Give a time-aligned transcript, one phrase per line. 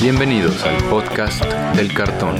[0.00, 1.42] Bienvenidos al podcast
[1.74, 2.36] del cartón.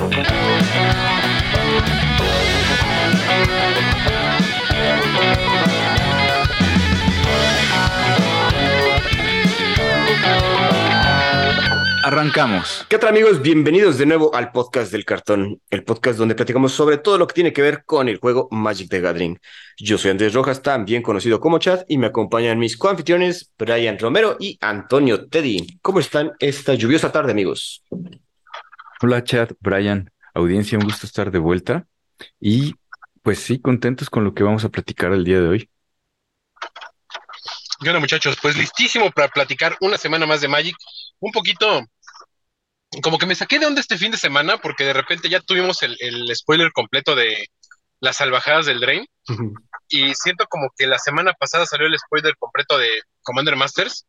[12.06, 12.86] Arrancamos.
[12.88, 13.42] ¿Qué tal amigos?
[13.42, 17.34] Bienvenidos de nuevo al podcast del cartón, el podcast donde platicamos sobre todo lo que
[17.34, 19.40] tiene que ver con el juego Magic the Gathering.
[19.76, 24.36] Yo soy Andrés Rojas, también conocido como Chad, y me acompañan mis coanfitriones Brian Romero
[24.38, 25.80] y Antonio Teddy.
[25.82, 27.82] ¿Cómo están esta lluviosa tarde, amigos?
[29.02, 31.88] Hola Chad, Brian, audiencia, un gusto estar de vuelta.
[32.38, 32.76] Y
[33.24, 35.70] pues sí, contentos con lo que vamos a platicar el día de hoy.
[37.80, 40.76] Bueno, muchachos, pues listísimo para platicar una semana más de Magic.
[41.18, 41.84] Un poquito
[43.02, 45.82] como que me saqué de onda este fin de semana porque de repente ya tuvimos
[45.82, 45.96] el,
[46.34, 47.48] spoiler completo de
[48.00, 49.06] las salvajadas del Drain.
[49.88, 52.88] Y siento como que la semana pasada salió el spoiler completo de
[53.22, 54.06] Commander Masters.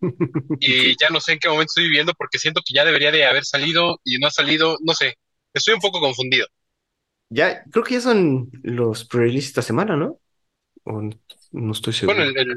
[0.60, 3.24] y ya no sé en qué momento estoy viviendo porque siento que ya debería de
[3.24, 5.16] haber salido y no ha salido, no sé,
[5.54, 6.46] estoy un poco confundido.
[7.28, 10.20] Ya, creo que ya son los pre esta semana, ¿no?
[10.84, 12.18] no estoy seguro.
[12.18, 12.54] Bueno,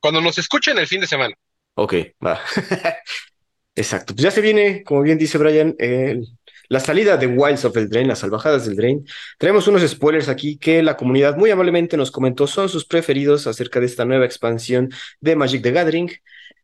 [0.00, 1.34] cuando nos escuchen el fin de semana.
[1.74, 2.40] Ok, va.
[3.76, 5.74] Exacto, pues ya se viene, como bien dice Brian,
[6.68, 9.06] la salida de Wilds of the Drain, las salvajadas del Drain.
[9.38, 13.80] Traemos unos spoilers aquí que la comunidad muy amablemente nos comentó son sus preferidos acerca
[13.80, 16.10] de esta nueva expansión de Magic the Gathering.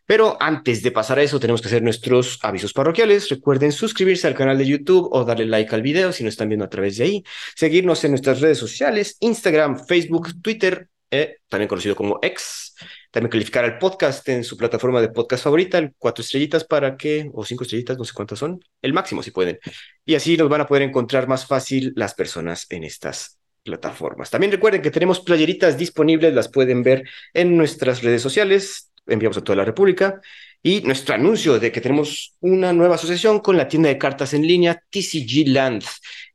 [0.06, 3.28] Pero antes de pasar a eso, tenemos que hacer nuestros avisos parroquiales.
[3.28, 6.64] Recuerden suscribirse al canal de YouTube o darle like al video si nos están viendo
[6.64, 7.24] a través de ahí.
[7.54, 12.74] Seguirnos en nuestras redes sociales, Instagram, Facebook, Twitter, eh, también conocido como X.
[13.10, 17.44] También calificar al podcast en su plataforma de podcast favorita, cuatro estrellitas para que, o
[17.44, 19.58] cinco estrellitas, no sé cuántas son, el máximo si pueden.
[20.04, 24.30] Y así nos van a poder encontrar más fácil las personas en estas plataformas.
[24.30, 29.44] También recuerden que tenemos playeritas disponibles, las pueden ver en nuestras redes sociales, enviamos a
[29.44, 30.20] toda la República.
[30.62, 34.46] Y nuestro anuncio de que tenemos una nueva asociación con la tienda de cartas en
[34.46, 35.84] línea TCG Land.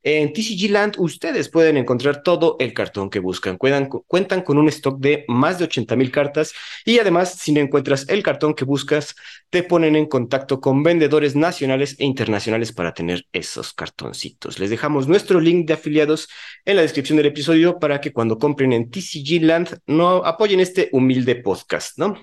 [0.02, 3.58] En TCG Land ustedes pueden encontrar todo el cartón que buscan.
[3.58, 6.54] Cuentan, con un stock de más de 80 mil cartas
[6.86, 9.16] y además si no encuentras el cartón que buscas,
[9.52, 14.58] te ponen en contacto con vendedores nacionales e internacionales para tener esos cartoncitos.
[14.58, 16.30] Les dejamos nuestro link de afiliados
[16.66, 20.90] en la descripción del episodio para que cuando compren en TCG Land no apoyen este
[20.92, 22.18] humilde podcast, ¿no?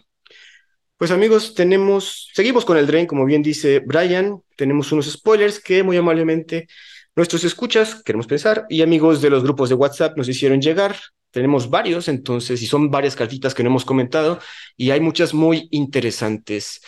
[1.02, 5.82] Pues amigos, tenemos, seguimos con el Drain, como bien dice Brian, tenemos unos spoilers que
[5.82, 6.68] muy amablemente
[7.16, 10.94] Nuestros escuchas, queremos pensar, y amigos de los grupos de WhatsApp nos hicieron llegar.
[11.32, 14.38] Tenemos varios, entonces, y son varias cartitas que no hemos comentado,
[14.76, 16.80] y hay muchas muy interesantes.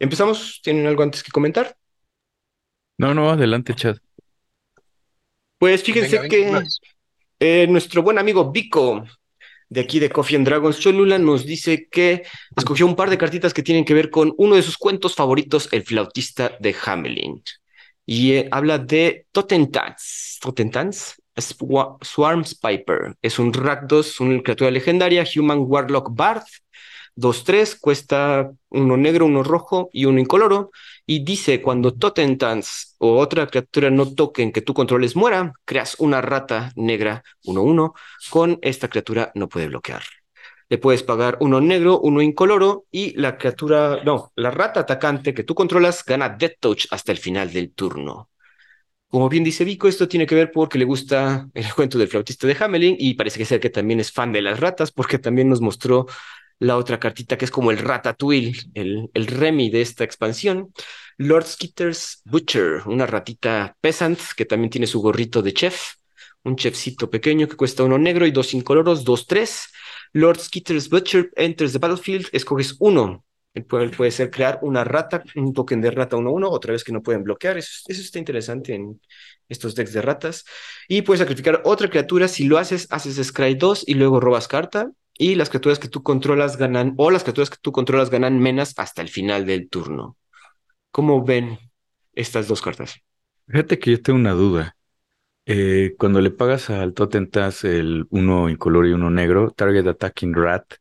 [0.00, 0.60] ¿Empezamos?
[0.60, 1.76] ¿Tienen algo antes que comentar?
[2.98, 3.98] No, no, adelante, Chad.
[5.56, 6.64] Pues fíjense que
[7.38, 9.04] eh, nuestro buen amigo Vico,
[9.68, 12.22] de aquí de Coffee and Dragons Cholula, nos dice que
[12.56, 15.68] escogió un par de cartitas que tienen que ver con uno de sus cuentos favoritos,
[15.72, 17.42] El flautista de Hamelin
[18.06, 20.38] y eh, habla de Totentans.
[20.40, 23.16] Totentans, Swarms Piper.
[23.20, 26.44] Es un Rakdos, una criatura legendaria, Human Warlock Bard.
[27.16, 30.70] 2-3, cuesta uno negro, uno rojo y uno incoloro.
[31.06, 36.20] Y dice: cuando Totentans o otra criatura no toquen que tú controles muera, creas una
[36.20, 37.94] rata negra 1-1.
[38.30, 40.02] Con esta criatura no puede bloquear
[40.68, 45.44] le puedes pagar uno negro, uno incoloro y la criatura, no, la rata atacante que
[45.44, 48.30] tú controlas gana Death Touch hasta el final del turno.
[49.08, 52.46] Como bien dice Vico, esto tiene que ver porque le gusta el cuento del flautista
[52.46, 55.48] de Hamelin y parece que ser que también es fan de las ratas porque también
[55.48, 56.06] nos mostró
[56.58, 60.72] la otra cartita que es como el Ratatouille, el, el Remy de esta expansión.
[61.18, 65.94] Lord Skitter's Butcher, una ratita peasant que también tiene su gorrito de chef,
[66.44, 69.68] un chefcito pequeño que cuesta uno negro y dos incoloros, dos tres
[70.12, 73.22] Lord Skitter's Butcher enters the battlefield, escoges uno.
[73.68, 77.02] Puede, puede ser crear una rata, un token de rata 1-1, otra vez que no
[77.02, 77.56] pueden bloquear.
[77.56, 79.00] Eso, eso está interesante en
[79.48, 80.44] estos decks de ratas.
[80.88, 82.28] Y puedes sacrificar otra criatura.
[82.28, 84.90] Si lo haces, haces Scry 2 y luego robas carta.
[85.18, 88.74] Y las criaturas que tú controlas ganan, o las criaturas que tú controlas ganan menos
[88.76, 90.16] hasta el final del turno.
[90.90, 91.58] ¿Cómo ven
[92.12, 92.96] estas dos cartas?
[93.48, 94.76] Fíjate que yo tengo una duda.
[95.46, 100.74] Eh, cuando le pagas al Totentas el uno incoloro y uno negro, Target Attacking Rat,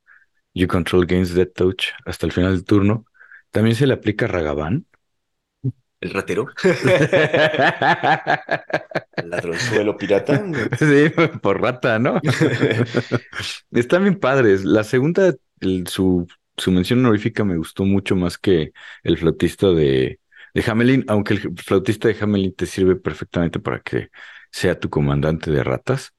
[0.53, 3.05] You Control Gains Dead Touch hasta el final del turno,
[3.51, 4.85] ¿también se le aplica Ragavan?
[6.01, 6.47] ¿El ratero?
[9.15, 10.43] ¿El ladronzuelo pirata?
[10.79, 11.09] Sí,
[11.41, 12.19] por rata, ¿no?
[13.71, 14.65] Están bien padres.
[14.65, 15.33] La segunda,
[15.87, 16.27] su,
[16.57, 18.71] su mención honorífica me gustó mucho más que
[19.03, 20.19] el flautista de,
[20.53, 24.09] de Hamelin, aunque el flautista de Hamelin te sirve perfectamente para que
[24.51, 26.13] sea tu comandante de ratas.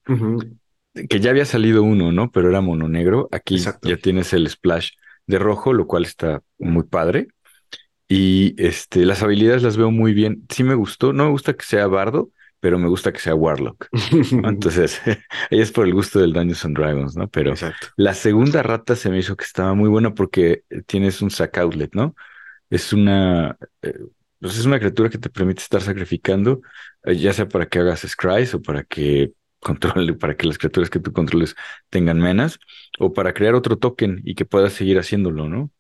[1.09, 2.31] Que ya había salido uno, ¿no?
[2.31, 3.29] Pero era mono negro.
[3.31, 4.91] Aquí ya tienes el splash
[5.27, 7.29] de rojo, lo cual está muy padre.
[8.09, 10.47] Y este, las habilidades las veo muy bien.
[10.51, 11.13] Sí me gustó.
[11.13, 12.31] No me gusta que sea bardo,
[12.61, 13.89] pero me gusta que sea Warlock.
[14.41, 14.49] ¿no?
[14.49, 15.01] Entonces,
[15.51, 17.29] ella es por el gusto del Dungeons and Dragons, ¿no?
[17.29, 17.89] Pero Exacto.
[17.97, 21.95] la segunda rata se me hizo que estaba muy buena porque tienes un sack outlet,
[21.95, 22.15] ¿no?
[22.71, 23.99] Es una, eh,
[24.41, 26.61] pues es una criatura que te permite estar sacrificando,
[27.05, 30.91] eh, ya sea para que hagas scries o para que controle, para que las criaturas
[30.91, 31.57] que tú controles
[31.91, 32.59] tengan menas,
[32.99, 35.71] o para crear otro token y que puedas seguir haciéndolo, ¿no?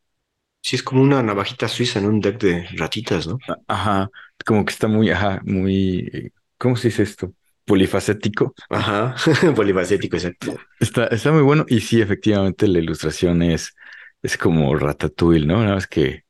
[0.67, 3.39] Sí, es como una navajita suiza en un deck de ratitas, ¿no?
[3.49, 4.11] A- Ajá,
[4.45, 7.33] como que está muy, ajá, muy, ¿cómo se dice esto?
[7.65, 8.55] Polifacético.
[8.71, 9.15] Ajá,
[9.57, 10.57] polifacético, exacto.
[10.79, 13.75] Está, está muy bueno y sí, efectivamente la ilustración es,
[14.23, 15.61] es como Ratatouille, ¿no?
[15.63, 16.25] Nada más que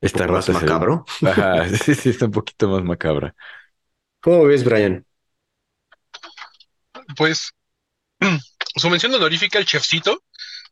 [0.00, 1.04] esta poco más rata se ve- macabro.
[1.22, 3.34] Ajá, sí, sí, está un poquito más macabra.
[4.20, 5.04] ¿Cómo ves, Brian?
[7.16, 7.50] Pues
[8.76, 10.22] su mención honorífica, el chefcito,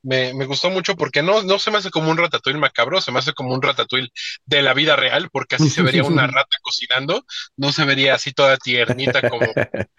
[0.07, 3.13] me, me gustó mucho porque no, no se me hace como un ratatouille macabro, se
[3.13, 4.09] me hace como un ratatouille
[4.45, 7.25] de la vida real, porque así se vería una rata cocinando,
[7.57, 9.47] no se vería así toda tiernita como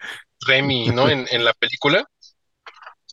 [0.46, 1.08] Remy, ¿no?
[1.10, 2.04] En, en la película.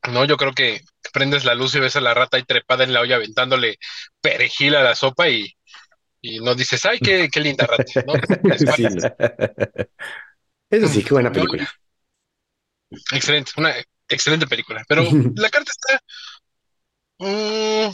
[0.09, 0.81] No, yo creo que
[1.11, 3.77] prendes la luz y ves a la rata ahí trepada en la olla aventándole
[4.21, 5.55] perejil a la sopa y,
[6.21, 8.13] y no dices, ay, qué, qué linda rata, ¿no?
[8.75, 8.85] Sí.
[10.69, 11.67] Eso sí, qué buena película.
[13.11, 13.73] Excelente, una
[14.07, 14.83] excelente película.
[14.87, 15.03] Pero
[15.35, 15.99] la carta está,
[17.19, 17.89] mm,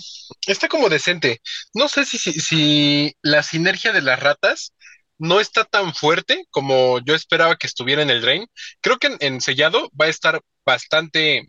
[0.47, 1.41] está como decente.
[1.73, 4.73] No sé si, si, si la sinergia de las ratas
[5.17, 8.47] no está tan fuerte como yo esperaba que estuviera en el Drain.
[8.81, 11.47] Creo que en, en sellado va a estar bastante,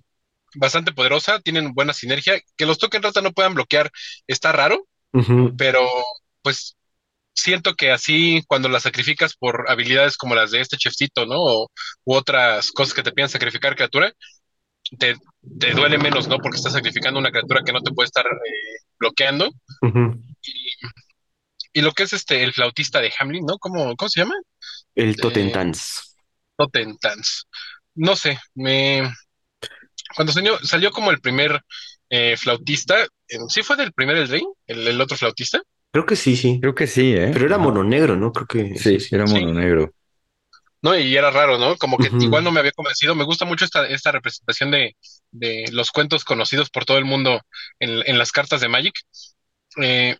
[0.54, 1.40] bastante poderosa.
[1.40, 2.40] Tienen buena sinergia.
[2.56, 3.90] Que los token rata no puedan bloquear
[4.26, 4.86] está raro,
[5.56, 5.88] pero
[6.42, 6.76] pues
[7.34, 11.36] siento que así cuando la sacrificas por habilidades como las de este chefcito, ¿no?
[11.38, 11.70] O,
[12.04, 14.12] u otras cosas que te piden sacrificar criatura,
[14.98, 15.16] te,
[15.58, 16.38] te duele menos, ¿no?
[16.38, 19.50] Porque estás sacrificando una criatura que no te puede estar eh, bloqueando.
[20.42, 20.72] Y,
[21.72, 23.58] y lo que es este, el flautista de Hamlin, ¿no?
[23.58, 24.34] ¿Cómo, cómo se llama?
[24.94, 26.16] El Eh, Totentans.
[26.56, 27.46] Totentans.
[27.94, 29.02] No sé, me...
[30.14, 31.60] Cuando salió, salió como el primer
[32.10, 33.06] eh, flautista,
[33.48, 34.42] ¿sí fue del primer el Rey?
[34.66, 35.62] El, el otro flautista?
[35.90, 36.58] Creo que sí, sí.
[36.60, 37.30] Creo que sí, ¿eh?
[37.32, 38.32] Pero era mono negro, ¿no?
[38.32, 39.14] Creo que Sí, eso sí.
[39.14, 39.34] era Sí.
[39.40, 39.94] mono negro.
[40.82, 40.96] ¿No?
[40.99, 41.76] Y era raro, ¿no?
[41.76, 43.14] Como que igual no me había convencido.
[43.14, 44.96] Me gusta mucho esta, esta representación de,
[45.31, 47.40] de los cuentos conocidos por todo el mundo
[47.81, 48.94] en, en las cartas de Magic.
[49.82, 50.17] Eh,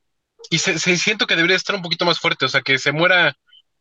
[0.51, 2.93] y se, se- siento que debería estar un poquito más fuerte, o sea, que se
[2.93, 3.35] muera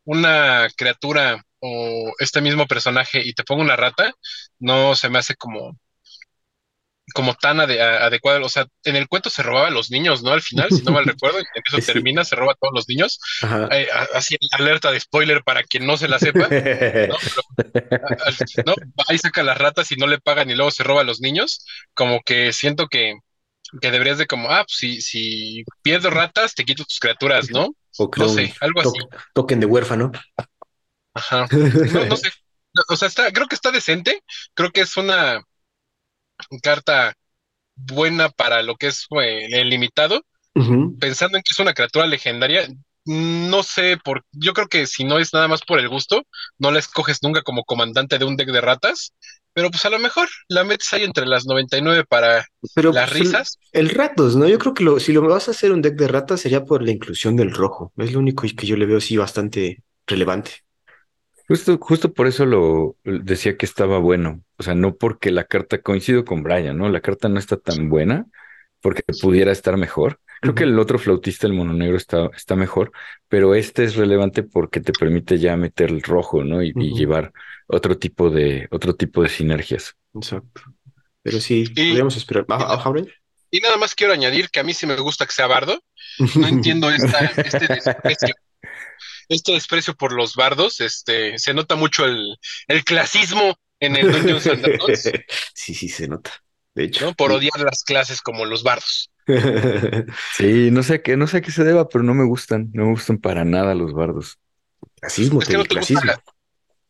[0.05, 4.13] una criatura o este mismo personaje y te ponga una rata,
[4.59, 5.77] no se me hace como,
[7.13, 8.45] como tan ade- a- adecuado.
[8.45, 10.31] O sea, en el cuento se robaba a los niños, ¿no?
[10.31, 11.93] Al final, si no mal recuerdo, en eso Sí.
[11.93, 13.19] termina, se roba a todos los niños.
[13.71, 16.39] Eh, así, alerta de spoiler para quien no se la sepa.
[16.49, 16.49] ¿no?
[16.49, 17.15] Pero,
[18.07, 18.35] a- al-
[18.65, 18.73] ¿no?
[19.07, 21.65] Ahí saca las ratas y no le pagan y luego se roba a los niños.
[21.93, 23.15] Como que siento que,
[23.81, 27.69] que deberías de como, ah, pues si, si pierdo ratas, te quito tus criaturas, ¿no?
[27.97, 28.89] O No sé, algo así.
[28.99, 30.11] to- token de huérfano.
[31.13, 31.47] Ajá.
[31.51, 32.31] No, no sé.
[32.87, 34.21] O sea, está, creo que está decente.
[34.53, 35.43] Creo que es una
[36.59, 37.13] carta
[37.75, 40.21] buena para lo que es eh, el limitado.
[40.99, 42.67] Pensando en que es una criatura legendaria,
[43.05, 46.23] no sé por, yo creo que si no es nada más por el gusto,
[46.59, 49.13] no la escoges nunca como comandante de un deck de ratas,
[49.53, 53.19] pero pues a lo mejor la metes ahí entre las 99 para Pero las pues,
[53.21, 53.57] el- risas.
[53.73, 54.47] El, ratos, ¿no?
[54.47, 56.83] Yo creo que lo, si lo vas a hacer un deck de ratas sería por
[56.83, 57.93] la inclusión del rojo.
[57.97, 60.51] Es lo único que yo le veo sí bastante relevante.
[61.51, 64.41] Justo, justo por eso lo decía que estaba bueno.
[64.57, 66.87] O sea, no porque la carta, coincido con Brian, ¿no?
[66.87, 68.25] La carta no está tan buena
[68.79, 70.21] porque pudiera estar mejor.
[70.39, 72.93] Creo que el otro flautista, el mono negro, está, está mejor,
[73.27, 76.63] pero este es relevante porque te permite ya meter el rojo, ¿no?
[76.63, 77.33] Y, llevar
[77.67, 79.97] otro tipo de, otro tipo de sinergias.
[80.15, 80.61] Exacto.
[81.21, 82.45] Pero sí, Y- podríamos esperar.
[82.47, 82.93] ¿Ah, ah?
[83.49, 85.83] Y nada más quiero añadir que a mí sí me gusta que sea bardo.
[86.35, 88.35] No entiendo esta, este desprecio.
[89.31, 94.47] Este desprecio por los bardos, este, se nota mucho el, el clasismo en el Dungeons
[94.47, 95.09] and Dragons,
[95.55, 96.31] Sí, sí, se nota.
[96.75, 97.05] De hecho.
[97.05, 97.13] ¿no?
[97.13, 99.09] Por odiar las clases como los bardos.
[100.35, 102.69] Sí, no sé a qué, no sé a qué se deba, pero no me gustan,
[102.73, 104.37] no me gustan para nada los bardos.
[104.99, 106.21] Clasismo, Es que no te gusta.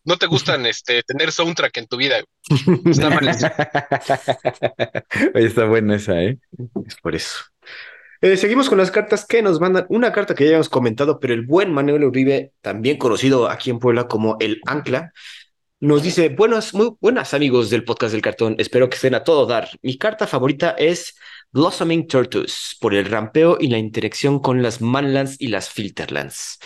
[0.04, 2.24] No te gustan este, tener soundtrack en tu vida.
[2.86, 3.30] Está mal.
[5.36, 6.40] Oye, está buena esa, ¿eh?
[6.88, 7.51] Es por eso.
[8.22, 9.88] Eh, seguimos con las cartas que nos mandan.
[9.90, 13.80] Una carta que ya habíamos comentado, pero el buen Manuel Uribe, también conocido aquí en
[13.80, 15.12] Puebla como el Ancla,
[15.80, 18.56] nos dice: Buenas, muy buenas amigos del podcast del cartón.
[18.60, 19.70] Espero que estén a todo dar.
[19.82, 21.16] Mi carta favorita es
[21.52, 26.60] Blossoming Tortoise, por el rampeo y la interacción con las Manlands y las Filterlands.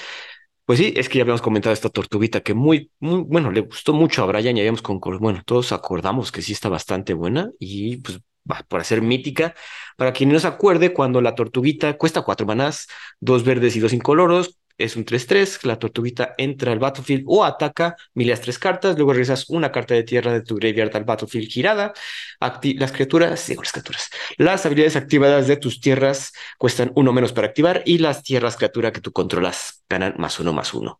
[0.65, 3.93] Pues sí, es que ya habíamos comentado esta tortuguita que muy, muy, bueno, le gustó
[3.93, 7.97] mucho a Brian y habíamos concordado, bueno, todos acordamos que sí está bastante buena y
[7.97, 8.19] pues
[8.67, 9.55] por hacer mítica.
[9.97, 12.87] Para quien no se acuerde, cuando la tortuguita cuesta cuatro manás,
[13.19, 17.95] dos verdes y dos incoloros, es un 3-3, la tortuguita entra al battlefield o ataca,
[18.13, 21.93] mileas tres cartas, luego regresas una carta de tierra de tu graveyard al battlefield girada.
[22.39, 27.47] las criaturas, digo las criaturas, las habilidades activadas de tus tierras cuestan uno menos para
[27.47, 30.99] activar y las tierras criatura que tú controlas ganan más uno más uno.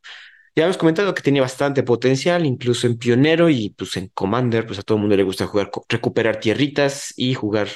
[0.56, 4.80] Ya hemos comentado que tenía bastante potencial, incluso en Pionero y pues en Commander, pues
[4.80, 7.68] a todo el mundo le gusta jugar, recuperar tierritas y jugar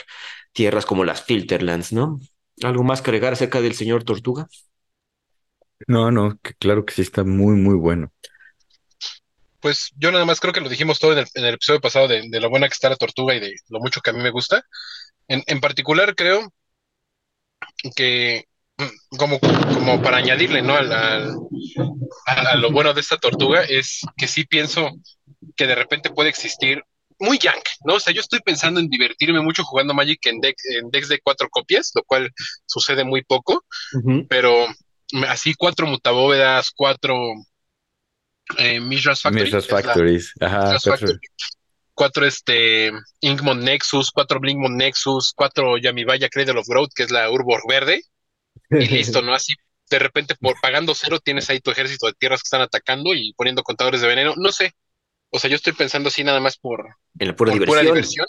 [0.53, 2.19] tierras como las Filterlands, ¿no?
[2.63, 4.47] ¿Algo más que agregar acerca del señor Tortuga?
[5.87, 8.13] No, no, que claro que sí está muy, muy bueno.
[9.59, 12.49] Pues yo nada más creo que lo dijimos todo en el, episodio pasado de, lo
[12.49, 14.63] buena que está la tortuga y de lo mucho que a mí me gusta.
[15.27, 16.53] En, en particular creo
[17.93, 18.48] que
[19.17, 20.75] como, como para añadirle, ¿no?
[20.75, 24.91] a, lo bueno de esta tortuga es que sí pienso
[25.55, 26.83] que de repente puede existir
[27.19, 27.95] muy yank, ¿no?
[27.95, 31.49] O sea, yo estoy pensando en divertirme mucho jugando Magic en, en decks de cuatro
[31.49, 32.31] copias, lo cual
[32.65, 33.63] sucede muy poco,
[34.29, 34.67] pero
[35.27, 37.17] así cuatro mutabóvedas, cuatro
[38.57, 40.33] eh, Mishra's Factories.
[40.39, 40.77] Ajá,
[41.93, 42.25] cuatro.
[42.25, 47.61] este Inkmon Nexus, cuatro Blinkmon Nexus, cuatro Yamibaya Cradle of Growth, que es la Urbor
[47.67, 48.01] verde,
[48.71, 49.33] y listo, ¿no?
[49.33, 49.53] Así
[49.89, 53.33] de repente por pagando cero tienes ahí tu ejército de tierras que están atacando y
[53.33, 54.73] poniendo contadores de veneno, no sé.
[55.31, 58.25] O sea, yo estoy pensando así nada más por, en la pura diversión.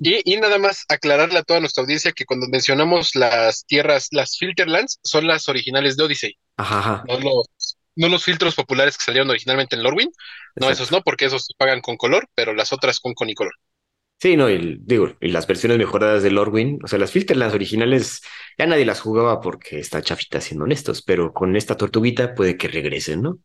[0.00, 4.36] y, y, nada más aclararle a toda nuestra audiencia que cuando mencionamos las tierras, las
[4.36, 6.36] Filterlands, son las originales de Odyssey.
[6.56, 10.10] Ajá, No, los, no los filtros populares que salieron originalmente en Lorwyn.
[10.56, 13.52] No, esos no, porque esos se pagan con color, pero las otras con color.
[14.18, 18.22] Sí, no, y, digo, y las versiones mejoradas de Lorwyn, o sea, las Filterlands originales
[18.58, 22.68] ya nadie las jugaba porque está chafita, siendo honestos, pero con esta tortuguita puede que
[22.68, 23.38] regresen, ¿no?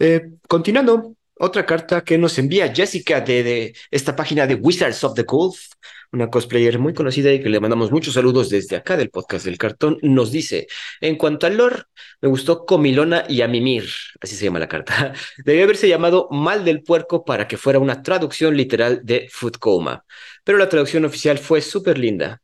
[0.00, 5.24] Eh, continuando, otra carta que nos envía Jessica de, esta página de Wizards of the
[5.24, 5.74] Coast,
[6.12, 9.58] una cosplayer muy conocida y que le mandamos muchos saludos desde acá del podcast del
[9.58, 10.66] cartón, nos dice,
[11.00, 11.82] en cuanto al lore,
[12.20, 13.84] me gustó Comilona y Amimir,
[14.20, 15.12] así se llama la carta,
[15.44, 20.04] debió haberse llamado Mal del Puerco para que fuera una traducción literal de Food Coma,
[20.44, 22.42] pero la traducción oficial fue súper linda.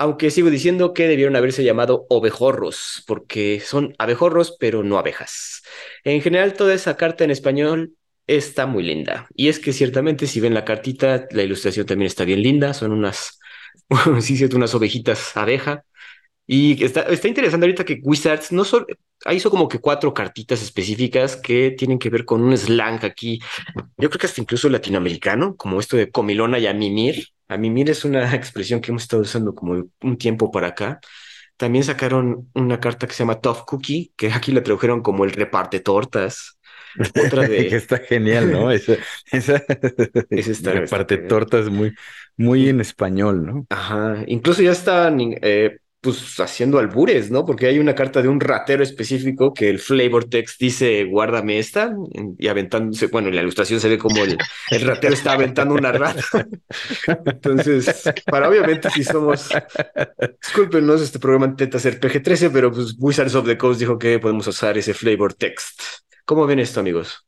[0.00, 5.62] Aunque sigo diciendo que debieron haberse llamado ovejorros, porque son abejorros, pero no abejas.
[6.04, 7.97] En general, toda esa carta en español
[8.28, 9.26] está muy linda.
[9.34, 12.74] Y es que ciertamente si ven la cartita, la ilustración también está bien linda.
[12.74, 13.40] Son unas,
[14.20, 15.84] sí, cierto, unas ovejitas abeja.
[16.46, 18.86] Y está, está interesante ahorita que Wizards no solo
[19.32, 23.40] hizo como que cuatro cartitas específicas que tienen que ver con un slang aquí.
[23.96, 27.28] Yo creo que hasta incluso latinoamericano, como esto de comilona y amimir.
[27.48, 31.00] Amimir es una expresión que hemos estado usando como un tiempo para acá.
[31.56, 35.32] También sacaron una carta que se llama Tough Cookie, que aquí la tradujeron como el
[35.32, 36.57] reparte tortas.
[36.98, 37.68] Otra de...
[37.68, 38.70] que está genial, ¿no?
[38.78, 38.96] Esa,
[39.32, 39.62] esa,
[40.30, 41.94] esa parte torta es muy,
[42.36, 43.66] muy en español, ¿no?
[43.70, 47.44] Ajá, incluso ya están eh, pues haciendo albures, ¿no?
[47.44, 51.92] Porque hay una carta de un ratero específico que el flavor text dice guárdame esta
[52.38, 54.38] y aventándose, bueno, en la ilustración se ve como el,
[54.70, 56.22] el ratero está aventando una rata.
[57.26, 59.48] Entonces, para obviamente si somos,
[60.40, 64.46] discúlpenos, este programa intenta ser PG-13, pero pues Wizards of the Coast dijo que podemos
[64.46, 65.82] usar ese flavor text.
[66.28, 67.26] ¿Cómo ven esto, amigos?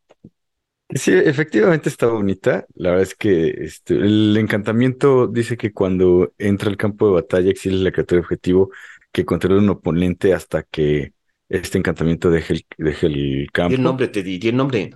[0.90, 2.66] Sí, efectivamente está bonita.
[2.74, 7.50] La verdad es que este, el encantamiento dice que cuando entra al campo de batalla
[7.50, 8.70] exile la criatura objetivo
[9.10, 11.14] que controla un oponente hasta que
[11.48, 13.72] este encantamiento deje el, deje el campo.
[13.72, 14.38] ¿Y el nombre, te di?
[14.46, 14.90] el nombre?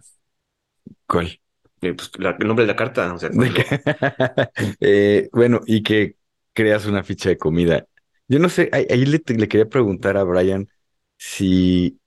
[1.06, 1.40] ¿Cuál?
[1.80, 3.16] Eh, pues, el nombre de la carta.
[4.80, 6.16] Eh, bueno, y que
[6.52, 7.87] creas una ficha de comida.
[8.28, 10.68] Yo no sé, ahí, le, le quería preguntar a Brian
[11.16, 11.99] si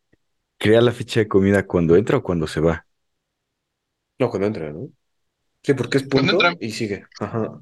[0.58, 2.86] crea la ficha de comida cuando entra o cuando se va.
[4.20, 4.90] No, cuando entra, ¿no?
[5.64, 7.06] Sí, porque es punto y sigue.
[7.20, 7.62] Ajá.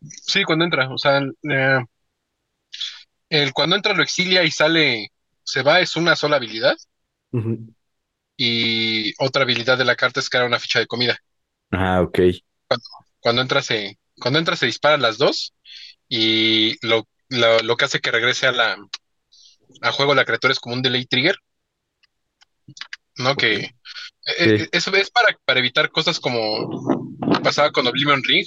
[0.00, 0.92] Sí, cuando entra.
[0.92, 1.80] O sea, eh,
[3.28, 5.08] el cuando entra lo exilia y sale,
[5.42, 6.76] se va, es una sola habilidad.
[8.36, 11.18] Y otra habilidad de la carta es crear una ficha de comida.
[11.70, 12.18] Ah, ok.
[13.18, 15.54] Cuando, entra se, cuando entra se disparan las dos.
[16.08, 18.76] Y lo, lo, que hace que regrese a la
[19.80, 21.36] a juego la criatura es como un delay trigger.
[23.16, 23.36] ¿No?
[23.36, 23.70] Que
[24.38, 26.68] eh, eso es para, para evitar cosas como
[27.42, 28.46] pasaba con Oblivion Ring,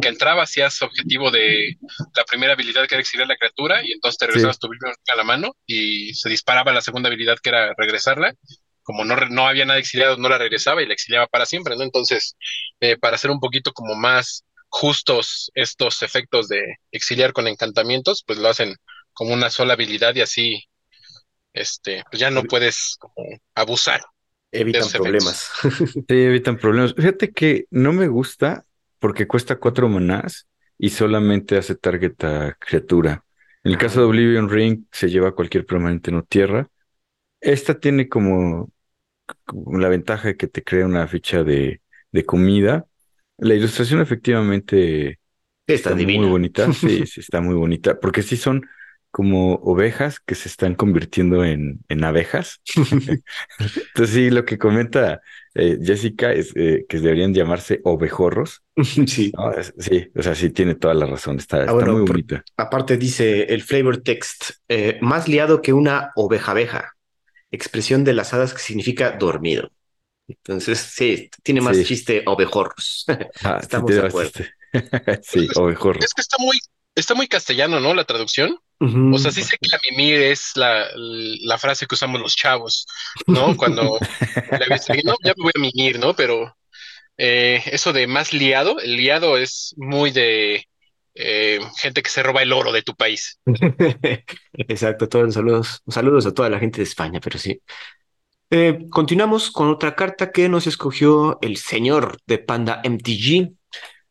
[0.00, 1.76] que entraba, hacías objetivo de
[2.16, 5.14] la primera habilidad que era exiliar la criatura, y entonces te regresabas tu Oblivion Ring
[5.14, 8.34] a la mano y se disparaba la segunda habilidad que era regresarla.
[8.82, 11.82] Como no, no había nada exiliado, no la regresaba y la exiliaba para siempre, ¿no?
[11.82, 12.36] Entonces,
[12.80, 18.38] eh, para hacer un poquito como más justos estos efectos de exiliar con encantamientos, pues
[18.38, 18.74] lo hacen
[19.12, 20.64] como una sola habilidad y así
[21.52, 22.98] este, pues ya no puedes
[23.54, 24.02] abusar.
[24.52, 25.50] Evitan problemas.
[26.08, 26.94] Sí, evitan problemas.
[26.94, 28.66] Fíjate que no me gusta
[28.98, 33.24] porque cuesta cuatro manás y solamente hace target a criatura.
[33.62, 36.68] En el caso de Oblivion Ring se lleva cualquier permanente no tierra.
[37.40, 38.72] Esta tiene como,
[39.46, 42.86] como la ventaja de que te crea una ficha de, de comida.
[43.38, 45.20] La ilustración efectivamente
[45.66, 46.26] Está, muy divina.
[46.26, 46.72] bonita.
[46.72, 47.98] Sí, sí, está muy bonita.
[48.00, 48.62] Porque sí son
[49.10, 52.60] como ovejas que se están convirtiendo en, en abejas.
[53.58, 55.20] Entonces sí, lo que comenta
[55.54, 58.62] eh, Jessica es eh, que deberían llamarse ovejorros.
[59.06, 59.32] Sí.
[59.78, 61.38] sí, o sea, sí tiene toda la razón.
[61.38, 62.44] Está, está Ah, bueno, muy bonita.
[62.56, 66.92] Aparte dice el flavor text, eh, más liado que una oveja abeja,
[67.50, 69.70] expresión de las hadas que significa dormido.
[70.28, 71.84] Entonces, sí, tiene más Sí.
[71.84, 73.06] chiste ovejorros.
[73.44, 74.32] Ah, Estamos de acuerdo.
[75.22, 76.04] sí, ovejorros.
[76.04, 76.58] Es que está muy,
[76.94, 77.94] está muy castellano, ¿no?
[77.94, 78.58] La traducción.
[79.12, 82.86] O sea, sí sé que la mimir es la, la frase que usamos los chavos,
[83.26, 83.54] ¿no?
[83.54, 83.98] Cuando
[84.58, 86.16] le ves a alguien, no, ya me voy a mimir, ¿no?
[86.16, 86.56] Pero
[87.18, 90.64] eh, eso de más liado, el liado es muy de
[91.14, 93.38] eh, gente que se roba el oro de tu país.
[94.54, 97.60] Exacto, todos los saludos, saludos a toda la gente de España, pero sí.
[98.48, 103.52] Eh, continuamos con otra carta que nos escogió el señor de Panda MTG,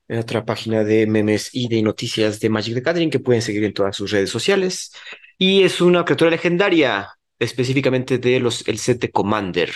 [0.10, 3.64] en otra página de memes y de noticias de Magic the Gathering que pueden seguir
[3.64, 4.92] en todas sus redes sociales.
[5.38, 9.72] Y es una criatura legendaria, específicamente de los el set de Commander.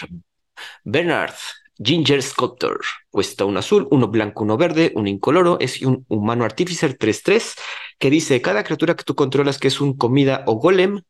[0.84, 1.36] Bernard,
[1.78, 2.82] Ginger Sculptor.
[3.10, 5.58] Cuesta un azul, uno blanco, uno verde, un incoloro.
[5.60, 7.56] Es un humano artificer 3-3
[8.00, 11.02] que dice: cada criatura que tú controlas que es un comida o golem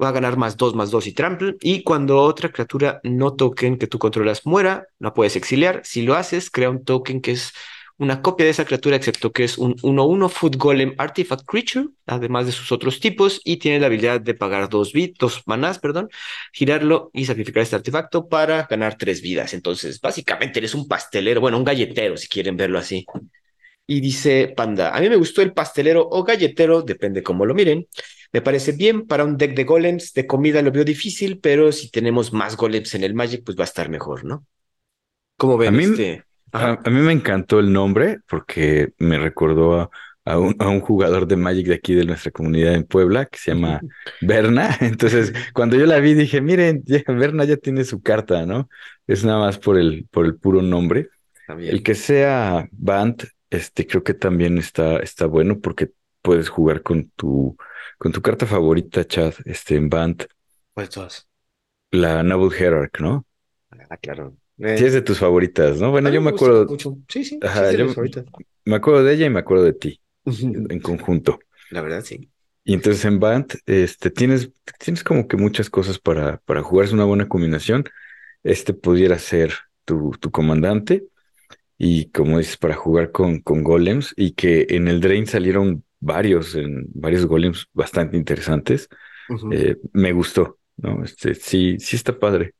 [0.00, 1.56] va a ganar más 2, más 2 y trample.
[1.60, 5.82] Y cuando otra criatura no token que tú controlas muera, la puedes exiliar.
[5.84, 7.52] Si lo haces, crea un token que es
[7.98, 12.46] una copia de esa criatura, excepto que es un 1-1 Food Golem Artifact Creature, además
[12.46, 16.08] de sus otros tipos, y tiene la habilidad de pagar dos, bit, dos manás, perdón,
[16.52, 19.54] girarlo y sacrificar este artefacto para ganar tres vidas.
[19.54, 23.06] Entonces, básicamente eres un pastelero, bueno, un galletero, si quieren verlo así.
[23.86, 27.86] Y dice Panda, a mí me gustó el pastelero o galletero, depende cómo lo miren.
[28.32, 31.90] Me parece bien para un deck de golems, de comida lo veo difícil, pero si
[31.90, 34.46] tenemos más golems en el Magic, pues va a estar mejor, ¿no?
[35.36, 36.24] ¿Cómo ven A mí- este?
[36.54, 39.90] A, mí me encantó el nombre porque me recordó a,
[40.24, 43.38] a un, a un jugador de Magic de aquí de nuestra comunidad en Puebla que
[43.38, 43.80] se llama
[44.20, 44.76] Berna.
[44.80, 48.68] Entonces, cuando yo la vi, dije, miren, ya, Berna ya tiene su carta, ¿no?
[49.06, 51.08] Es nada más por el, por el puro nombre.
[51.46, 51.74] También.
[51.74, 55.90] El que sea Band, este, creo que también está, está bueno porque
[56.22, 57.56] puedes jugar con tu,
[57.98, 60.26] con tu carta favorita, Chad, este, en Band,
[60.72, 61.28] Pues todas.
[61.92, 63.26] la Noble Hierarch, ¿no?
[63.90, 64.36] Ah, claro.
[64.58, 65.90] Sí, es de tus favoritas, ¿no?
[65.90, 66.96] Bueno, yo me gusta acuerdo, mucho.
[67.08, 67.86] Sí, sí, Ajá, yo-
[68.64, 71.38] me acuerdo de ella y me acuerdo de ti en conjunto.
[71.70, 72.30] La verdad, sí.
[72.64, 76.92] Y entonces en Band, este, tienes, tienes como que muchas cosas para, para jugar, es
[76.92, 77.84] una buena combinación.
[78.42, 79.52] Este pudiera ser
[79.84, 81.04] tu, tu comandante,
[81.78, 86.54] y como dices, para jugar con, con golems, y que en el Drain salieron varios,
[86.54, 88.88] en, varios golems bastante interesantes.
[89.50, 91.04] Eh, me gustó, ¿no?
[91.04, 92.54] Este, sí, sí está padre.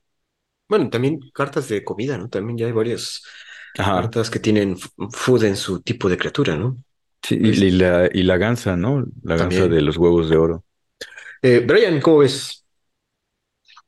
[0.68, 2.28] Bueno, también cartas de comida, ¿no?
[2.28, 3.22] También ya hay varias
[3.78, 4.08] Ajá.
[4.08, 4.76] cartas que tienen
[5.12, 6.78] food en su tipo de criatura, ¿no?
[7.22, 9.04] Sí, y, y la, y la gansa, ¿no?
[9.22, 9.68] La gansa También.
[9.68, 10.64] de los huevos de oro.
[11.42, 12.64] Eh, Brian, ¿cómo ves?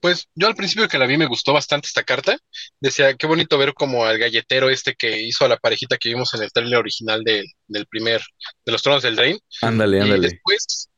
[0.00, 2.36] Pues yo al principio que la vi me gustó bastante esta carta.
[2.80, 6.34] Decía, qué bonito ver como al galletero este que hizo a la parejita que vimos
[6.34, 8.22] en el trailer original del, del primer,
[8.64, 9.38] de los tronos del Drain.
[9.60, 10.20] Ándale, Y ándale.
[10.20, 10.88] después,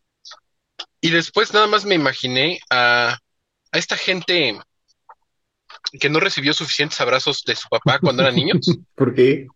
[1.01, 3.19] y después nada más me imaginé a,
[3.73, 4.59] a esta gente
[6.01, 8.59] que no recibió suficientes abrazos de su papá cuando eran niños,
[8.95, 9.47] ¿Por qué?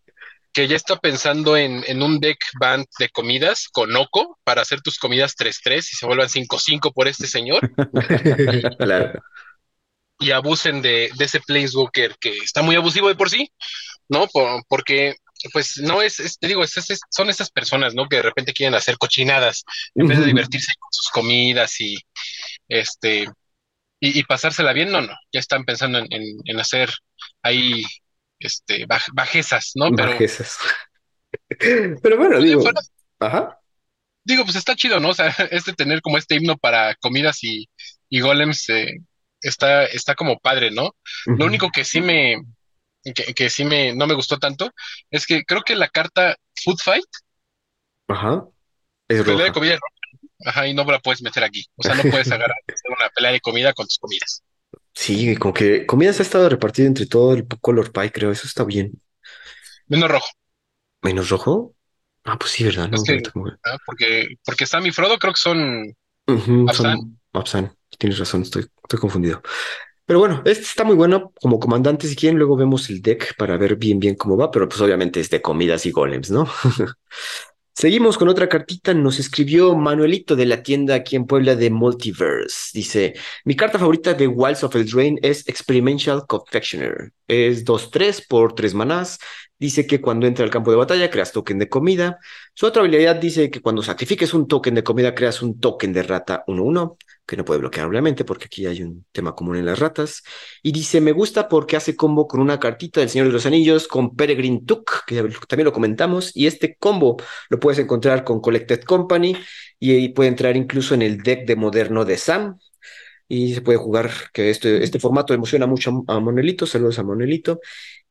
[0.54, 4.82] que ya está pensando en, en un deck band de comidas con Oco para hacer
[4.82, 7.70] tus comidas 3-3 y se vuelvan 5-5 por este señor
[8.78, 9.22] Claro.
[10.18, 13.50] y abusen de, de ese Planeswalker que está muy abusivo de por sí,
[14.08, 14.26] ¿no?
[14.28, 15.16] Por- porque,
[15.54, 18.06] pues, no es, es- te digo, es- es- son esas personas, ¿no?
[18.08, 21.96] Que de repente quieren hacer cochinadas en vez de divertirse con sus comidas y,
[22.68, 23.26] este,
[24.02, 26.90] y, y pasársela bien, no, no, ya están pensando en, en- en hacer
[27.42, 27.84] ahí,
[28.40, 29.90] este, baj- bajezas, ¿no?
[29.92, 30.58] Pero, Bajezas.
[32.02, 32.62] Pero bueno, digo.
[32.62, 32.80] fuera-
[33.20, 33.58] Ajá.
[34.24, 35.10] digo, pues está chido, ¿no?
[35.10, 37.68] O sea, este tener como este himno para comidas y,
[38.08, 38.98] y golems, eh,
[39.40, 40.96] está, está como padre, ¿no?
[41.26, 42.36] Lo único que sí me,
[43.14, 44.70] que, que sí me, no me gustó tanto
[45.10, 47.04] es que creo que la carta Food Fight,
[48.08, 48.46] Ajá.
[49.08, 49.78] Es pelea de comida
[50.44, 51.64] ajá, y no la puedes meter aquí.
[51.76, 54.42] O sea, no puedes agarrar hacer una pelea de comida con tus comidas.
[54.94, 58.30] Sí, como que comida se ha estado repartido entre todo el color pie, creo.
[58.30, 58.92] Eso está bien.
[59.86, 60.26] Menos rojo,
[61.02, 61.74] ¿Menos rojo?
[62.24, 62.90] Ah, pues sí, ¿verdad?
[62.90, 63.22] No, Es que-
[63.64, 63.78] ¿ah?
[63.86, 65.94] Porque, porque Sam y Frodo creo que son,
[66.26, 66.96] Ujú, Absan.
[66.96, 67.76] son Absan.
[67.98, 69.42] Tienes razón, estoy, estoy confundido.
[70.06, 72.08] Pero bueno, este está muy bueno como comandante.
[72.08, 74.50] Si quieren, luego vemos el deck para ver bien, bien cómo va.
[74.50, 76.48] Pero pues obviamente es de comidas y golems, ¿no?
[77.74, 78.92] Seguimos con otra cartita.
[78.94, 82.70] Nos escribió Manuelito de la tienda aquí en Puebla de Multiverse.
[82.74, 87.12] Dice: Mi carta favorita de Wilds of Eldraine es Experimental Confectioner.
[87.26, 89.18] Es 2-3 por 3 manás.
[89.62, 92.18] Dice que cuando entra al campo de batalla creas token de comida.
[92.52, 96.02] Su otra habilidad dice que cuando sacrifiques un token de comida creas un token de
[96.02, 99.78] rata 1-1 que no puede bloquear obviamente porque aquí hay un tema común en las
[99.78, 100.24] ratas.
[100.64, 103.86] Y dice, me gusta porque hace combo con una cartita del Señor de los Anillos,
[103.86, 107.16] con Peregrine Took, que también lo comentamos, y este combo
[107.48, 109.36] lo puedes encontrar con Collected Company
[109.78, 112.58] y, puede entrar incluso en el deck de moderno de Sam.
[113.28, 117.60] Y se puede jugar, que este, este formato emociona mucho a Monelito, saludos a Monelito.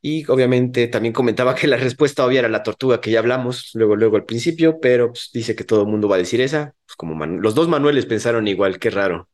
[0.02, 3.96] Y obviamente también comentaba que la respuesta obvia era la tortuga que ya hablamos luego,
[3.96, 6.74] luego al principio, pero pues, dice que todo el mundo va a decir esa.
[6.86, 9.30] Pues como los dos Manueles pensaron igual, qué raro.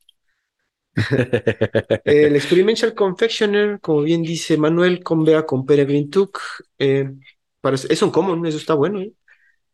[2.03, 6.39] el Experimental Confectioner, como bien dice Manuel, con Bea con Peregrine Took,
[6.79, 7.11] eh,
[7.89, 9.01] es un común, eso está bueno.
[9.01, 9.13] ¿eh?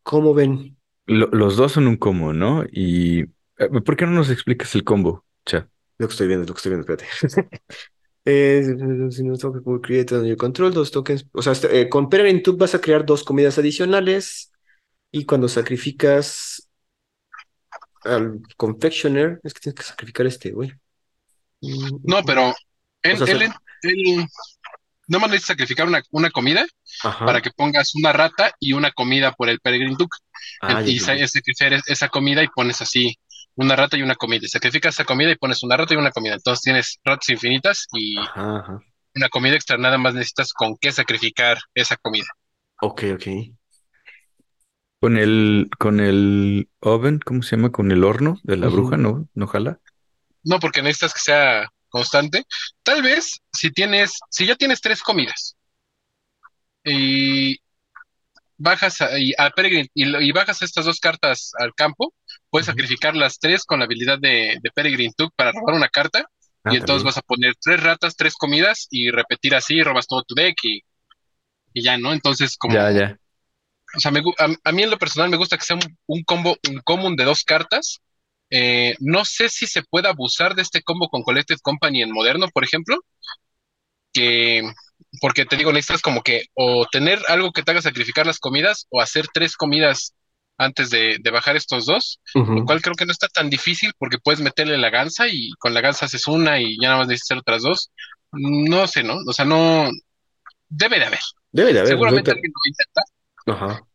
[0.03, 0.77] ¿Cómo ven?
[1.05, 2.63] los dos son un combo, ¿no?
[2.71, 3.21] Y
[3.57, 5.25] eh, ¿por qué no nos explicas el combo?
[5.45, 5.69] Cha.
[5.97, 7.59] Lo que estoy viendo, lo que estoy viendo, espérate.
[8.25, 8.63] Eh,
[9.11, 11.25] si no token create your control, dos tokens.
[11.33, 14.51] O sea, este, eh, con Peregrine Tube vas a crear dos comidas adicionales.
[15.11, 16.69] Y cuando sacrificas
[18.03, 20.71] al Confectioner, es que tienes que sacrificar este, güey.
[21.61, 22.53] Mm, no, pero
[23.03, 23.53] él,
[25.07, 26.65] no más necesitas sacrificar una, una comida
[27.19, 30.17] para que pongas una rata y una comida por el Peregrine Duke.
[30.61, 33.17] Ah, y sacrificar esa comida y pones así
[33.55, 34.47] una rata y una comida.
[34.47, 36.35] Sacrificas esa comida y pones una rata y una comida.
[36.35, 38.15] Entonces tienes ratas infinitas y
[39.15, 39.77] una comida extra.
[39.77, 42.27] Nada más necesitas con qué sacrificar esa comida.
[42.81, 43.27] Ok, ok.
[44.99, 47.71] Con el, con el oven, ¿cómo se llama?
[47.71, 49.27] Con el horno de la bruja, ¿no?
[49.33, 49.79] ¿No jala?
[50.43, 52.45] No, porque necesitas que sea constante.
[52.83, 55.55] Tal vez si tienes, si ya tienes tres comidas
[56.83, 57.57] y
[58.63, 59.33] bajas a, y,
[59.93, 62.13] y, bajas estas dos cartas al campo,
[62.49, 66.25] puedes sacrificar las tres con la habilidad de, de Peregrine Took para robar una carta.
[66.63, 70.23] Ah, y entonces vas a poner tres ratas, tres comidas y repetir así, robas todo
[70.23, 70.81] tu deck y,
[71.73, 72.13] y ya, ¿no?
[72.13, 72.73] Entonces, como.
[72.73, 73.17] Ya, ya.
[73.95, 74.11] O sea,
[74.63, 77.43] a, mí en lo personal me gusta que sea un, combo, un común de dos
[77.43, 77.99] cartas.
[78.49, 82.47] Eh, no sé si se puede abusar de este combo con Collected Company en moderno,
[82.51, 82.97] por ejemplo.
[84.13, 84.63] Que
[85.21, 88.87] porque te digo, necesitas como que o tener algo que te haga sacrificar las comidas
[88.89, 90.13] o hacer tres comidas
[90.57, 94.39] antes de, bajar estos dos, lo cual creo que no está tan difícil porque puedes
[94.39, 97.37] meterle la ganza y con la ganza haces una y ya nada más necesitas hacer
[97.39, 97.91] otras dos.
[98.31, 99.17] No sé, ¿no?
[99.27, 99.89] O sea, no.
[100.69, 101.19] Debe de haber.
[101.51, 101.91] Debe de haber.
[101.91, 103.75] Seguramente alguien lo va a intentar.
[103.75, 103.87] Ajá.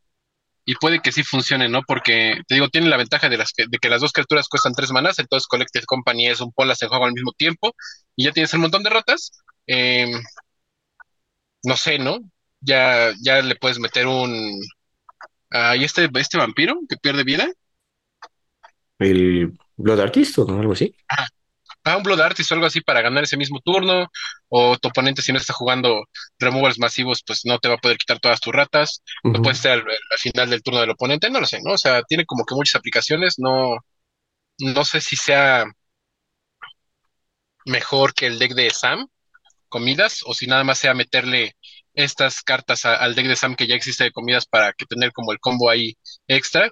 [0.64, 1.82] Y puede que sí funcione, ¿no?
[1.82, 4.74] Porque, te digo, tiene la ventaja de, las que, de que las dos criaturas cuestan
[4.74, 7.74] tres manas, entonces Collected Company es un polas en juego al mismo tiempo
[8.14, 9.32] y ya tienes un montón de ratas.
[9.66, 10.12] Eh,
[11.64, 12.18] no sé, ¿no?
[12.60, 14.60] Ya, ya le puedes meter un.
[15.50, 17.48] Ah, ¿Y este, este vampiro que pierde vida?
[18.98, 20.94] El Blood Artist o algo así.
[21.08, 24.08] Ah, un Blood Artist o algo así para ganar ese mismo turno.
[24.48, 26.04] O tu oponente, si no está jugando
[26.38, 29.02] removals masivos, pues no te va a poder quitar todas tus ratas.
[29.22, 29.84] No puede estar al,
[30.18, 31.72] final del turno del oponente, no lo sé, ¿no?
[31.74, 33.38] O sea, tiene como que muchas aplicaciones.
[33.38, 33.76] No,
[34.58, 35.64] no sé si sea
[37.66, 39.08] mejor que el deck de Sam,
[39.68, 41.56] comidas o si nada más sea meterle
[41.94, 45.32] estas cartas al deck de Sam que ya existe de comidas para que tener como
[45.32, 45.96] el combo ahí
[46.28, 46.70] extra.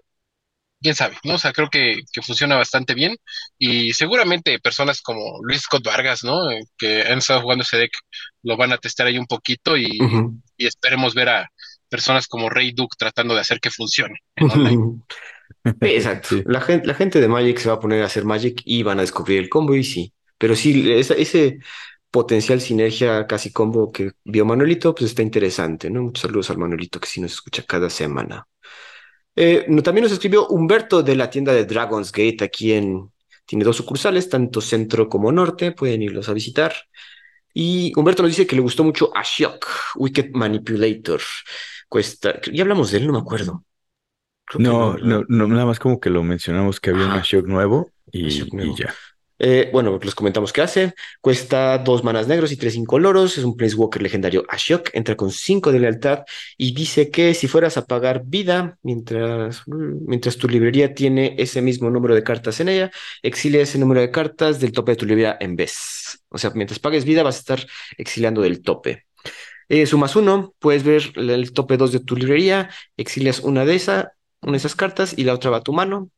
[0.81, 1.35] Quién sabe, ¿no?
[1.35, 3.17] O sea, creo que, funciona bastante bien
[3.59, 6.51] y seguramente personas como Luis Scott Vargas, ¿no?
[6.51, 7.93] Eh, que han estado jugando ese deck,
[8.43, 9.99] lo van a testar ahí un poquito y,
[10.59, 11.51] esperemos ver a
[11.89, 14.19] personas como Rey Duke tratando de hacer que funcione.
[15.81, 16.37] Exacto.
[16.45, 18.99] La, gente, la gente de Magic se va a poner a hacer Magic y van
[18.99, 20.13] a descubrir el combo y sí.
[20.39, 21.59] Pero sí, ese
[22.11, 26.03] potencial sinergia casi combo que vio Manuelito, pues está interesante, ¿no?
[26.03, 28.47] Muchos saludos al Manuelito que sí nos escucha cada semana.
[29.35, 33.11] Eh, también nos escribió Humberto de la tienda de Dragon's Gate aquí en...
[33.45, 36.75] Tiene dos sucursales, tanto centro como norte, pueden irlos a visitar.
[37.55, 41.21] Y Humberto nos dice que le gustó mucho Ashok, Wicked Manipulator.
[41.89, 43.65] Cuesta, ya hablamos de él, no me acuerdo.
[44.59, 48.75] No, no, no, nada más como que lo mencionamos que había un Ashok nuevo y
[48.77, 48.95] ya.
[49.39, 50.95] Eh, bueno, les comentamos qué hace.
[51.21, 53.37] Cuesta dos manas negros y tres incoloros.
[53.37, 54.91] Es un Walker legendario Ashok.
[54.95, 56.25] Entra con cinco de lealtad
[56.57, 61.91] y dice que si fueras a pagar vida, mientras, mientras tu librería tiene ese mismo
[61.91, 62.91] número de cartas en ella,
[63.23, 66.25] exilia ese número de cartas del tope de tu librería en vez.
[66.29, 67.67] O sea, mientras pagues vida, vas a estar
[67.99, 69.07] exiliando del tope.
[69.69, 74.13] Eh, sumas uno, puedes ver el tope dos de tu librería, exilias una de, esa,
[74.41, 76.11] una de esas cartas y la otra va a tu mano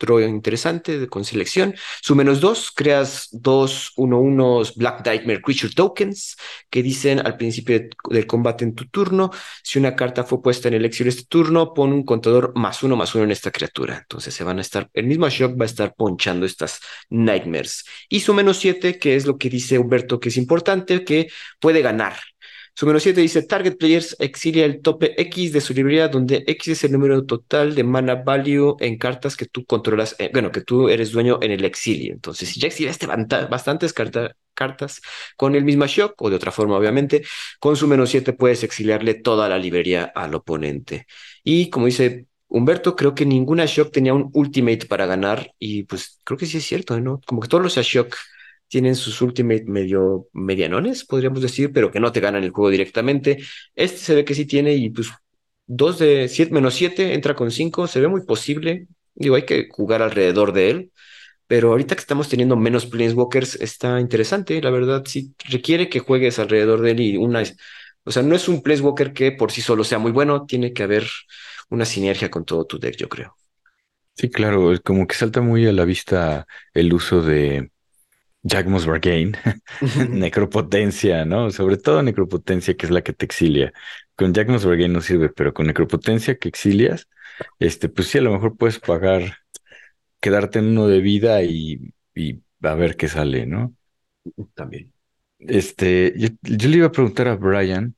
[0.00, 1.74] otro interesante con selección.
[2.00, 6.36] Su menos dos, creas dos 1-1 Black Nightmare Creature Tokens
[6.70, 9.30] que dicen al principio del combate en tu turno,
[9.62, 12.96] si una carta fue puesta en el exilio este turno, pon un contador más uno
[12.96, 13.98] más uno en esta criatura.
[13.98, 17.84] Entonces se van a estar, el mismo Shock va a estar ponchando estas Nightmares.
[18.08, 21.28] Y su menos siete, que es lo que dice Humberto que es importante, que
[21.60, 22.14] puede ganar.
[22.74, 26.68] Su menos 7 dice, Target Players exilia el tope X de su librería, donde X
[26.68, 30.62] es el número total de mana value en cartas que tú controlas, eh, bueno, que
[30.62, 32.12] tú eres dueño en el exilio.
[32.12, 33.92] Entonces, si ya exiliaste bastantes
[34.54, 35.00] cartas
[35.36, 37.22] con el mismo shock, o de otra forma, obviamente,
[37.58, 41.06] con su menos 7 puedes exiliarle toda la librería al oponente.
[41.44, 46.18] Y como dice Humberto, creo que ninguna shock tenía un ultimate para ganar, y pues
[46.24, 47.20] creo que sí es cierto, ¿no?
[47.26, 48.16] Como que todos los shock
[48.70, 53.38] tienen sus ultimate medio medianones, podríamos decir, pero que no te ganan el juego directamente.
[53.74, 55.08] Este se ve que sí tiene y pues
[55.66, 58.86] 2 de 7 menos 7 entra con 5, se ve muy posible.
[59.14, 60.92] Digo, hay que jugar alrededor de él,
[61.48, 66.38] pero ahorita que estamos teniendo menos Planeswalkers está interesante, la verdad sí requiere que juegues
[66.38, 67.42] alrededor de él y una...
[68.04, 70.84] O sea, no es un Planeswalker que por sí solo sea muy bueno, tiene que
[70.84, 71.06] haber
[71.70, 73.36] una sinergia con todo tu deck, yo creo.
[74.14, 77.70] Sí, claro, como que salta muy a la vista el uso de
[78.42, 79.36] Jagmos Bargain,
[80.10, 81.50] necropotencia, ¿no?
[81.50, 83.72] Sobre todo necropotencia, que es la que te exilia.
[84.16, 87.08] Con Jagmos Bargain no sirve, pero con necropotencia que exilias,
[87.58, 89.38] este, pues sí, a lo mejor puedes pagar,
[90.20, 93.74] quedarte en uno de vida y, y a ver qué sale, ¿no?
[94.54, 94.92] También.
[95.38, 97.96] Este, yo, yo, le iba a preguntar a Brian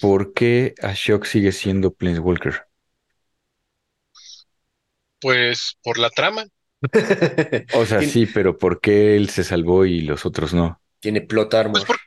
[0.00, 2.66] por qué Ashok sigue siendo Planeswalker.
[5.20, 6.44] Pues por la trama.
[7.74, 10.80] O sea, sí, pero ¿por qué él se salvó y los otros no?
[11.00, 11.86] Tiene plot armor.
[11.86, 11.98] Pues,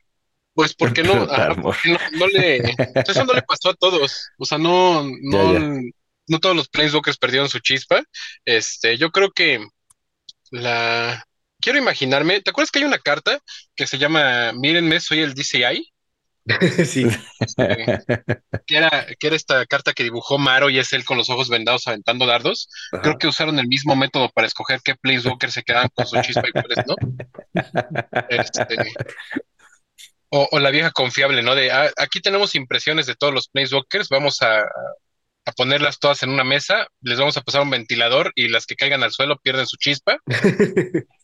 [0.54, 1.26] pues porque, no,
[2.14, 4.30] no, le, eso no le pasó a todos.
[4.38, 5.80] O sea, no, no,
[6.28, 8.04] no todos los Planeswalkers perdieron su chispa.
[8.46, 9.66] Este, yo creo que
[10.52, 11.24] la
[11.60, 12.42] quiero imaginarme.
[12.42, 13.40] ¿Te acuerdas que hay una carta
[13.76, 15.92] que se llama Mírenme, soy el DCI?
[16.86, 17.06] sí.
[18.68, 21.50] que, era, que era esta carta que dibujó Maro y es él con los ojos
[21.50, 22.70] vendados aventando dardos.
[23.02, 26.48] Creo que usaron el mismo método para escoger qué Planeswalker se quedaban con su chispa
[26.48, 26.96] y cuáles no.
[28.30, 28.66] Este,
[30.30, 31.56] o, la vieja confiable, ¿no?
[31.56, 36.30] De ah, aquí tenemos impresiones de todos los Planeswalkers, vamos a, a ponerlas todas en
[36.30, 39.68] una mesa, les vamos a pasar un ventilador y las que caigan al suelo pierden
[39.68, 40.18] su chispa.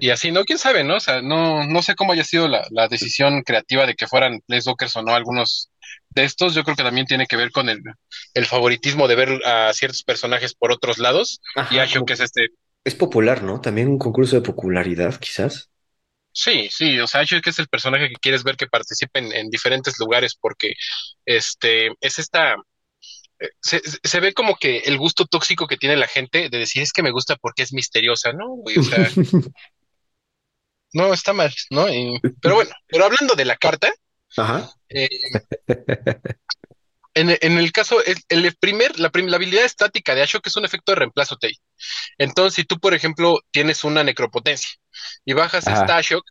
[0.00, 0.44] Y así, ¿no?
[0.44, 0.96] ¿Quién sabe, no?
[0.96, 4.96] O sea, no, no sé cómo haya sido la, decisión creativa de que fueran Planeswalkers
[4.96, 5.70] o no algunos
[6.10, 6.54] de estos.
[6.54, 7.82] Yo creo que también tiene que ver con el,
[8.46, 11.40] favoritismo de ver a ciertos personajes por otros lados.
[11.70, 12.48] y Ashok que es este...
[12.84, 13.60] Es popular, ¿no?
[13.60, 15.70] También un concurso de popularidad, quizás.
[16.32, 19.50] Sí, sí, o sea, que es el personaje que quieres ver que participe en, en
[19.50, 20.74] diferentes lugares porque
[21.26, 22.56] este es esta
[23.60, 27.02] se, ve como que el gusto tóxico que tiene la gente de decir es que
[27.02, 28.54] me gusta porque es misteriosa, ¿no?
[28.54, 29.10] O sea,
[30.92, 31.86] no, está mal, ¿no?
[32.40, 33.92] pero bueno, pero hablando de la carta,
[34.88, 35.08] eh,
[37.14, 37.98] en, el caso,
[38.28, 41.58] el, primer, la, la, habilidad estática de Ashok es un efecto de reemplazo Tei.
[42.18, 44.70] Entonces, si tú, por ejemplo, tienes una necropotencia
[45.24, 46.24] y bajas esta Ashok,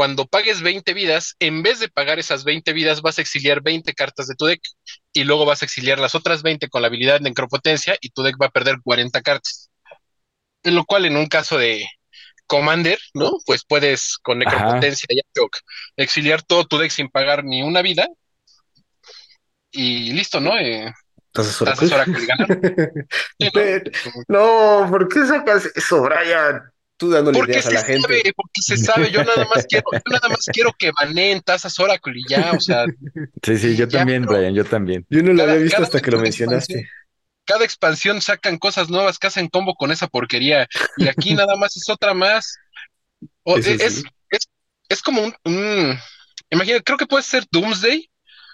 [0.00, 3.92] cuando pagues 20 vidas, en vez de pagar esas 20 vidas, vas a exiliar 20
[3.92, 4.62] cartas de tu deck
[5.12, 8.22] y luego vas a exiliar las otras 20 con la habilidad de necropotencia y tu
[8.22, 9.68] deck va a perder 40 cartas.
[10.62, 11.84] En lo cual, en un caso de
[12.46, 13.32] Commander, ¿no?
[13.44, 15.20] Pues puedes con necropotencia y
[15.98, 18.08] exiliar todo tu deck sin pagar ni una vida
[19.70, 20.56] y listo, ¿no?
[20.56, 20.94] Eh,
[21.26, 21.60] entonces,
[24.28, 26.72] no, ¿por qué sacas eso, Brian?
[27.00, 28.02] Tú dándole porque ideas a la gente.
[28.02, 31.80] Sabe, porque se sabe, yo nada más quiero, yo nada más quiero que baneen Tazas
[31.80, 32.84] Oracle y ya, o sea.
[33.42, 35.06] Sí, sí, yo también, Brian, yo también.
[35.08, 36.90] Yo no lo había visto hasta que lo mencionaste.
[37.46, 40.68] Cada expansión sacan cosas nuevas que hacen combo con esa porquería.
[40.98, 42.58] Y aquí nada más es otra más.
[43.46, 44.04] es, es,
[44.90, 45.98] es, como un, un
[46.50, 48.10] imagina, creo que puede ser Doomsday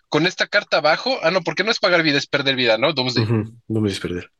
[0.09, 1.18] con esta carta abajo.
[1.20, 2.92] Ah, no, porque no es pagar vida, es perder vida, ¿no?
[2.92, 3.26] Doomsday.
[3.66, 4.30] Doomsday es perder.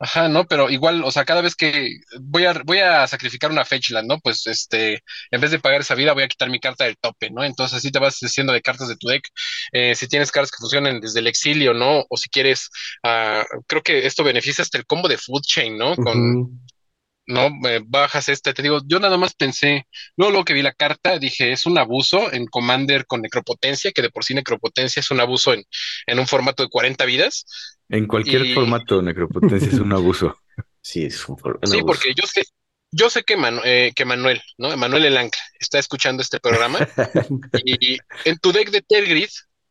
[0.00, 3.64] Ajá, no, pero igual, o sea, cada vez que voy a, voy a sacrificar una
[3.64, 4.18] fetchland, ¿no?
[4.18, 7.30] Pues este, en vez de pagar esa vida, voy a quitar mi carta del tope,
[7.30, 7.44] ¿no?
[7.44, 9.24] Entonces así te vas haciendo de cartas de tu deck.
[9.72, 12.04] Eh, si tienes cartas que funcionan desde el exilio, ¿no?
[12.08, 12.70] O si quieres,
[13.04, 15.94] uh, creo que esto beneficia hasta el combo de Food Chain, ¿no?
[15.96, 16.60] Con,
[17.26, 17.50] ¿no?
[17.86, 21.52] bajas este, te digo, yo nada más pensé, luego lo que vi la carta, dije,
[21.52, 25.54] es un abuso en Commander con necropotencia, que de por sí necropotencia es un abuso
[25.54, 25.64] en,
[26.06, 27.46] en un formato de 40 vidas.
[27.88, 30.36] En cualquier formato, necropotencia es un abuso.
[30.86, 32.42] Sí, es un, Sí, porque yo sé,
[32.90, 34.76] yo sé que, eh, que Manuel, ¿no?
[34.76, 36.78] Manuel el Ancla, está escuchando este programa.
[37.64, 39.30] y en tu deck de Tergrid,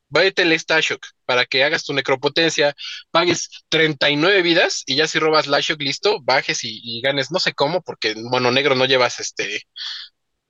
[0.09, 2.75] váyate el Ashok para que hagas tu necropotencia,
[3.11, 7.53] pagues 39 vidas y ya si robas Lashok, listo, bajes y, y ganes, no sé
[7.53, 9.61] cómo, porque en mono negro no llevas este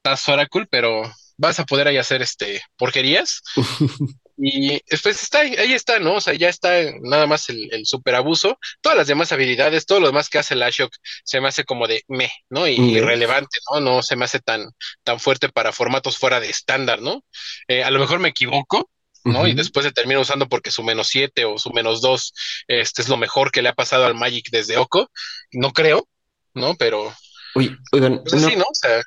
[0.01, 1.03] Taz Oracle, pero
[1.37, 3.41] vas a poder ahí hacer este porquerías.
[4.37, 6.15] y pues está ahí, está, ¿no?
[6.15, 8.57] O sea, ya está nada más el, el super abuso.
[8.81, 10.93] Todas las demás habilidades, todo lo demás que hace el Ashok
[11.23, 12.67] se me hace como de me, ¿no?
[12.67, 13.79] Y irrelevante, ¿no?
[13.79, 14.65] No se me hace tan,
[15.03, 17.23] tan fuerte para formatos fuera de estándar, ¿no?
[17.67, 18.89] Eh, a lo mejor me equivoco,
[19.23, 19.47] ¿no?
[19.47, 22.33] Y después se termina usando porque su menos 7 o su menos 2
[22.67, 25.09] este es lo mejor que le ha pasado al Magic desde Oko.
[25.51, 26.07] No creo,
[26.53, 26.75] ¿no?
[26.75, 27.13] Pero.
[27.55, 28.63] Oye, oigan, pues sí, ¿no?
[28.63, 29.01] O sea,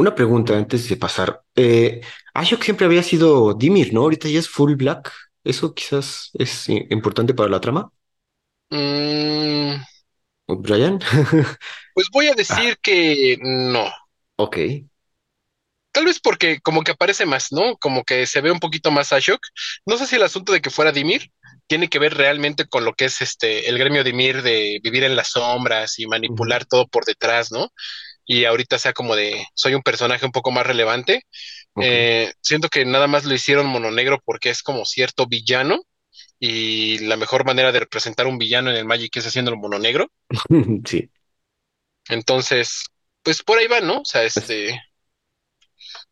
[0.00, 1.42] una pregunta antes de pasar.
[1.54, 2.00] Eh,
[2.34, 4.02] Ashok siempre había sido Dimir, ¿no?
[4.02, 5.12] Ahorita ya es full black.
[5.44, 7.92] ¿Eso quizás es importante para la trama?
[8.70, 9.82] mm,
[10.48, 10.98] Brian.
[11.94, 13.86] pues voy a decir que no.
[14.36, 14.58] ok.
[15.92, 17.76] Tal vez porque como que aparece más, ¿no?
[17.78, 19.40] Como que se ve un poquito más Ashok.
[19.86, 21.30] No sé si el asunto de que fuera Dimir
[21.66, 25.16] tiene que ver realmente con lo que es este el gremio Dimir de vivir en
[25.16, 27.70] las sombras y manipular todo por detrás, ¿no?
[28.32, 31.24] Y ahorita sea como de soy un personaje un poco más relevante.
[31.82, 35.82] Eh, siento que nada más lo hicieron mononegro porque es como cierto villano
[36.38, 40.12] y la mejor manera de representar un villano en el Magic es haciéndolo mononegro.
[40.86, 41.10] sí.
[42.08, 42.84] Entonces,
[43.24, 44.02] pues por ahí va, ¿no?
[44.02, 44.80] O sea, este,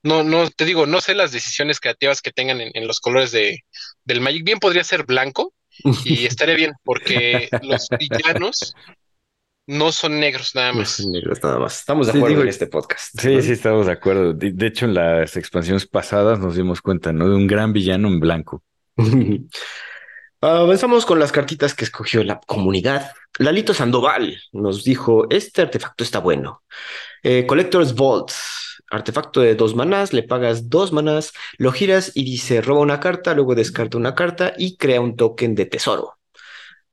[0.02, 3.30] no, no, te digo, no sé las decisiones creativas que tengan en, en los colores
[3.30, 3.60] de,
[4.02, 4.42] del Magic.
[4.42, 5.54] Bien podría ser blanco
[6.04, 8.74] y estaría bien, porque los villanos
[9.68, 10.90] no son negros nada No más.
[10.90, 11.78] son negros nada más.
[11.78, 13.20] Estamos de Sí, acuerdo digo- en este podcast.
[13.20, 13.42] Sí, ¿no?
[13.42, 14.32] sí, estamos de acuerdo.
[14.32, 17.28] De, de hecho, en las expansiones pasadas nos dimos cuenta, ¿no?
[17.28, 18.62] De un gran villano en blanco.
[20.40, 23.10] Avanzamos con las cartitas que escogió la comunidad.
[23.38, 26.62] Lalito Sandoval nos dijo, este artefacto está bueno.
[27.24, 28.30] Eh, Collector's Vault,
[28.90, 33.34] artefacto de dos manás, le pagas dos manás, lo giras y dice, roba una carta,
[33.34, 36.17] luego descarta una carta y crea un token de tesoro.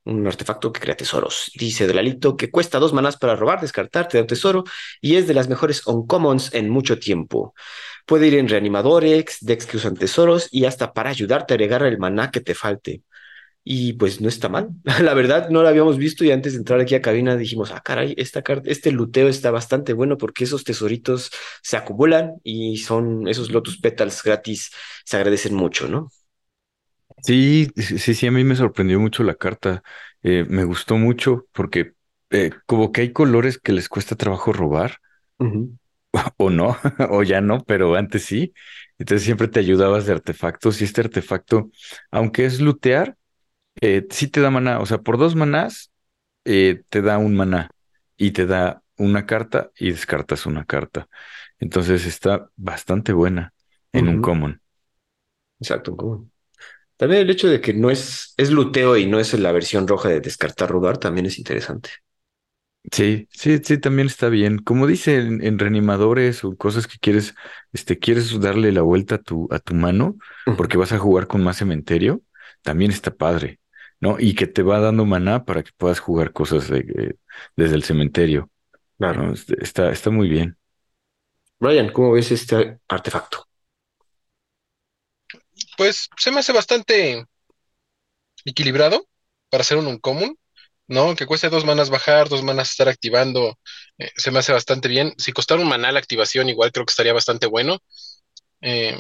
[0.06, 1.52] Un artefacto que crea tesoros.
[1.56, 4.64] Dice de Lalito que cuesta dos manás para robar, descartar, te da un tesoro
[5.02, 7.56] y es de las mejores uncommons en mucho tiempo.
[8.06, 11.98] Puede ir en reanimadores, decks que usan tesoros y hasta para ayudarte a agregar el
[11.98, 13.02] maná que te falte.
[13.64, 14.70] Y pues no está mal.
[15.02, 17.82] La verdad, no lo habíamos visto y antes de entrar aquí a cabina dijimos, ah,
[17.84, 21.32] caray, esta carta, este luteo está bastante bueno porque esos tesoritos
[21.64, 24.72] se acumulan y son esos Lotus Petals gratis,
[25.06, 26.12] se agradecen mucho, ¿no?
[27.26, 29.82] Sí, sí, sí, a mí me sorprendió mucho la carta.
[30.22, 31.94] Eh, me gustó mucho porque
[32.30, 35.00] eh, como que hay colores que les cuesta trabajo robar,
[36.38, 36.78] o no,
[37.10, 38.54] o ya no, pero antes sí.
[38.98, 41.70] Entonces siempre te ayudabas de artefactos y este artefacto,
[42.12, 43.18] aunque es lootear,
[43.82, 44.80] eh, sí te da maná.
[44.82, 45.92] O sea, por dos manás
[46.46, 47.72] eh, te da un maná
[48.18, 51.08] y te da una carta y descartas una carta.
[51.60, 53.54] Entonces está bastante buena
[53.94, 54.62] en un common.
[55.60, 55.96] Exacto.
[55.98, 56.30] como-
[56.98, 60.10] También el hecho de que no es, es luteo y no es la versión roja
[60.10, 61.90] de descartar robar también es interesante.
[62.92, 64.60] Sí, sí, sí, también está bien.
[64.60, 67.34] Como dice en, reanimadores o cosas que quieres,
[67.74, 70.16] este, quieres darle la vuelta a tu, a tu mano
[70.54, 72.22] porque vas a jugar con más cementerio,
[72.62, 73.60] también está padre,
[74.00, 74.18] ¿no?
[74.20, 77.18] Y que te va dando maná para que puedas jugar cosas de-
[77.56, 78.52] desde el cementerio,
[78.98, 79.26] Claro.
[79.28, 79.34] ¿no?
[79.34, 80.58] Este, Está, está muy bien.
[81.60, 83.48] Brian, ¿cómo ves este artefacto?
[85.78, 87.26] Pues se me hace bastante
[88.46, 89.08] equilibrado
[89.50, 90.38] para hacer un uncommon,
[90.88, 91.16] ¿no?
[91.16, 93.58] Que cueste dos manas bajar, dos manas estar activando,
[93.98, 95.14] eh, se me hace bastante bien.
[95.18, 97.80] Si costara un maná la activación, igual creo que estaría bastante bueno.
[98.62, 99.00] Eh,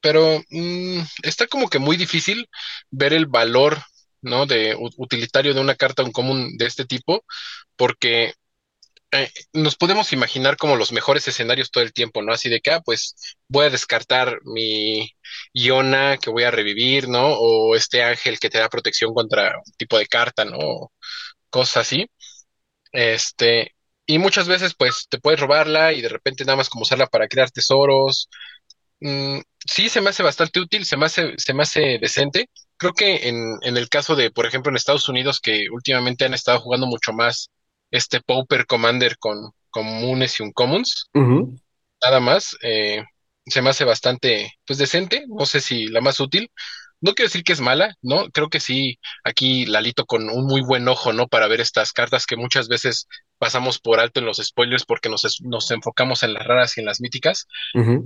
[0.00, 2.48] pero mm, está como que muy difícil
[2.90, 3.78] ver el valor,
[4.22, 4.46] ¿no?
[4.46, 7.24] De utilitario de una carta uncommon de este tipo,
[7.76, 8.34] porque
[9.12, 12.32] eh, nos podemos imaginar como los mejores escenarios todo el tiempo, ¿no?
[12.32, 13.14] Así de que, ah, pues
[13.48, 15.10] voy a descartar mi
[15.54, 17.34] Iona que voy a revivir, ¿no?
[17.34, 20.58] O este ángel que te da protección contra un tipo de carta, ¿no?
[20.58, 20.92] O
[21.50, 22.06] cosas así.
[22.92, 23.74] Este,
[24.06, 27.28] y muchas veces, pues, te puedes robarla y de repente nada más como usarla para
[27.28, 28.28] crear tesoros.
[29.00, 32.50] Mm, sí, se me hace bastante útil, se me hace, se me hace decente.
[32.76, 36.34] Creo que en, en el caso de, por ejemplo, en Estados Unidos, que últimamente han
[36.34, 37.50] estado jugando mucho más
[37.90, 41.58] este Pauper Commander con comunes y uncommons, Ujú.
[42.02, 43.04] nada más, eh,
[43.46, 45.24] se me hace bastante, pues, decente.
[45.28, 46.50] No sé si la más útil.
[47.00, 48.28] No quiero decir que es mala, ¿no?
[48.30, 51.28] Creo que sí, aquí Lalito con un muy buen ojo, ¿no?
[51.28, 53.06] Para ver estas cartas que muchas veces
[53.38, 56.86] pasamos por alto en los spoilers porque nos, nos enfocamos en las raras y en
[56.86, 57.46] las míticas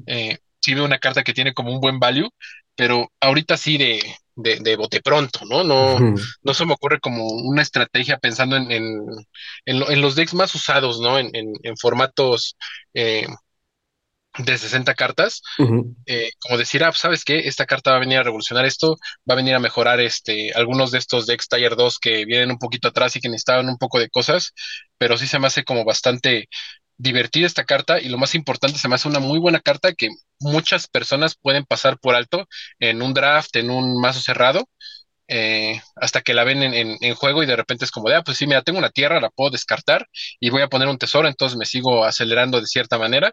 [0.06, 2.28] eh, sí veo una carta que tiene como un buen value,
[2.76, 5.64] pero ahorita sí de, de, de bote pronto, ¿no?
[5.64, 6.00] No,
[6.42, 9.06] no se me ocurre como una estrategia pensando en, en,
[9.66, 11.18] en, lo- en los decks más usados, ¿no?
[11.18, 12.56] En, en, en formatos
[12.94, 13.26] eh,
[14.38, 15.42] de 60 cartas,
[16.06, 17.40] eh, como decir, ah, pues, ¿sabes qué?
[17.48, 18.96] Esta carta va a venir a revolucionar esto,
[19.28, 22.58] va a venir a mejorar este, algunos de estos decks Tier 2 que vienen un
[22.58, 24.52] poquito atrás y que necesitaban un poco de cosas,
[24.98, 26.48] pero sí se me hace como bastante
[27.02, 30.08] divertida esta carta y lo más importante, se me hace una muy buena carta que
[30.38, 32.46] muchas personas pueden pasar por alto
[32.78, 34.68] en un draft, en un mazo cerrado,
[35.26, 38.22] eh, hasta que la ven en, en, juego y de repente es como de, ah,
[38.22, 40.06] pues sí, mira, tengo una tierra, la puedo descartar
[40.38, 43.32] y voy a poner un tesoro, entonces me sigo acelerando de cierta manera.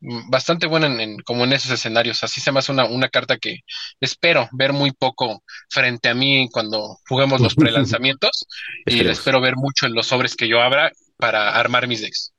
[0.00, 2.24] Mm, bastante buena en, como en esos escenarios.
[2.24, 3.60] Así se me hace una, una carta que
[4.00, 8.46] espero ver muy poco frente a mí cuando juguemos los prelanzamientos
[8.86, 12.31] y la espero ver mucho en los sobres que yo abra para armar mis decks.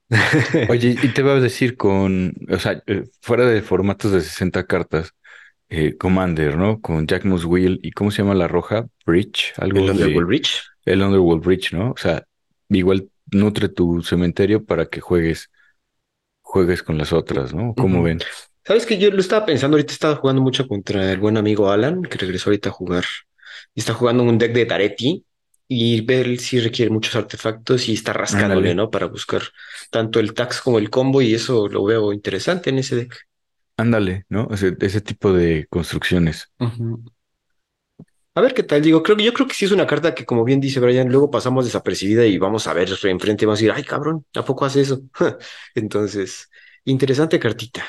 [0.69, 4.65] Oye, y te voy a decir con, o sea, eh, fuera de formatos de 60
[4.65, 5.11] cartas,
[5.69, 6.81] eh, Commander, ¿no?
[6.81, 8.87] Con Jack Will y ¿cómo se llama la roja?
[9.05, 10.61] Bridge, algo El Underworld Bridge.
[10.85, 11.91] El Underworld Bridge, ¿no?
[11.91, 12.25] O sea,
[12.69, 15.49] igual nutre tu cementerio para que juegues
[16.53, 17.73] juegues con las otras, ¿no?
[17.73, 18.19] ¿Cómo ven?
[18.63, 22.03] Sabes que yo lo estaba pensando, ahorita estaba jugando mucho contra el buen amigo Alan,
[22.03, 23.05] que regresó ahorita a jugar.
[23.73, 25.25] Y está jugando un deck de Taretti
[25.67, 28.89] y ver si requiere muchos artefactos y está rascándole, ¿no?
[28.89, 29.41] Para buscar
[29.91, 33.15] tanto el tax como el combo y eso lo veo interesante en ese deck.
[33.77, 34.47] Ándale, ¿no?
[34.51, 36.51] Ese, ese tipo de construcciones.
[38.35, 40.25] A ver qué tal, digo, creo que yo creo que sí es una carta que,
[40.25, 43.61] como bien dice Brian, luego pasamos desapercibida y vamos a ver enfrente y vamos a
[43.61, 45.01] decir, ay cabrón, ¿a poco hace eso?
[45.75, 46.49] Entonces,
[46.83, 47.83] interesante cartita.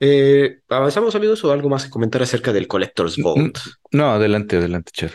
[0.00, 3.58] Eh, ¿Avanzamos, amigos, o algo más que comentar acerca del Collector's Vault?
[3.92, 5.10] No, adelante, adelante, Chad.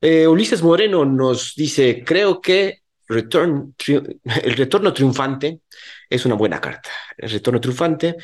[0.00, 3.74] Eh, Ulises Moreno nos dice, creo que Return,
[4.44, 5.60] el retorno triunfante
[6.08, 6.90] es una buena carta.
[7.16, 8.16] El retorno triunfante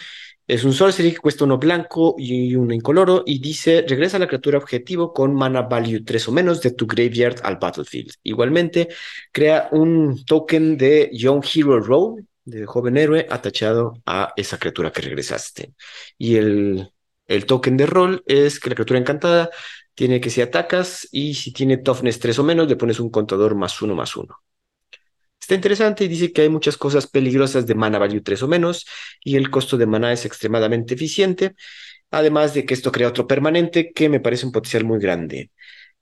[0.46, 4.28] es un sorcery que cuesta uno blanco y uno incoloro y dice, regresa a la
[4.28, 8.12] criatura objetivo con mana value 3 o menos de tu graveyard al battlefield.
[8.22, 8.88] Igualmente,
[9.32, 15.02] crea un token de Young Hero Roll, de joven héroe, atachado a esa criatura que
[15.02, 15.74] regresaste.
[16.16, 16.92] Y el,
[17.26, 19.50] el token de rol es que la criatura encantada
[19.96, 23.56] tiene que si atacas y si tiene toughness 3 o menos, le pones un contador
[23.56, 24.42] más uno más uno.
[25.40, 28.86] Está interesante y dice que hay muchas cosas peligrosas de mana value 3 o menos
[29.24, 31.54] y el costo de mana es extremadamente eficiente,
[32.10, 35.50] además de que esto crea otro permanente que me parece un potencial muy grande.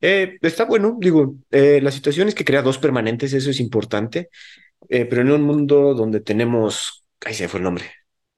[0.00, 4.28] Eh, está bueno, digo, eh, la situación es que crea dos permanentes, eso es importante,
[4.88, 7.86] eh, pero en un mundo donde tenemos, ahí se fue el nombre,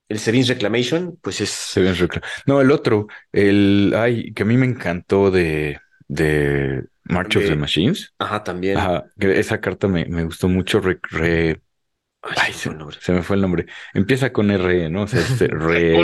[0.09, 1.51] el Sevin's Reclamation, pues es...
[1.51, 2.43] Sevin's Reclamation.
[2.47, 7.57] No, el otro, el, ay, que a mí me encantó de, de March of the
[7.57, 8.15] Machines.
[8.19, 8.77] Ajá, también.
[8.77, 10.81] Ajá, esa carta me, me gustó mucho.
[10.81, 11.61] Re,
[12.37, 12.71] Ay, se,
[13.13, 13.67] me fue el nombre.
[13.95, 15.03] Empieza con R, ¿no?
[15.03, 15.97] O sea, este, re...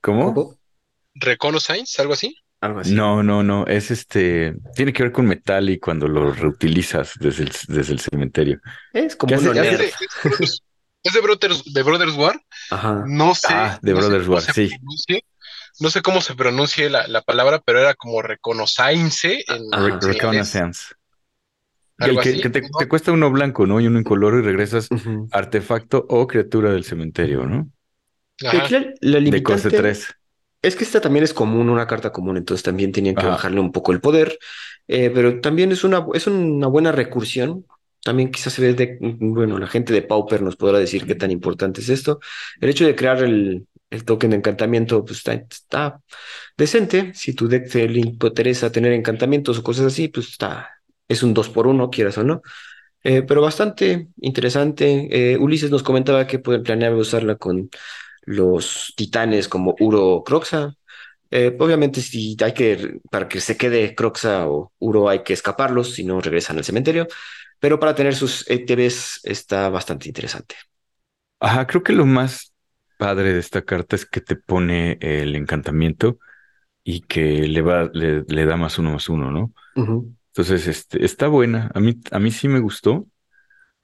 [0.00, 0.58] ¿Cómo?
[1.14, 2.00] ¿Reconnaissance?
[2.00, 2.34] ¿Algo así?
[2.60, 2.94] Algo así.
[2.94, 3.66] No, no, no.
[3.66, 4.54] Es este.
[4.74, 8.60] Tiene que ver con metal y cuando lo reutilizas desde el, desde el cementerio.
[8.92, 10.62] Es como un es,
[11.02, 12.40] es de Brothers, de Brothers War.
[12.70, 13.04] Ajá.
[13.06, 13.48] No sé.
[13.50, 14.70] Ah, de Brothers War, sí
[15.80, 19.44] no sé cómo se pronuncie la, palabra, pero era como reconocence.
[19.48, 20.94] En, ah, reconnaissance.
[21.98, 23.80] que, te, cuesta uno blanco, ¿no?
[23.80, 24.88] Y uno incoloro y regresas
[25.32, 27.70] artefacto o criatura del cementerio, ¿no?
[28.40, 30.16] La, de coste 3.
[30.62, 33.72] Es que esta también es común, una carta común, entonces también tenían que bajarle un
[33.72, 34.38] poco el poder,
[34.88, 37.64] eh, pero también es una, es una buena recursión.
[38.02, 41.30] También quizás se ve de, bueno, la gente de Pauper nos podrá decir qué tan
[41.30, 42.20] importante es esto.
[42.60, 46.00] El hecho de crear el, el token de encantamiento pues, está,
[46.56, 47.12] decente.
[47.14, 50.70] Si tu deck te interesa tener encantamientos o cosas así, pues está,
[51.08, 52.42] es un 2 por 1 quieras o no.
[53.02, 55.32] Eh, pero bastante interesante.
[55.32, 57.70] Eh, Ulises nos comentaba que pueden planear usarla con
[58.22, 60.74] los titanes como Uro Croxa.
[61.30, 65.94] Eh, obviamente, si hay que, para que se quede Croxa o Uro, hay que escaparlos,
[65.94, 67.06] si no regresan al cementerio.
[67.60, 70.56] Pero para tener sus ETBs está bastante interesante.
[71.38, 72.54] Ajá, creo que lo más
[72.98, 76.18] padre de esta carta es que te pone el encantamiento
[76.82, 79.52] y que le va, le, da más uno más uno, ¿no?
[80.28, 81.70] Entonces, este, está buena.
[81.74, 83.06] A mí, a mí sí me gustó.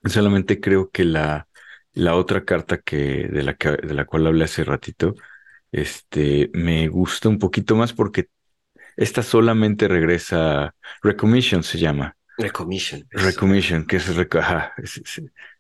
[0.05, 1.49] Solamente creo que la,
[1.93, 5.15] la otra carta que, de la que, de la cual hablé hace ratito,
[5.73, 8.29] este, me gusta un poquito más porque
[8.97, 12.17] esta solamente regresa, Recommission se llama.
[12.39, 13.07] Recommission.
[13.11, 14.07] Recommission, que es,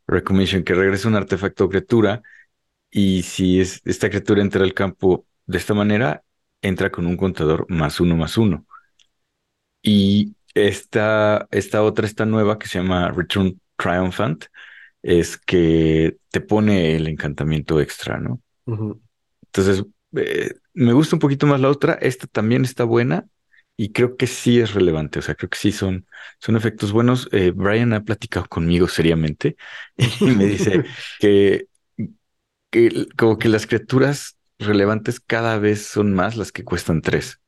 [0.07, 2.23] Recommission, que regresa un artefacto o criatura
[2.91, 6.23] y si es, esta criatura entra al campo de esta manera,
[6.63, 8.67] entra con un contador más uno más uno.
[9.83, 14.47] Y esta, esta otra, esta nueva que se llama Return Triumphant,
[15.03, 18.41] es que te pone el encantamiento extra, ¿no?
[18.67, 19.85] Entonces,
[20.17, 21.95] eh, me gusta un poquito más la otra.
[21.95, 23.27] Esta también está buena
[23.77, 25.19] y creo que sí es relevante.
[25.19, 26.07] O sea, creo que sí son,
[26.41, 27.29] son efectos buenos.
[27.33, 29.57] Eh, Brian ha platicado conmigo seriamente
[30.25, 30.83] y me dice
[31.19, 31.69] que
[32.71, 37.41] que como que las criaturas relevantes cada vez son más las que cuestan tres,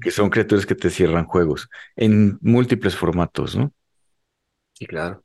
[0.00, 3.72] que son criaturas que te cierran juegos en múltiples formatos, ¿no?
[4.72, 5.24] Sí, claro.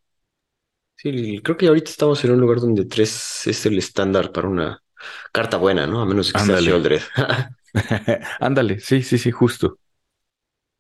[0.96, 4.84] Sí, creo que ahorita estamos en un lugar donde tres es el estándar para una
[5.34, 6.02] carta buena, ¿no?
[6.02, 6.58] A menos que sea Ándale.
[6.58, 7.02] Sheoldred.
[8.40, 9.80] Ándale, sí, sí, sí, justo.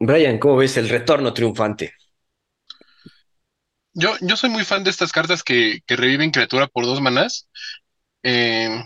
[0.06, 1.94] Brian, ¿cómo ves el retorno triunfante?
[3.94, 7.48] Yo, yo soy muy fan de estas cartas que, que reviven criatura por dos manás.
[8.24, 8.84] Eh,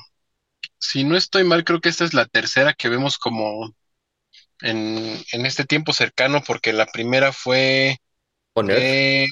[0.79, 3.71] si no estoy mal, creo que esta es la tercera que vemos como
[4.61, 4.97] en,
[5.33, 7.97] en este tiempo cercano, porque la primera fue.
[8.67, 9.27] Eh,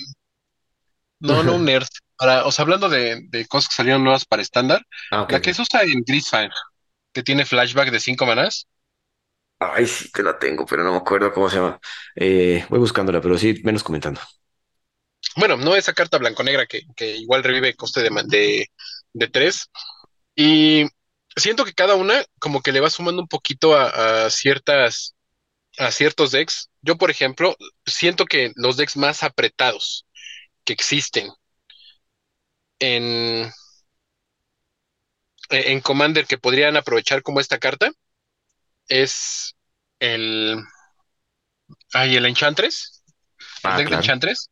[1.20, 1.88] no, no un nerd.
[2.18, 4.82] Para, o sea, hablando de, de cosas que salieron nuevas para estándar,
[5.12, 6.04] ah, la que se usa en
[7.14, 8.68] que tiene flashback de cinco manás.
[9.60, 11.80] Ay, sí que la tengo, pero no me acuerdo cómo se llama.
[12.16, 14.20] Eh, voy buscándola, pero sí, menos comentando.
[15.36, 16.82] Bueno, no esa carta blanco-negra que,
[17.18, 18.68] igual revive coste de, de,
[19.14, 19.70] de tres.
[20.36, 20.86] Y
[21.36, 25.16] siento que cada una como que le va sumando un poquito a, a ciertas,
[25.80, 26.70] a ciertos decks.
[26.82, 30.06] Yo, por ejemplo, siento que los decks más apretados
[30.66, 31.30] que existen
[32.80, 33.51] en,
[35.49, 37.91] en Commander que podrían aprovechar como esta carta
[38.88, 39.56] es
[40.00, 40.58] el,
[41.94, 43.04] ay, el Enchantress,
[43.64, 43.96] el Ah, deck de.
[43.96, 44.50] Enchantress.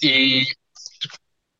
[0.00, 0.46] Y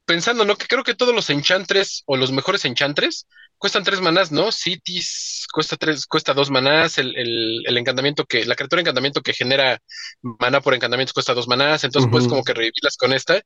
[0.05, 0.57] pensando, ¿no?
[0.57, 3.27] Que creo que todos los enchantres o los mejores enchantres
[3.59, 4.53] cuestan tres manás, ¿no?
[4.53, 9.21] Cities cuesta tres, cuesta dos manás, el, el, el encantamiento que, la criatura de encantamiento
[9.23, 9.79] que genera
[10.23, 13.43] maná por encantamientos cuesta dos manás, entonces puedes como que revivirlas con esta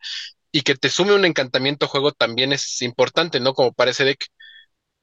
[0.53, 3.55] y que te sume un encantamiento juego también es importante, ¿no?
[3.55, 4.27] Como para ese deck.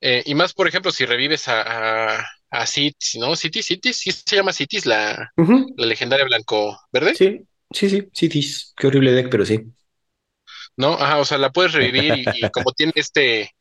[0.02, 3.36] Eh, y más, por ejemplo, si revives a, a, a Cities, ¿no?
[3.36, 5.32] Cities, Cities, sí se llama Cities, la,
[5.78, 7.16] la legendaria blanco-verde.
[7.16, 7.42] Sí,
[7.72, 8.74] sí, sí, sí, tis.
[8.76, 9.62] Qué horrible deck, pero sí.
[10.78, 10.94] ¿no?
[10.94, 13.52] Ajá, o sea, la puedes revivir y, y como tiene este,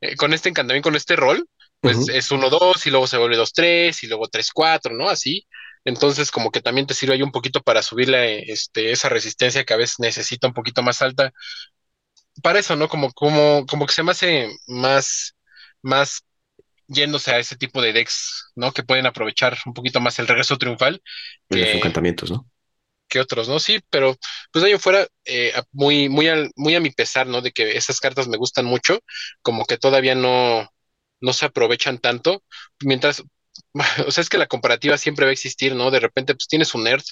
[0.00, 1.46] eh, con este encantamiento, con este rol,
[1.80, 5.08] pues es 1-2 y luego se vuelve 2-3 y luego 3-4, ¿no?
[5.08, 5.46] Así.
[5.84, 9.72] Entonces, como que también te sirve ahí un poquito para subirle este, esa resistencia que
[9.72, 11.32] a veces necesita un poquito más alta.
[12.42, 12.88] Para eso, ¿no?
[12.88, 15.36] Como, como, como que se me hace más,
[15.82, 16.22] más
[16.90, 18.72] yéndose a ese tipo de decks, ¿no?
[18.72, 21.02] Que pueden aprovechar un poquito más el regreso triunfal
[21.50, 22.46] Y los que, encantamientos, ¿no?
[23.08, 23.58] que otros, ¿no?
[23.58, 24.16] Sí, pero
[24.52, 27.40] pues de ahí fuera, eh, muy, muy, al- muy a mi pesar, ¿no?
[27.42, 29.00] De que esas cartas me gustan mucho,
[29.42, 30.68] como que todavía no,
[31.20, 32.42] no se aprovechan tanto,
[32.84, 33.22] mientras,
[34.06, 35.90] o sea, es que la comparativa siempre va a existir, ¿no?
[35.90, 37.02] De repente, pues tienes un nerd,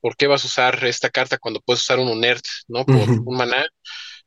[0.00, 2.84] ¿por qué vas a usar esta carta cuando puedes usar un nerd, ¿no?
[2.86, 3.64] Por un maná.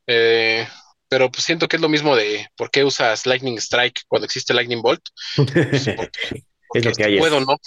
[0.08, 0.68] Eh,
[1.10, 4.54] pero pues siento que es lo mismo de por qué usas Lightning Strike cuando existe
[4.54, 5.02] Lightning Bolt.
[5.36, 5.48] Pues,
[5.96, 6.42] porque,
[6.74, 7.18] Es lo que hay.
[7.20, 7.40] puedo.
[7.40, 7.58] ¿no?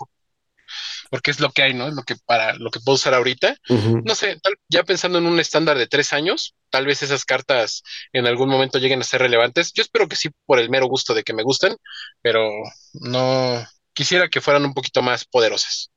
[1.11, 1.89] Porque es lo que hay, ¿no?
[1.89, 3.57] Es lo que para lo que puedo usar ahorita.
[4.05, 7.83] No sé, tal- ya pensando en un estándar de tres años, tal vez esas cartas
[8.13, 9.73] en algún momento lleguen a ser relevantes.
[9.73, 11.77] Yo espero que sí, por el mero gusto de que me gusten,
[12.23, 12.49] pero
[12.95, 15.91] no quisiera que fueran un poquito más poderosas.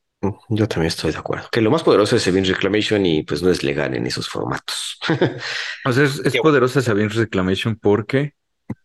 [0.49, 1.47] Yo también estoy de acuerdo.
[1.51, 4.97] Que lo más poderoso es Sevin Reclamation y pues no es legal en esos formatos.
[5.85, 8.33] O sea, es, es poderosa Sabine's Reclamation porque,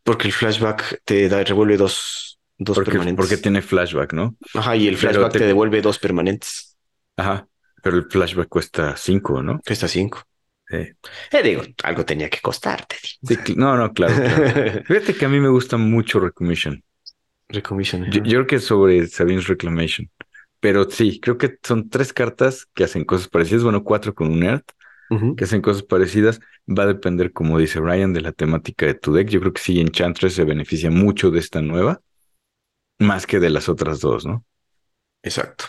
[0.02, 3.24] Porque el flashback te da, revuelve dos, dos porque, permanentes.
[3.24, 4.36] porque tiene flashback, ¿no?
[4.54, 5.46] Ajá, y el flashback te- te...
[5.46, 6.76] devuelve dos permanentes.
[7.16, 7.46] Ajá.
[7.82, 9.60] Pero el flashback cuesta cinco, ¿no?
[9.64, 10.22] Cuesta cinco.
[10.68, 10.76] Sí.
[10.76, 12.96] Eh, digo, algo tenía que costarte.
[13.02, 14.82] Sí, cl- no, no, claro, claro.
[14.86, 16.82] Fíjate que a mí me gusta mucho Recommission.
[17.48, 18.10] Recommission.
[18.10, 20.10] Yo, yo creo que es sobre Sabine's Reclamation.
[20.60, 23.62] Pero sí, creo que son tres cartas que hacen cosas parecidas.
[23.62, 24.62] Bueno, cuatro con un
[25.10, 25.36] Ujú.
[25.36, 26.40] que hacen cosas parecidas.
[26.68, 29.28] Va a depender, como dice Ryan, de la temática de tu deck.
[29.28, 32.00] Yo creo que sí, Enchantress se beneficia mucho de esta nueva,
[32.98, 34.44] más que de las otras dos, ¿no?
[35.22, 35.64] Exacto.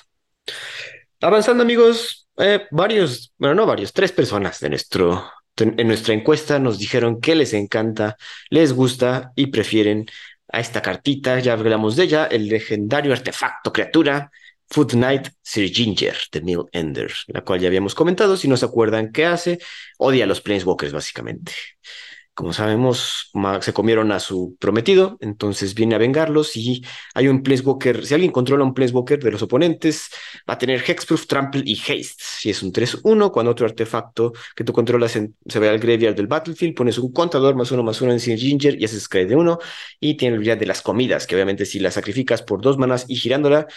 [1.21, 5.23] Avanzando, amigos, eh, varios, bueno, no varios, tres personas de nuestro,
[5.57, 8.17] en nuestra encuesta nos dijeron que les encanta,
[8.49, 10.05] les gusta y prefieren
[10.51, 11.39] a esta cartita.
[11.39, 14.31] Ya hablamos de ella, el legendario artefacto criatura
[14.69, 18.37] Food Knight Sir Ginger de Mill Ender, la cual ya habíamos comentado.
[18.37, 19.59] Si no se acuerdan qué hace,
[19.97, 21.53] odia a los Planeswalkers, básicamente.
[22.35, 28.05] Como sabemos, se comieron a su prometido, entonces viene a vengarlos y hay un Planeswalker,
[28.05, 30.07] si alguien controla un Planeswalker de los oponentes,
[30.49, 32.23] va a tener Hexproof, Trample y Haste.
[32.23, 36.27] Si es un 3-1, cuando otro artefacto que tú controlas se va al graveyard del
[36.27, 39.35] battlefield, pones un contador más uno más uno en Sir Ginger y haces scry de
[39.35, 39.59] uno
[39.99, 43.03] y tiene el habilidad de las comidas, que obviamente si la sacrificas por dos manas
[43.09, 43.67] y girándola,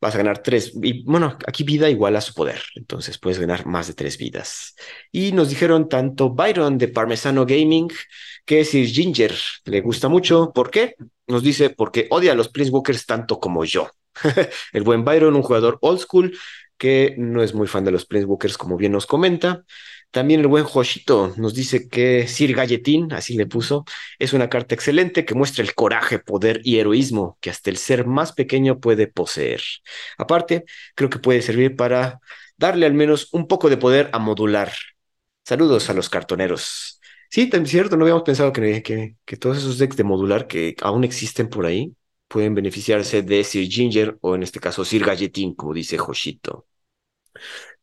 [0.00, 0.72] vas a ganar tres.
[0.82, 4.74] Y bueno, aquí vida igual a su poder, entonces puedes ganar más de tres vidas.
[5.10, 7.90] Y nos dijeron tanto Byron de Parmesano Gaming
[8.44, 9.34] que Sir Ginger
[9.64, 10.52] le gusta mucho.
[10.52, 10.96] ¿Por qué?
[11.26, 13.88] Nos dice porque odia a los Planeswalkers tanto como yo.
[14.72, 16.36] El buen Byron, un jugador old school
[16.76, 19.64] que no es muy fan de los Planeswalkers, como bien nos comenta,
[20.14, 23.84] También el buen Joshito nos dice que Sir Galletín, así le puso,
[24.20, 28.06] es una carta excelente que muestra el coraje, poder y heroísmo que hasta el ser
[28.06, 29.60] más pequeño puede poseer.
[30.16, 32.20] Aparte, creo que puede servir para
[32.56, 34.72] darle al menos un poco de poder a modular.
[35.44, 37.00] Saludos a los cartoneros.
[37.28, 40.76] Sí, también cierto, no habíamos pensado que, que, que todos esos decks de modular que
[40.82, 41.92] aún existen por ahí
[42.28, 46.66] pueden beneficiarse de Sir Ginger o en este caso Sir Galletín, como dice Joshito.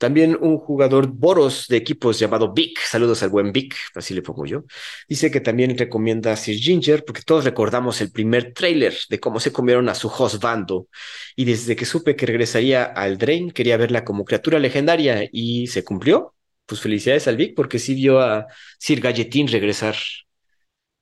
[0.02, 4.48] También un jugador Boros de equipos llamado Vic, saludos al buen Vic, así le pongo
[4.48, 4.64] yo,
[5.08, 9.40] dice que también recomienda a Sir Ginger porque todos recordamos el primer tráiler de cómo
[9.40, 10.88] se comieron a su host bando
[11.36, 15.84] y desde que supe que regresaría al Drain quería verla como criatura legendaria y se
[15.84, 16.34] cumplió.
[16.66, 18.48] Pues felicidades al Vic porque sí vio a
[18.80, 19.96] Sir Galletín regresar.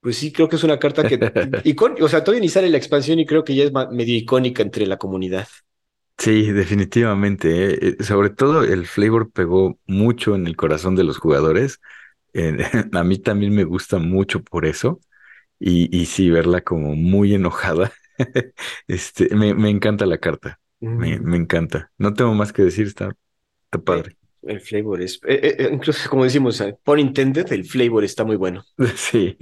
[0.02, 1.16] Pues sí, creo que es una carta que...
[2.02, 4.86] o sea, todavía ni sale la expansión y creo que ya es medio icónica entre
[4.86, 5.48] la comunidad.
[6.20, 7.72] Sí, definitivamente.
[7.72, 7.96] ¿eh?
[8.00, 11.80] Eh, sobre todo el flavor pegó mucho en el corazón de los jugadores.
[12.94, 15.00] a mí también me gusta mucho por eso.
[15.60, 17.94] Y, y sí, verla como muy enojada.
[18.88, 20.60] este, me, me, encanta la carta.
[20.82, 21.90] Me, me, encanta.
[21.98, 23.16] No tengo más que decir, está,
[23.66, 24.18] está padre.
[24.42, 28.64] El, flavor es, eh, incluso como decimos, por intended, el flavor está muy bueno.
[28.96, 29.38] Sí.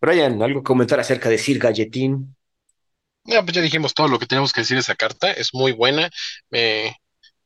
[0.00, 2.35] Brian, ¿algo comentar acerca de Sir Galletín?
[3.26, 5.30] Ya, pues ya dijimos todo lo que tenemos que decir de esa carta.
[5.30, 6.10] Es muy buena.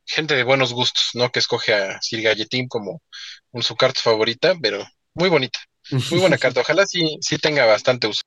[0.05, 1.31] gente de buenos gustos, ¿no?
[1.31, 3.01] Que escoge a Sir Galletín como
[3.61, 5.59] su carta favorita, pero muy bonita.
[6.11, 6.61] Muy buena carta.
[6.61, 8.23] Ojalá sí, sí tenga bastante uso.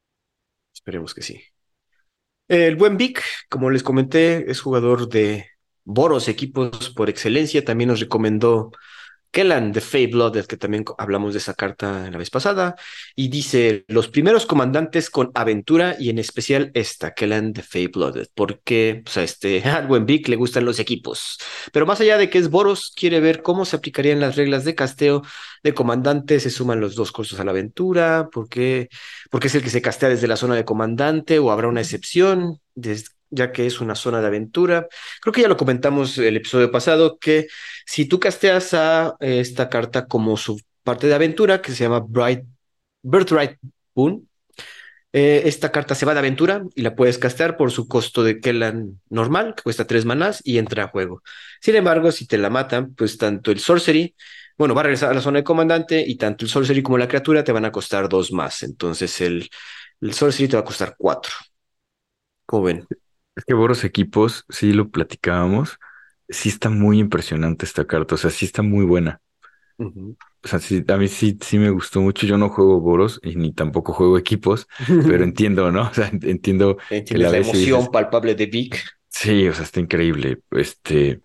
[0.74, 1.42] Esperemos que sí.
[2.48, 5.48] El buen Vic, como les comenté, es jugador de
[5.86, 7.64] Boros, equipos por excelencia.
[7.64, 8.72] También nos recomendó
[9.34, 12.76] Kellan de Fey Blooded, que también hablamos de esa carta la vez pasada,
[13.16, 18.28] y dice los primeros comandantes con aventura y en especial esta, Kellan de Fey Blooded,
[18.36, 21.40] porque pues, a este al buen Vic le gustan los equipos.
[21.72, 24.76] Pero más allá de que es Boros, quiere ver cómo se aplicarían las reglas de
[24.76, 25.24] casteo
[25.64, 28.90] de comandante, se suman los dos cursos a la aventura, porque
[29.32, 32.60] porque es el que se castea desde la zona de comandante o habrá una excepción
[33.34, 34.88] ya que es una zona de aventura.
[35.22, 37.48] Creo que ya lo comentamos el episodio pasado, que
[37.86, 42.46] si tú casteas a esta carta como su parte de aventura, que se llama Bright,
[43.04, 43.58] Birthright
[43.96, 44.28] Boon,
[45.14, 48.40] eh, esta carta se va de aventura y la puedes castear por su costo de
[48.40, 51.22] Kellan normal, que cuesta tres manás y entra a juego.
[51.62, 54.16] Sin embargo, si te la matan, pues tanto el Sorcery,
[54.58, 57.08] bueno, va a regresar a la zona de comandante y tanto el Sorcery como la
[57.08, 58.64] criatura te van a costar dos más.
[58.64, 59.50] Entonces el,
[60.02, 61.32] el Sorcery te va a costar cuatro.
[62.46, 62.88] ¿Cómo ven?
[63.36, 65.80] Es que Boros Equipos, sí lo platicábamos,
[66.30, 69.22] sí está muy impresionante esta carta, o sea, sí está muy buena.
[70.44, 72.28] O sea, sí, a mí sí, sí me gustó mucho.
[72.28, 74.68] Yo no juego Boros y ni tampoco juego equipos,
[75.06, 75.84] pero entiendo, ¿no?
[75.90, 78.84] O sea, entiendo la, la emoción palpable de Vic.
[79.10, 80.42] Sí, o sea, está increíble.
[80.52, 81.22] Este,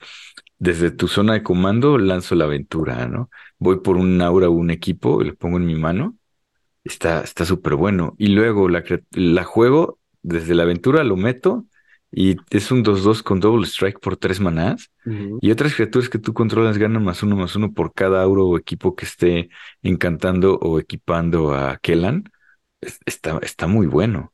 [0.59, 3.30] desde tu zona de comando lanzo la aventura, ¿no?
[3.59, 6.16] Voy por un aura o un equipo, le pongo en mi mano.
[6.84, 8.14] Está, está súper bueno.
[8.18, 11.66] Y luego la, la juego desde la aventura, lo meto
[12.11, 14.90] y es un 2-2 con double strike por tres manás.
[15.40, 18.59] Y otras criaturas que tú controlas ganan más uno más uno por cada auro o
[18.59, 19.48] equipo que esté
[19.82, 22.24] encantando o equipando a Kellan.
[23.06, 24.32] está, está muy bueno.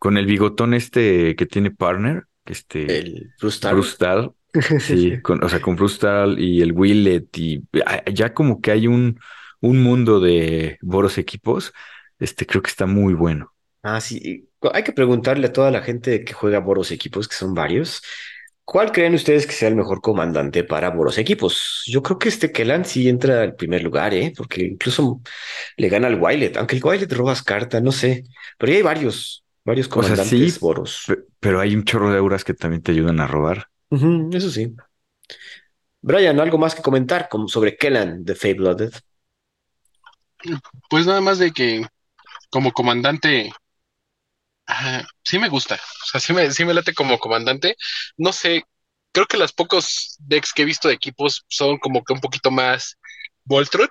[0.00, 4.32] Con el bigotón este que tiene partner, este el Brustal.
[4.78, 7.62] sí, con, o sea, con Brustal y el Willet y
[8.12, 9.18] ya como que hay un,
[9.60, 11.72] un mundo de Boros equipos,
[12.18, 13.52] este creo que está muy bueno.
[13.82, 14.43] Ah, sí.
[14.72, 18.02] Hay que preguntarle a toda la gente que juega Boros Equipos, que son varios,
[18.64, 21.82] ¿cuál creen ustedes que sea el mejor comandante para Boros Equipos?
[21.86, 24.32] Yo creo que este Kellan sí entra al primer lugar, ¿eh?
[24.36, 25.20] Porque incluso
[25.76, 28.24] le gana al Wilet, aunque el Wilet robas carta, no sé.
[28.58, 31.04] Pero hay varios, varios comandantes Boros.
[31.40, 33.68] Pero hay un chorro de auras que también te ayudan a robar.
[33.90, 34.74] eso sí.
[36.00, 38.92] Brian, ¿algo más que comentar sobre Kellan de Fey Blooded?
[40.90, 41.86] Pues nada más de que
[42.50, 43.50] como comandante
[45.22, 47.76] sí me gusta, o sea, sí me, sí me late como comandante.
[48.16, 48.64] No sé,
[49.12, 52.50] creo que los pocos decks que he visto de equipos son como que un poquito
[52.50, 52.98] más
[53.44, 53.88] Voltron.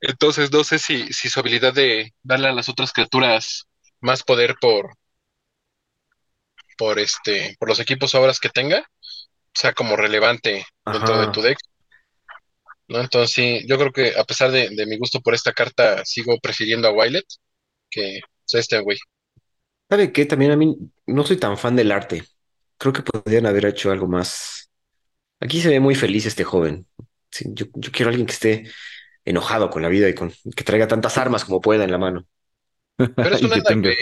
[0.00, 3.66] Entonces, no sé si, si su habilidad de darle a las otras criaturas
[4.00, 4.94] más poder por,
[6.76, 8.88] por este, por los equipos o obras que tenga,
[9.52, 11.58] sea como relevante dentro de tu deck.
[12.86, 13.00] ¿no?
[13.00, 16.38] Entonces, sí, yo creo que a pesar de, de, mi gusto por esta carta, sigo
[16.38, 17.26] prefiriendo a Wilet
[17.90, 18.20] que
[18.54, 18.98] este güey.
[19.90, 20.26] ¿Sabe qué?
[20.26, 20.76] También a mí
[21.06, 22.24] no soy tan fan del arte.
[22.76, 24.70] Creo que podrían haber hecho algo más.
[25.40, 26.86] Aquí se ve muy feliz este joven.
[27.46, 28.70] yo, quiero a alguien que esté
[29.24, 32.26] enojado con la vida y con que traiga tantas armas como pueda en la mano.
[32.96, 33.94] Pero es un nada,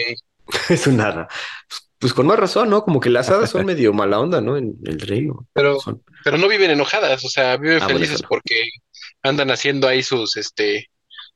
[0.70, 1.28] es un nada.
[1.68, 2.84] Pues, pues con más razón, ¿no?
[2.84, 4.56] Como que las hadas son medio mala onda, ¿no?
[4.56, 5.46] En el reino.
[5.52, 8.28] Pero, Son- pero no viven enojadas, o sea, viven Ah, felices no.
[8.28, 8.68] porque
[9.22, 10.90] andan haciendo ahí sus, este,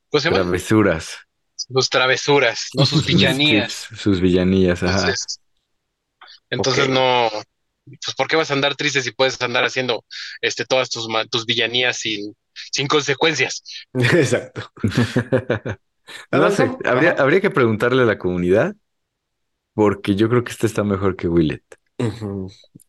[0.09, 0.43] ¿cómo se llama?
[0.43, 1.19] Travesuras.
[1.69, 3.73] Sus travesuras, no sus villanías.
[3.73, 5.15] Sus, sus villanías, ajá.
[6.51, 7.31] Entonces, no,
[7.85, 10.05] pues ¿por qué vas a andar triste si puedes andar haciendo
[10.41, 12.35] este todas tus tus villanías sin,
[12.73, 13.63] sin consecuencias?
[13.95, 14.71] Exacto.
[16.33, 18.75] No sé, habría, habría que preguntarle a la comunidad,
[19.75, 21.63] porque yo creo que este está mejor que Willet.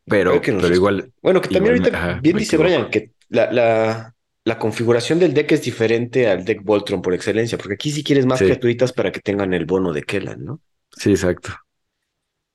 [0.06, 2.64] Pero, nos pero igual, Bueno, que también igual ahorita ajá, bien dice equivoco.
[2.64, 4.16] Brian que la, la,
[4.46, 8.26] la configuración del deck es diferente al deck Voltron por excelencia, porque aquí sí quieres
[8.26, 8.46] más Sí.
[8.46, 10.62] criaturitas para que tengan el bono de Kellan, ¿no?
[10.98, 11.52] sí, exacto.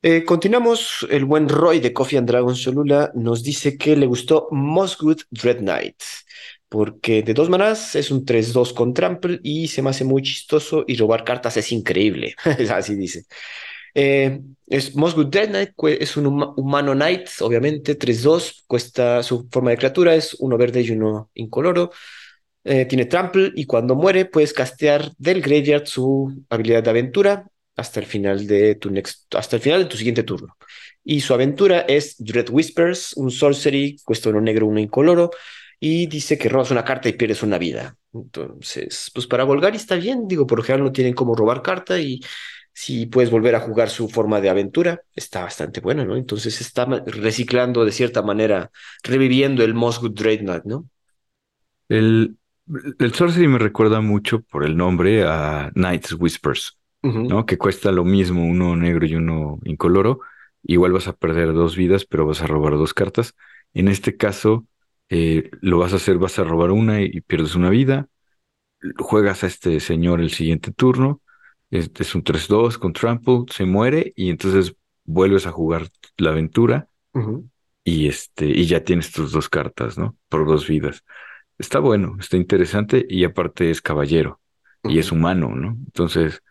[0.03, 1.07] Eh, continuamos.
[1.11, 5.59] El buen Roy de Coffee and Dragons Cholula nos dice que le gustó Mosgood Dread
[5.59, 5.97] Knight,
[6.69, 10.85] porque de dos manás es un 3-2 con trample y se me hace muy chistoso
[10.87, 12.35] y robar cartas es increíble.
[12.71, 13.25] Así dice.
[13.99, 19.71] Eh, es Mosgood Dread Knight, es un huma- humano knight, obviamente, 3-2, cuesta su forma
[19.71, 21.91] de criatura, es uno verde y uno incoloro.
[22.65, 28.01] Eh, tiene trample y cuando muere puedes castear del graveyard su habilidad de aventura hasta
[28.01, 28.91] el final de tu
[29.33, 30.57] hasta el final de tu siguiente turno.
[31.05, 35.31] Y su aventura es Dread Whispers, un sorcery, cuesta uno negro, uno incoloro,
[35.79, 37.97] y dice que robas una carta y pierdes una vida.
[38.13, 41.99] Entonces, pues para Volgari está bien, digo, por lo general no tienen cómo robar carta
[42.01, 42.21] y
[42.77, 46.17] si puedes volver a jugar su forma de aventura, está bastante bueno, ¿no?
[46.17, 48.71] Entonces está reciclando de cierta manera,
[49.03, 50.89] reviviendo el Mosgood Dreadnought, ¿no?
[51.89, 52.39] El,
[52.99, 56.79] el Sorcery me recuerda mucho por el nombre a Night's Whispers.
[57.29, 57.47] ¿no?
[57.47, 60.21] Que cuesta lo mismo, uno negro y uno incoloro.
[60.63, 63.35] Igual vas a perder dos vidas, pero vas a robar dos cartas.
[63.75, 64.67] En este caso,
[65.09, 68.09] eh, lo vas a hacer, vas a robar una y, y pierdes una vida.
[68.99, 71.23] Juegas a este señor el siguiente turno.
[71.71, 76.89] Es un 3-2 con trample, se muere y entonces vuelves a jugar la aventura
[77.85, 80.17] y este y ya tienes tus dos cartas, ¿no?
[80.29, 81.05] Por dos vidas.
[81.59, 84.41] Está bueno, está interesante y aparte es caballero
[84.85, 85.71] y es humano, ¿no?
[85.87, 86.43] Entonces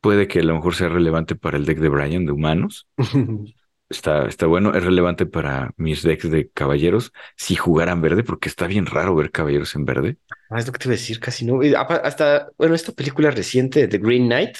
[0.00, 2.88] puede que a lo mejor sea relevante para el deck de Brian de humanos.
[3.90, 8.66] Está, está bueno, es relevante para mis decks de caballeros si jugaran verde, porque está
[8.66, 10.18] bien raro ver caballeros en verde.
[10.50, 11.60] Ah, es lo que te iba a decir, casi no.
[11.78, 14.56] Apa- Hasta, bueno, esta película reciente, The Green Knight,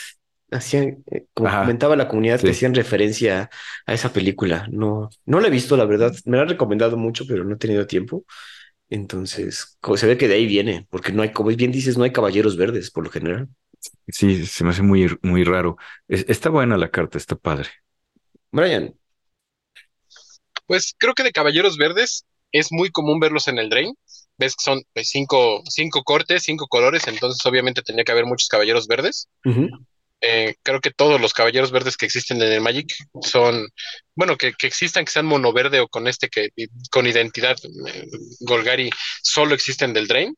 [0.51, 3.49] hacían, eh, como Ajá, comentaba la comunidad, que hacían referencia
[3.87, 4.67] a esa película.
[4.71, 6.15] No, no la he visto, la verdad.
[6.27, 8.25] Me la han recomendado mucho, pero no he tenido tiempo.
[8.91, 12.05] Entonces, como se ve que de ahí viene, porque no hay, como bien dices, no
[12.05, 13.49] hay caballeros verdes por lo general.
[14.09, 15.77] Sí, se me hace muy, muy raro.
[16.09, 17.69] Es- está buena la carta, está padre.
[18.53, 18.95] Brian,
[20.67, 23.95] Pues creo que de caballeros verdes es muy común verlos en el Drain.
[24.39, 28.49] Ves que son pues, cinco, cinco cortes, cinco colores, entonces obviamente tenía que haber muchos
[28.49, 29.29] caballeros verdes.
[30.21, 33.69] Eh, creo que todos los caballeros verdes que existen en el Magic son,
[34.17, 36.49] bueno, que, que existan, que sean monoverde o con este que
[36.91, 38.07] con identidad eh,
[38.41, 38.91] Golgari
[39.23, 40.35] solo existen del Drain.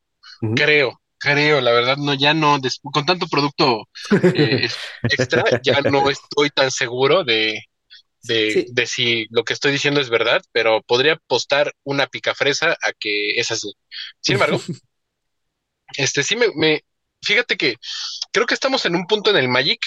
[0.55, 2.59] Creo, creo, la verdad no, ya no,
[2.93, 3.87] con tanto producto
[4.35, 4.69] eh,
[5.03, 7.61] extra, ya no estoy tan seguro de,
[8.23, 8.67] de, Sí.
[8.71, 13.33] de si lo que estoy diciendo es verdad, pero podría apostar una picafresa a que
[13.39, 13.73] es así.
[14.21, 14.61] Sin embargo,
[15.97, 16.85] este sí me, me,
[17.23, 17.77] fíjate que
[18.33, 19.81] creo que estamos en un punto en el Magic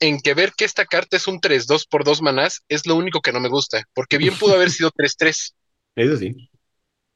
[0.00, 3.20] en que ver que esta carta es un 3-2 por 2 manás es lo único
[3.20, 5.54] que no me gusta, porque bien pudo haber sido 3-3,
[5.96, 6.34] Eso sí.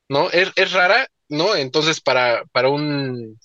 [0.08, 0.30] ¿no?
[0.30, 1.54] Es, es rara, ¿no?
[1.54, 3.38] Entonces para, para un,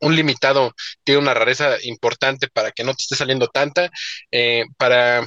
[0.00, 0.72] un limitado
[1.04, 3.90] tiene una rareza importante para que no te esté saliendo tanta,
[4.30, 5.26] eh, para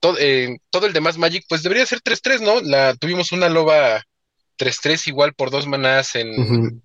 [0.00, 2.60] todo, eh, todo el demás Magic, pues debería ser 3-3, ¿no?
[2.60, 4.02] La, tuvimos una loba
[4.56, 6.28] 3-3 igual por dos manás en...
[6.40, 6.82] Ujú.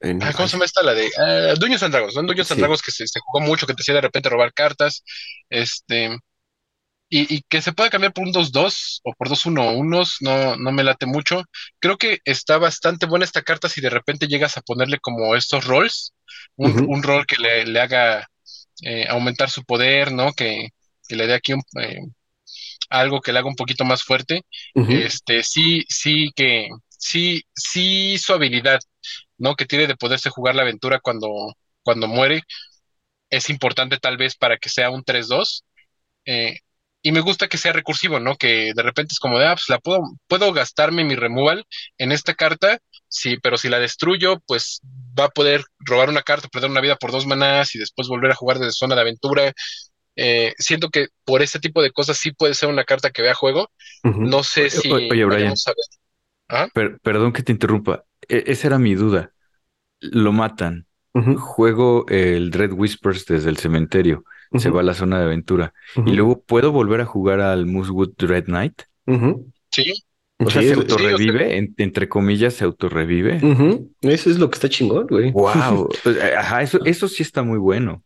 [0.00, 0.82] En- Ah, ¿cómo se llama esta?
[0.82, 2.20] La de ah, Dungeons and Dragons, ¿no?
[2.20, 2.62] En Dungeons and Sí.
[2.62, 5.02] Dragons que se, se jugó mucho, que te hacía de repente robar cartas,
[5.48, 6.16] este,
[7.08, 10.84] y, y que se pueda cambiar por un 2-2 o por 2-1-1, no, no me
[10.84, 11.44] late mucho.
[11.80, 15.64] Creo que está bastante buena esta carta si de repente llegas a ponerle como estos
[15.66, 16.14] rolls,
[16.56, 16.92] un, Ujú.
[16.92, 18.26] un rol que le, le haga
[18.82, 20.32] eh, aumentar su poder, ¿no?
[20.32, 20.68] Que,
[21.08, 21.98] que le dé aquí un, eh,
[22.90, 24.42] algo que le haga un poquito más fuerte.
[24.86, 28.80] Este, sí, sí que, sí, sí su habilidad,
[29.38, 29.54] ¿no?
[29.56, 31.28] Que tiene de poderse jugar la aventura cuando,
[31.82, 32.42] cuando muere,
[33.30, 35.64] es importante tal vez para que sea un 3-2.
[36.26, 36.58] eh,
[37.02, 38.36] y me gusta que sea recursivo, ¿no?
[38.36, 41.64] Que de repente es como de, ah, pues la puedo, puedo gastarme mi removal
[41.98, 42.78] en esta carta,
[43.08, 44.80] sí, pero si la destruyo, pues
[45.18, 48.30] va a poder robar una carta, perder una vida por dos manás y después volver
[48.32, 49.52] a jugar desde zona de aventura.
[50.16, 53.34] Eh, siento que por ese tipo de cosas sí puede ser una carta que vea
[53.34, 53.70] juego.
[54.02, 55.28] No sé si oye, Brian.
[55.28, 56.70] vayamos a ver.
[56.72, 58.04] Per- perdón que te interrumpa.
[58.28, 59.32] E- esa era mi duda.
[60.00, 60.86] Lo matan.
[61.38, 64.24] Juego el Dread Whispers desde el cementerio.
[64.56, 65.74] se va a la zona de aventura.
[66.06, 68.82] Y luego puedo volver a jugar al Moosewood Red Knight.
[69.70, 69.92] Sí,
[70.38, 73.40] O sea, Sí, se autorrevive, en- entre comillas, se autorrevive.
[74.02, 75.32] Eso es lo que está chingón, güey.
[75.32, 75.88] Wow.
[76.38, 78.04] Ajá, eso, eso sí está muy bueno.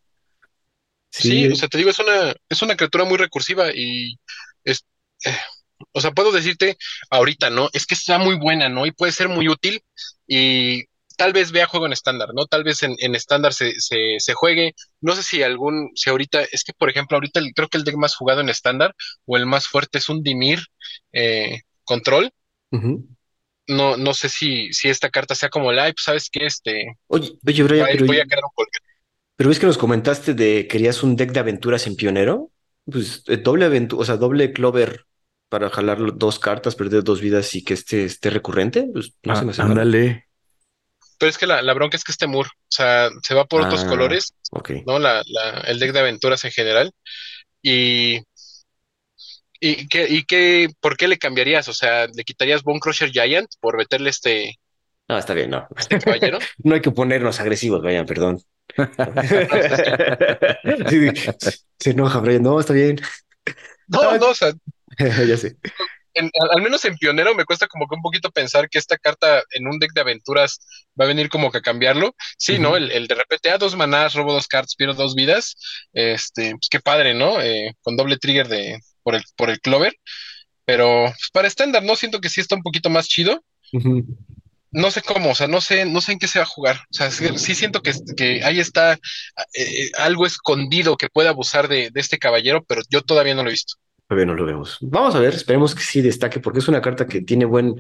[1.11, 4.19] Sí, Sí, o sea, te digo, es una, es una criatura muy recursiva y
[4.65, 4.85] es,
[5.25, 5.37] eh,
[5.93, 6.77] o sea, puedo decirte
[7.11, 7.69] ahorita, ¿no?
[7.73, 8.87] Es que está muy buena, ¿no?
[8.87, 9.83] Y puede ser muy útil
[10.27, 10.85] y
[11.17, 12.47] tal vez vea juego en estándar, ¿no?
[12.47, 14.75] Tal vez en, en estándar se, se, se juegue.
[15.01, 17.85] No sé si algún, si ahorita, es que por ejemplo, ahorita el- creo que el
[17.85, 18.95] deck más jugado en estándar
[19.27, 20.61] o el más fuerte es un Dimir
[21.13, 22.33] eh, Control.
[23.69, 26.47] No, no sé si, si esta carta sea como la, pues, ¿sabes qué?
[26.47, 28.67] Este, Oye, oye, Brian, voy, pero, voy a crear un.
[29.39, 32.53] Pero es que nos comentaste de querías un deck de aventuras en pionero.
[32.91, 35.07] Pues eh, doble aventura, o sea, doble clover
[35.51, 39.45] para jalar dos cartas, perder dos vidas y que este esté recurrente, pues no se
[39.45, 40.26] Ah, me hace ándale.
[41.18, 43.62] Pero es que la, la bronca es que este Moore, o sea, se va por
[43.62, 44.70] otros Ah, colores, ok.
[44.84, 44.99] ¿no?
[44.99, 46.93] La, la, el deck de aventuras en general.
[47.62, 48.20] Y,
[49.61, 51.68] y, qué, y qué, ¿por qué le cambiarías?
[51.68, 54.55] O sea, ¿le quitarías Bone Crusher Giant por meterle este,
[55.09, 55.66] No, está bien, no.
[55.76, 56.39] este caballero?
[56.59, 58.39] No hay que ponernos agresivos, Brian, perdón.
[61.79, 62.43] Se enoja, Brian.
[62.43, 63.01] No, está bien.
[63.89, 64.53] no, no, o sea,
[65.27, 65.57] Ya sé.
[66.14, 69.43] en- al, menos en Pionero me cuesta como que un poquito pensar que esta carta
[69.53, 70.59] en un deck de aventuras
[71.01, 72.14] va a venir como que a cambiarlo.
[72.37, 72.77] Sí, ¿no?
[72.77, 75.57] El, el de repente, a dos manás, robo dos cartas, pierdo dos vidas.
[75.93, 77.41] Este, pues qué padre, ¿no?
[77.41, 79.95] Eh, con doble trigger de, por el, por el Clover.
[80.64, 81.97] Pero pues, para estándar, ¿no?
[81.97, 83.43] Siento que sí está un poquito más chido.
[83.73, 84.05] Ujú.
[84.71, 86.77] No sé cómo, o sea, no sé, no sé en qué se va a jugar.
[86.91, 88.99] O sea, sí, sí siento que, que ahí está eh,
[89.55, 93.49] eh, algo escondido que puede abusar de, de este caballero, pero yo todavía no lo
[93.51, 93.75] he visto.
[94.07, 94.79] Todavía no lo vemos.
[94.81, 97.75] Vamos a ver, esperemos que sí destaque, porque es una carta que tiene buen,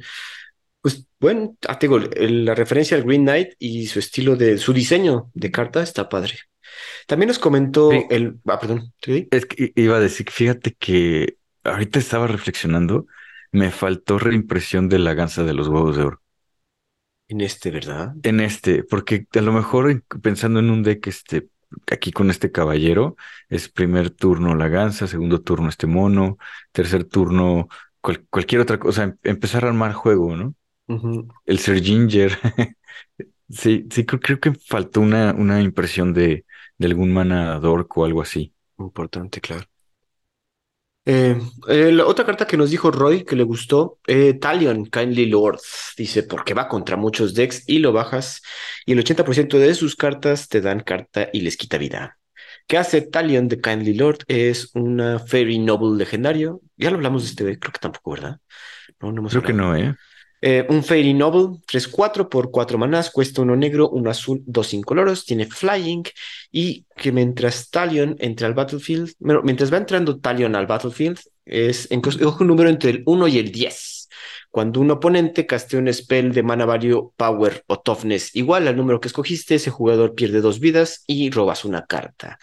[0.82, 4.72] pues buen, ah, te digo, la referencia al Green Knight y su estilo de, su
[4.72, 6.34] diseño de carta está padre.
[7.06, 8.06] También nos comentó Sí.
[8.10, 9.28] el, ah, perdón, ¿sí?
[9.30, 13.06] Es que iba a decir, fíjate que ahorita estaba reflexionando,
[13.52, 16.22] me faltó reimpresión de la gansa de los huevos de oro.
[17.28, 18.14] En este, ¿verdad?
[18.22, 21.48] En este, porque a lo mejor en- pensando en un deck este,
[21.90, 23.16] aquí con este caballero,
[23.48, 26.38] es primer turno la gansa, segundo turno este mono,
[26.72, 27.68] tercer turno
[28.00, 30.54] cual- cualquier otra cosa, em- empezar a armar juego, ¿no?
[31.46, 32.38] El Sir Ginger.
[33.50, 36.44] Sí, sí, creo, creo que faltó una, una impresión de,
[36.78, 38.54] de algún mana dork o algo así.
[38.78, 39.66] Importante, claro.
[41.10, 45.24] Eh, eh, la otra carta que nos dijo Roy que le gustó, eh, Talion Kindly
[45.24, 45.58] Lord,
[45.96, 48.42] dice, porque va contra muchos decks y lo bajas
[48.84, 52.18] y el 80% de sus cartas te dan carta y les quita vida.
[52.66, 54.18] ¿Qué hace Talion de Kindly Lord?
[54.26, 56.60] Es una Fairy Noble legendario.
[56.76, 58.40] Ya lo hablamos de este deck, creo que tampoco, ¿verdad?
[59.00, 59.96] No, no hemos Creo que no, ¿eh?
[60.40, 65.24] Eh, un Fairy Noble, 3-4 por 4 manás, cuesta uno negro, uno azul, dos incoloros,
[65.24, 66.04] tiene Flying
[66.52, 71.90] y que mientras Talion entra al battlefield, bueno, mientras va entrando Talion al battlefield, es
[71.90, 72.02] en,
[72.40, 74.08] un número entre el 1 y el 10.
[74.50, 79.00] Cuando un oponente castea un spell de mana value, power o toughness igual al número
[79.00, 82.38] que escogiste, ese jugador pierde dos vidas y robas una carta.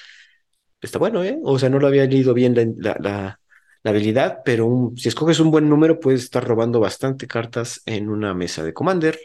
[0.82, 1.40] Está bueno, ¿eh?
[1.44, 3.40] O sea, no lo había leído bien la-
[3.86, 8.10] la habilidad, pero un- si escoges un buen número, puedes estar robando bastante cartas en
[8.10, 9.20] una mesa de Commander.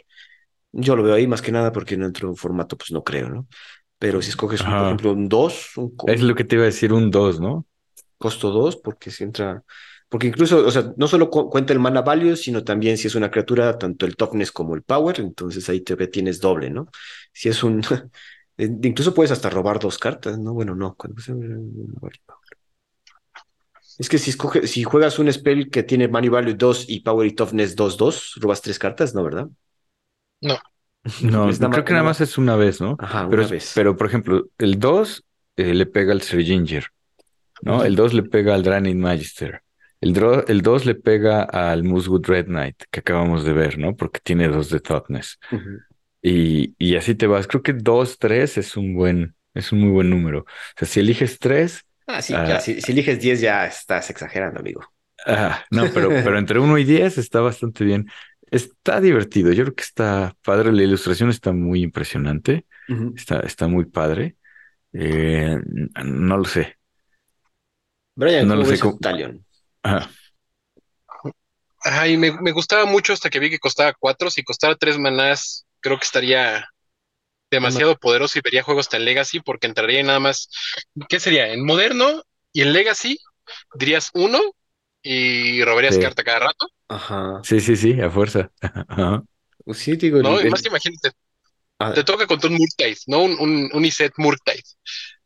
[0.73, 3.47] Yo lo veo ahí más que nada porque en otro formato, pues no creo, ¿no?
[3.99, 6.93] Pero si escoges, por ejemplo, un 2, un Es lo que te iba a decir,
[6.93, 7.65] un 2, ¿no?
[8.17, 9.63] costo 2, porque si entra.
[10.09, 13.15] Porque incluso, o sea, no solo cu- cuenta el mana value, sino también si es
[13.15, 16.87] una criatura, tanto el toughness como el power, entonces ahí te tienes doble, ¿no?
[17.33, 17.81] Si es un.
[18.57, 20.53] Incluso puedes hasta robar dos cartas, ¿no?
[20.53, 20.95] Bueno, no.
[20.95, 21.35] cuando sea-
[24.01, 27.27] Es que si, escoge, si juegas un spell que tiene Money Value 2 y Power
[27.27, 29.47] y Toughness 2-2, robas tres cartas, ¿no, verdad?
[30.41, 30.57] No.
[31.21, 32.95] No, creo que nada más es una vez, ¿no?
[32.99, 33.71] Ajá, Pero, una vez.
[33.75, 35.23] pero por ejemplo, el 2
[35.57, 36.85] eh, le pega al Sir Ginger,
[37.61, 37.83] ¿no?
[37.83, 39.61] El 2 le pega al Dranin Magister.
[40.01, 43.95] El, dro- el 2 le pega al Moosewood Red Knight, que acabamos de ver, ¿no?
[43.95, 45.39] Porque tiene dos de toughness.
[45.51, 45.83] Ujú.
[46.21, 47.47] Y, y así te vas.
[47.47, 50.41] Creo que 2, 3 es un buen, es un muy buen número.
[50.41, 50.45] O
[50.77, 52.59] sea, si eliges 3, Ah, sí, Ah.
[52.59, 54.81] si, si eliges 10 ya estás exagerando, amigo.
[55.25, 58.07] ah, no, pero, pero entre 1 y 10 está bastante bien.
[58.49, 59.51] Está divertido.
[59.53, 60.71] Yo creo que está padre.
[60.73, 62.65] La ilustración está muy impresionante.
[63.15, 64.35] Está, está muy padre.
[64.91, 65.57] Eh,
[66.03, 66.77] no lo sé.
[68.15, 69.45] Brian, No ¿cómo lo sé cómo- Talion?
[69.83, 70.09] Ajá.
[71.83, 74.29] Ay, me, me gustaba mucho hasta que vi que costaba cuatro.
[74.29, 76.65] Si costara tres manás, creo que estaría
[77.51, 80.49] demasiado poderoso y vería juegos en Legacy porque entraría en nada más.
[81.09, 81.53] ¿Qué sería?
[81.53, 82.23] En Moderno
[82.53, 83.17] y en Legacy
[83.75, 84.39] dirías uno
[85.03, 86.01] y robarías Sí.
[86.01, 87.41] carta cada rato, Ajá.
[87.43, 88.51] Sí, sí, sí, a fuerza.
[88.87, 89.23] Ajá.
[89.73, 90.39] Sí, digo, ¿no?
[90.39, 91.11] el- Y más imagínate,
[91.79, 93.21] ah, te toca contra un Murktide, ¿no?
[93.23, 94.63] Un, un, un Iset Murktide.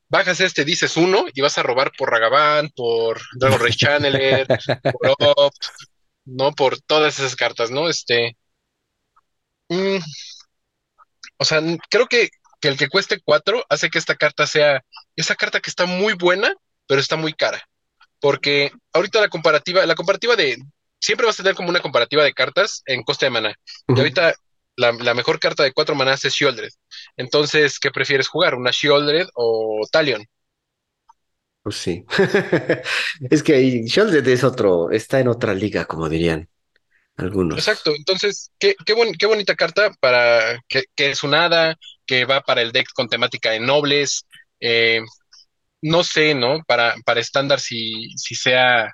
[0.09, 4.49] bajas este, dices uno y vas a robar por Ragavan, por Dragon Race Channeler,
[4.91, 5.57] por Opt,
[6.25, 6.53] ¿no?
[6.53, 7.89] Por todas esas cartas, ¿no?
[7.89, 8.37] Este.
[9.69, 9.99] mm,
[11.37, 12.29] o sea, creo que,
[12.61, 14.83] que el que cueste cuatro hace que esta carta sea
[15.15, 16.53] esa carta que está muy buena,
[16.87, 17.61] pero está muy cara.
[18.19, 20.57] Porque ahorita la comparativa, la comparativa de.
[20.99, 23.55] Siempre vas a tener como una comparativa de cartas en coste de maná.
[23.87, 24.33] Y ahorita
[24.77, 26.71] la, la mejor carta de cuatro manás es Shieldred.
[27.17, 28.55] Entonces, ¿qué prefieres jugar?
[28.55, 30.25] ¿Una Shieldred o Talion?
[31.65, 32.05] Pues sí.
[33.31, 36.47] Es que ahí Sheldon es otro, está en otra liga, como dirían
[37.17, 37.59] algunos.
[37.59, 42.25] Exacto, entonces, qué, qué, bon- qué bonita carta para que, que es un hada, que
[42.25, 44.25] va para el deck con temática de nobles.
[44.59, 45.01] eh,
[45.81, 46.63] no sé, ¿no?
[46.67, 48.91] Para, para estándar si, si sea,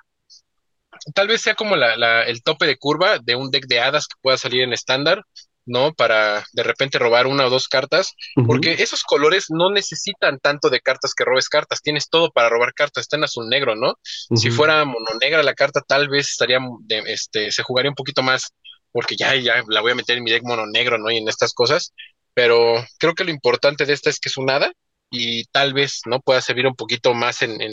[1.14, 4.06] tal vez sea como la, la- el tope de curva de un deck de hadas
[4.08, 5.22] que pueda salir en estándar,
[5.66, 5.92] ¿no?
[5.94, 8.12] Para de repente robar una o dos cartas,
[8.44, 12.74] porque esos colores no necesitan tanto de cartas que robes cartas, tienes todo para robar
[12.74, 13.94] cartas, está en azul negro, ¿no?
[14.34, 18.52] Si fuera mononegra la carta, tal vez estaría, de- este, se jugaría un poquito más,
[18.92, 21.10] porque ya, ya la voy a meter en mi deck mononegro, ¿no?
[21.10, 21.92] Y en estas cosas,
[22.34, 24.72] pero creo que lo importante de esta es que es un hada
[25.10, 26.20] y tal vez, ¿no?
[26.20, 27.72] Pueda servir un poquito más en, en,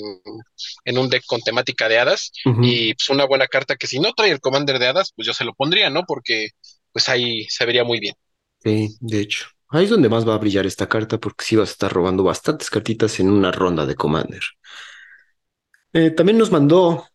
[0.85, 4.13] en un deck con temática de hadas y pues una buena carta que si no
[4.13, 6.03] trae el Commander de hadas, pues yo se lo pondría, ¿no?
[6.05, 6.49] Porque
[6.99, 8.13] pues ahí se vería muy bien.
[8.61, 9.45] Sí, de hecho.
[9.69, 12.23] Ahí es donde más va a brillar esta carta, porque sí vas a estar robando
[12.23, 14.41] bastantes cartitas en una ronda de Commander.
[15.93, 17.05] Eh, también nos mandó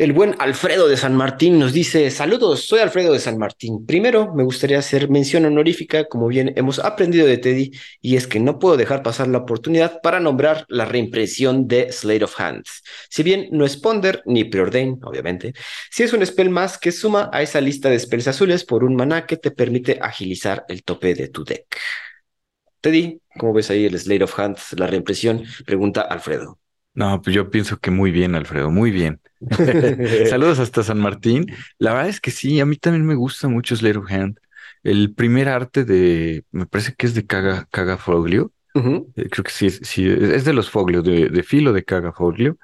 [0.00, 3.84] el buen Alfredo de San Martín, nos dice, saludos, soy Alfredo de San Martín.
[3.84, 8.40] Primero, me gustaría hacer mención honorífica, como bien hemos aprendido de Teddy, y es que
[8.40, 12.82] no puedo dejar pasar la oportunidad para nombrar la reimpresión de Slate of Hands.
[13.10, 15.52] Si bien no es Ponder ni Preordain, obviamente,
[15.90, 18.96] sí es un spell más que suma a esa lista de spells azules por un
[18.96, 21.76] maná que te permite agilizar el tope de tu deck.
[22.80, 25.44] Teddy, ¿cómo ves ahí el Slate of Hands, la reimpresión?
[25.66, 26.59] Pregunta Alfredo.
[26.94, 29.20] No, pues yo pienso que muy bien, Alfredo, muy bien.
[30.24, 31.46] Saludos hasta San Martín.
[31.78, 33.74] La verdad es que sí, a mí también me gusta mucho
[34.08, 34.38] Hand.
[34.82, 38.52] El primer arte de, me parece que es de Caga, Caga Foglio.
[39.16, 41.84] Eh, Creo que sí, es- sí, es es de los Foglio, de, de filo de
[41.84, 42.58] Caga Foglio.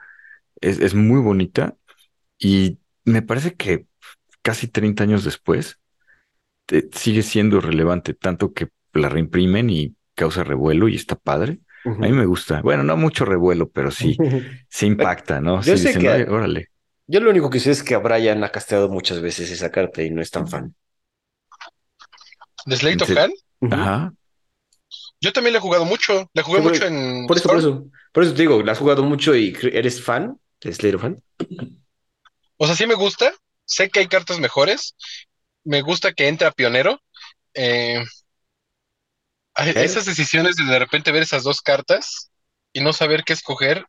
[0.60, 1.76] Es, es muy bonita
[2.38, 3.86] y me parece que
[4.42, 5.80] casi 30 años después
[6.66, 11.60] te- sigue siendo relevante, tanto que la reimprimen y causa revuelo y está padre.
[11.86, 12.60] A mí me gusta.
[12.62, 14.16] Bueno, no mucho revuelo, pero sí,
[14.68, 15.62] sí impacta, ¿no?
[15.62, 16.68] Yo Sí sé dicen, que- "Ay, órale.
[17.06, 20.02] Yo lo único que sé es que a Brian ha casteado muchas veces esa carta
[20.02, 20.74] y no es tan fan.
[22.64, 23.18] ¿De Slate ¿En
[23.62, 23.72] of.
[23.72, 24.12] Ajá.
[25.20, 27.58] Yo también le he jugado mucho, le jugué Sí, por- mucho en Por eso, por
[27.58, 27.86] eso.
[28.12, 31.22] Por eso te digo, la has jugado mucho y eres fan de Slayer fan.
[32.56, 33.32] O sea, sí me gusta,
[33.64, 34.96] sé que hay cartas mejores,
[35.64, 37.00] me gusta que entre a pionero.
[37.54, 38.04] eh,
[39.58, 39.72] ¿Eh?
[39.76, 42.30] esas decisiones de de repente ver esas dos cartas
[42.72, 43.86] y no saber qué escoger,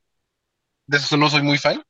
[0.87, 1.83] de eso no soy muy fan,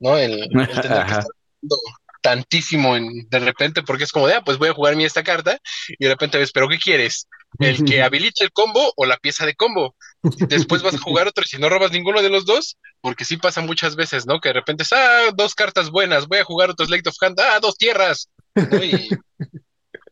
[0.00, 0.16] ¿no?
[0.16, 1.76] El, el tener que estar jugando
[2.20, 5.22] tantísimo en, de repente, porque es como de, ah, pues voy a jugar mi esta
[5.22, 7.26] carta y de repente ves, pero ¿qué quieres?
[7.58, 9.96] ¿El que habilite el combo o la pieza de combo?
[10.22, 13.36] Después vas a jugar otro y si no robas ninguno de los dos, porque sí
[13.36, 14.40] pasa muchas veces, ¿no?
[14.40, 17.40] Que de repente es, ah, dos cartas buenas, voy a jugar otro Slate of Hand,
[17.40, 18.84] ah, dos tierras, ¿no?
[18.84, 19.08] Y,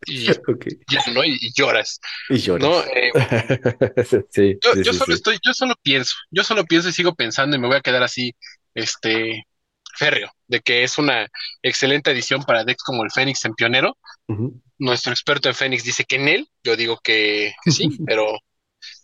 [0.07, 0.67] y Ok.
[0.91, 1.25] ya, ¿no?
[1.25, 2.69] Y, y lloras, Y lloras.
[2.69, 2.81] ¿no?
[2.85, 3.13] Eh,
[4.31, 7.15] sí, yo, sí, yo sí, solo estoy, yo solo pienso, yo solo pienso y sigo
[7.15, 8.35] pensando y me voy a quedar así,
[8.75, 9.45] este,
[9.99, 11.27] férreo, de que es una
[11.63, 13.99] excelente edición para decks como el Fénix en Pionero.
[14.79, 18.39] Nuestro experto en Fénix dice que en él, yo digo que, que sí, pero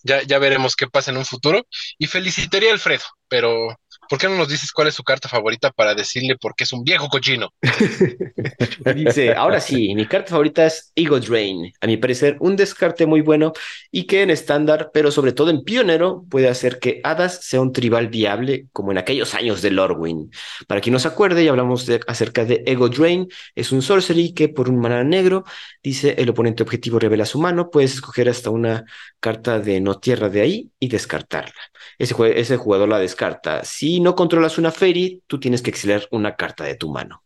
[0.03, 1.66] ya, ya veremos qué pasa en un futuro.
[1.99, 3.76] Y felicitaría a Alfredo, pero
[4.09, 6.72] ¿por qué no nos dices cuál es su carta favorita para decirle por qué es
[6.72, 7.52] un viejo cochino?
[8.94, 11.72] Dice, ahora sí, mi carta favorita es Ego Drain.
[11.80, 13.52] A mi parecer, un descarte muy bueno
[13.90, 17.72] y que en estándar, pero sobre todo en pionero, puede hacer que Hadas sea un
[17.72, 20.30] tribal viable, como en aquellos años de Lorwyn.
[20.66, 23.28] Para quien no se acuerde, ya hablamos acerca de Ego Drain.
[23.55, 25.44] Es un sorcery que por un mana negro,
[25.82, 28.84] dice el oponente objetivo revela su mano, puedes escoger hasta una
[29.20, 31.55] carta de no tierra de ahí y descartarla.
[31.98, 33.64] Ese jugador la descarta.
[33.64, 37.24] Si no controlas una Fairy, tú tienes que exiliar una carta de tu mano.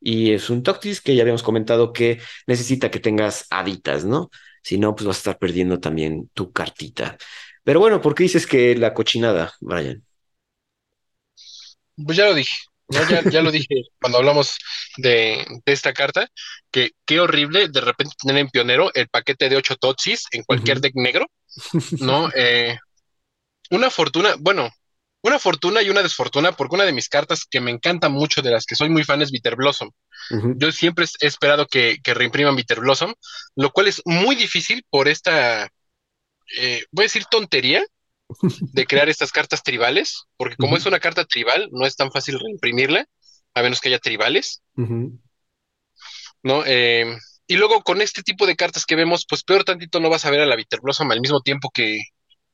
[0.00, 4.30] Y es un Toctis que ya habíamos comentado que necesita que tengas haditas, ¿no?
[4.62, 7.16] Si no, pues vas a estar perdiendo también tu cartita.
[7.64, 10.04] Pero bueno, ¿por qué dices que la cochinada, Brian?
[12.04, 12.54] Pues ya lo dije,
[12.88, 13.04] ¿no?
[13.04, 14.56] Ya, ya lo dije cuando hablamos
[14.96, 16.26] de, de esta carta,
[16.70, 20.80] que qué horrible de repente tener en pionero el paquete de ocho Totsis en cualquier
[20.80, 21.26] deck negro,
[21.98, 22.30] ¿no?
[22.34, 22.78] Eh,
[23.70, 24.70] una fortuna, bueno,
[25.22, 28.50] una fortuna y una desfortuna, porque una de mis cartas que me encanta mucho, de
[28.50, 29.90] las que soy muy fan, es Bitter Blossom.
[30.56, 33.14] Yo siempre he esperado que, que reimpriman Bitter Blossom,
[33.56, 35.68] lo cual es muy difícil por esta,
[36.58, 37.84] eh, voy a decir tontería,
[38.72, 42.38] de crear estas cartas tribales, porque como es una carta tribal, no es tan fácil
[42.40, 43.06] reimprimirla,
[43.54, 44.62] a menos que haya tribales,
[46.42, 46.64] ¿no?
[46.66, 47.16] Eh,
[47.46, 50.30] y luego con este tipo de cartas que vemos, pues peor tantito no vas a
[50.30, 52.00] ver a la Bitter Blossom al mismo tiempo que,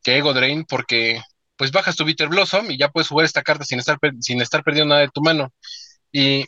[0.03, 1.23] que Ego Drain, porque
[1.59, 4.63] pues bajas tu Bitter Blossom y ya puedes jugar esta carta sin estar, sin estar
[4.65, 5.53] perdiendo nada de tu mano.
[6.13, 6.47] Y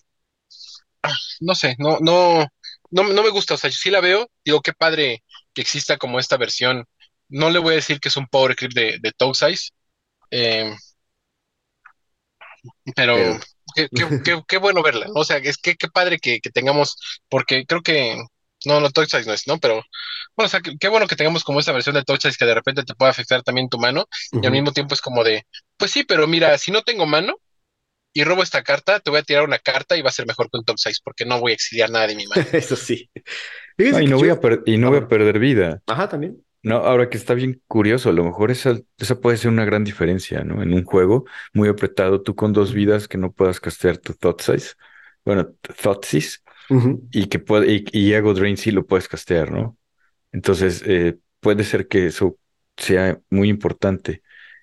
[1.40, 2.46] no sé, no, no,
[2.90, 5.98] no, no me gusta, o sea, yo sí la veo, digo, qué padre que exista
[5.98, 6.86] como esta versión.
[7.28, 9.70] No le voy a decir que es un Power Clip de, de Size,
[10.30, 10.74] eh,
[12.94, 13.16] pero,
[13.74, 13.88] Qué,
[14.24, 15.20] qué, qué, bueno verla, ¿no?
[15.20, 16.96] O sea, es que qué padre que, que tengamos,
[17.28, 18.16] porque creo que
[18.66, 19.58] no, no, Touch Size no es, ¿no?
[19.58, 19.82] Pero,
[20.36, 22.54] bueno, o sea, qué, bueno que tengamos como esta versión de Touch Size que de
[22.54, 25.46] repente te puede afectar también tu mano y al mismo tiempo es como de,
[25.76, 27.36] pues sí, pero mira, si no tengo mano
[28.12, 30.50] y robo esta carta, te voy a tirar una carta y va a ser mejor
[30.50, 32.42] que un Touch Size porque no voy a exiliar nada de mi mano.
[32.52, 33.10] Eso sí.
[33.78, 35.82] y no, voy a y no voy a perder vida.
[35.86, 36.44] Ajá, también.
[36.62, 39.82] No, ahora que está bien curioso, a lo mejor esa, esa puede ser una gran
[39.82, 40.62] diferencia, ¿no?
[40.62, 44.42] En un juego muy apretado, tú con dos vidas que no puedas castear tu Thought
[44.42, 44.74] Size,
[45.24, 45.54] bueno,
[47.10, 49.76] Y que puede, y, y, Ego Drain sí lo puedes castear, ¿no?
[50.32, 52.38] Entonces, eh, puede ser que eso
[52.76, 54.22] sea muy importante.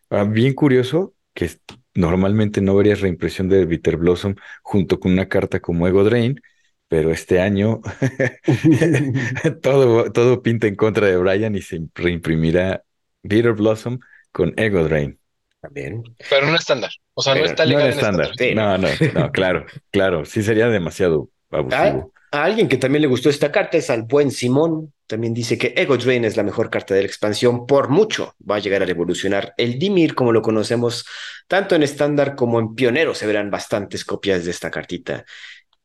[0.10, 1.52] Ah, bien curioso que
[1.94, 6.40] normalmente no verías reimpresión de Bitter Blossom junto con una carta como Ego Drain,
[6.88, 7.82] pero este año
[9.62, 12.84] todo, todo pinta en contra de Brian y se reimprimirá
[13.24, 14.00] Bitter Blossom
[14.32, 15.20] con Ego Drain.
[15.60, 16.04] También.
[16.30, 16.92] Pero no estándar.
[17.14, 17.90] O sea, no está legal.
[17.90, 18.32] estándar.
[18.56, 20.24] No, no, no, claro, claro.
[20.24, 24.94] Sí sería demasiado A, alguien que también le gustó esta carta es al buen Simón.
[25.08, 28.36] También dice que Ego Drain es la mejor carta de la expansión por mucho.
[28.50, 31.06] Va a llegar a revolucionar el Dimir como lo conocemos
[31.48, 33.16] tanto en estándar como en pionero.
[33.16, 35.26] Se verán bastantes copias de esta cartita.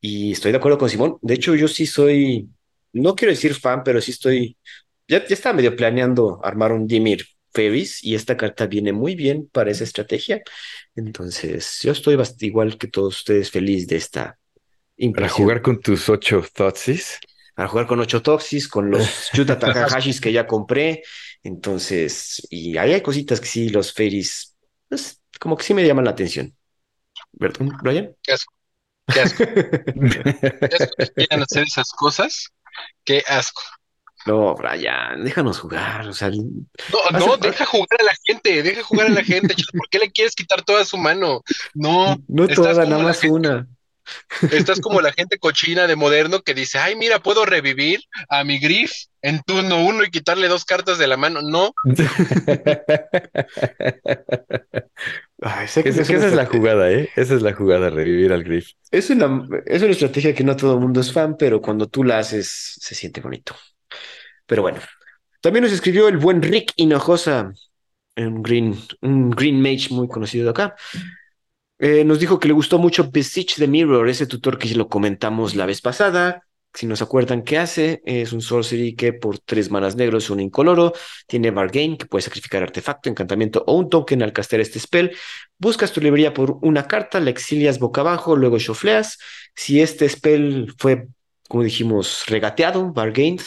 [0.00, 1.18] Y estoy de acuerdo con Simón.
[1.22, 2.48] De hecho, yo sí soy,
[2.92, 4.56] no quiero decir fan, pero sí estoy,
[5.06, 9.70] ya, estaba medio planeando armar un Dimir Ferris y esta carta viene muy bien para
[9.70, 10.42] esa estrategia.
[10.96, 14.38] Entonces, yo estoy igual que todos ustedes feliz de esta.
[15.10, 17.18] Para jugar con tus ocho Toxis.
[17.54, 21.02] Para jugar con ocho Toxis, con los Yuta Takahashis que ya compré.
[21.42, 24.56] Entonces, y ahí hay cositas que sí, los Ferris,
[24.88, 26.54] pues, como que sí me llaman la atención.
[27.32, 28.14] ¿Verdad, Brian?
[28.22, 28.54] Qué asco.
[29.12, 29.44] Qué asco.
[29.54, 32.48] Qué asco hacer esas cosas.
[33.04, 33.62] Qué asco.
[34.24, 36.06] No, Brian, déjanos jugar.
[36.06, 39.54] O sea, no, no, deja jugar a la gente, deja jugar a la gente.
[39.72, 41.42] ¿Por qué le quieres quitar toda su mano?
[41.74, 43.66] No, no toda, nada más una.
[44.50, 48.58] Estás como la gente cochina de moderno que dice, ay, mira, puedo revivir a mi
[48.58, 48.92] Griff
[49.22, 51.40] en turno uno y quitarle dos cartas de la mano.
[51.42, 51.72] No.
[55.64, 57.10] esa, es la jugada, ¿eh?
[57.16, 58.70] Esa es la jugada, revivir al Griff.
[58.90, 62.02] Es una, es una estrategia que no todo el mundo es fan, pero cuando tú
[62.04, 63.54] la haces, se siente bonito.
[64.46, 64.80] Pero bueno.
[65.40, 67.52] También nos escribió el buen Rick Hinojosa,
[68.16, 70.76] un green, un green mage muy conocido de acá.
[71.84, 75.56] Eh, nos dijo que le gustó mucho Beseech the Mirror, ese tutor que lo comentamos
[75.56, 76.46] la vez pasada.
[76.72, 80.38] Si nos acuerdan qué hace, es un sorcery que por tres manas negros es un
[80.38, 80.92] incoloro,
[81.26, 85.10] tiene bargain, que puede sacrificar artefacto, encantamiento o un token al castear este spell.
[85.58, 89.18] Buscas tu librería por una carta, la exilias boca abajo, luego shofleas.
[89.56, 91.08] Si este spell fue,
[91.48, 93.42] como dijimos, regateado, bargained,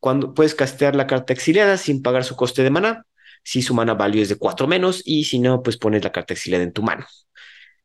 [0.00, 3.04] cuando puedes castear la carta exiliada sin pagar su coste de mana,
[3.44, 6.32] si su mana value es de cuatro menos, y si no, pues pones la carta
[6.32, 7.06] exiliada en tu mano.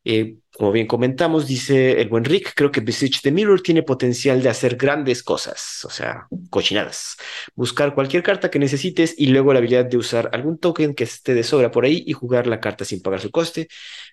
[0.06, 4.44] Eh, como bien comentamos, dice el buen Rick, creo que Beseech the Mirror tiene potencial
[4.44, 7.18] de hacer grandes cosas, o sea, cochinadas.
[7.56, 11.34] Buscar cualquier carta que necesites y luego la habilidad de usar algún token que esté
[11.34, 13.68] de sobra por ahí y jugar la carta sin pagar su coste,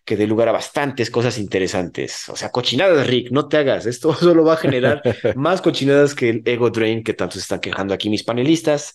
[0.04, 2.28] que dé lugar a bastantes cosas interesantes.
[2.30, 3.84] O sea, cochinadas, Rick, no te hagas.
[3.86, 5.02] Esto solo va a generar
[5.36, 8.94] más cochinadas que el Ego Drain que tanto se están quejando aquí mis panelistas.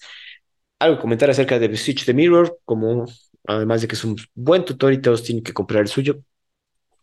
[0.80, 3.06] Algo comentar acerca de Beseech the Mirror, como
[3.48, 6.22] además de que es un buen tutor y todos tienen que comprar el suyo,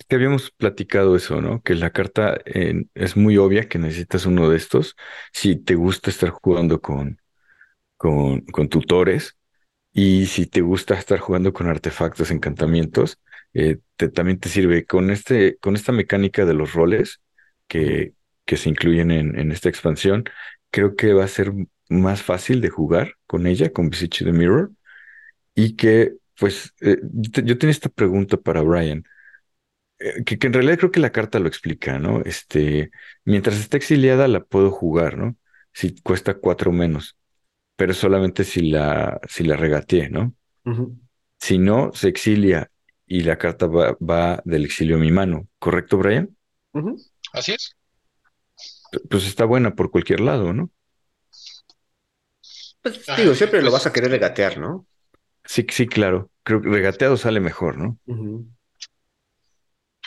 [0.04, 1.62] que habíamos platicado eso, ¿no?
[1.62, 4.96] Que la carta es muy obvia que necesitas uno de estos
[5.32, 7.20] si te gusta estar jugando con,
[7.96, 9.36] con, con tutores
[9.92, 13.20] y si te gusta estar jugando con artefactos, encantamientos,
[13.54, 13.78] eh,
[14.14, 17.20] también te sirve con, este, con esta mecánica de los roles
[17.68, 18.14] que,
[18.44, 20.24] que se incluyen en, esta expansión.
[20.70, 21.52] Creo que va a ser
[21.88, 24.72] más fácil de jugar con ella, con Beseech the Mirror,
[25.54, 29.04] y que, pues, eh, yo tenía esta pregunta para Brian.
[30.02, 32.22] Eh, que, en realidad creo que la carta lo explica, ¿no?
[32.22, 32.90] Este,
[33.24, 35.36] mientras está exiliada la puedo jugar, ¿no?
[35.72, 37.16] Si cuesta cuatro menos,
[37.76, 40.34] pero solamente si la, si la regateé, ¿no?
[41.38, 42.70] Si no, se exilia
[43.06, 46.36] y la carta va, del exilio a mi mano, ¿correcto, Brian?
[47.32, 47.76] Así es.
[49.08, 50.70] Pues está buena por cualquier lado, ¿no?
[52.82, 54.86] Pues digo, siempre lo pues vas a querer regatear, ¿no?
[55.44, 56.30] Sí, sí, claro.
[56.42, 57.98] creo que regateado sale mejor, ¿no?
[58.06, 58.46] Ujú.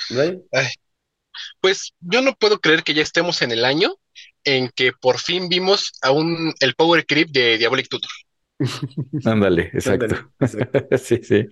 [0.09, 0.39] ¿Right?
[0.51, 0.67] Ay,
[1.61, 3.95] pues yo no puedo creer que ya estemos en el año
[4.43, 8.11] en que por fin vimos a un, el Power Creep de Diabolic Tutor.
[9.25, 10.31] Ándale, exacto.
[10.97, 11.45] Sí, sí.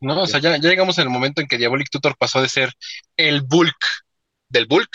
[0.00, 0.22] ¿no?
[0.22, 2.72] O sea, ya, ya llegamos en el momento en que Diabolic Tutor pasó de ser
[3.16, 3.76] el bulk
[4.48, 4.90] del bulk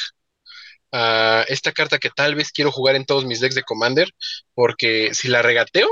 [0.91, 4.09] a esta carta que tal vez quiero jugar en todos mis decks de Commander,
[4.53, 5.87] porque si la regateo,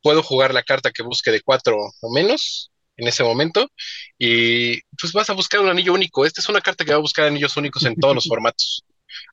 [0.00, 3.70] puedo jugar la carta que busque de cuatro o menos en ese momento,
[4.18, 6.24] y pues vas a buscar un anillo único.
[6.24, 8.84] Esta es una carta que va a buscar anillos únicos en todos los formatos.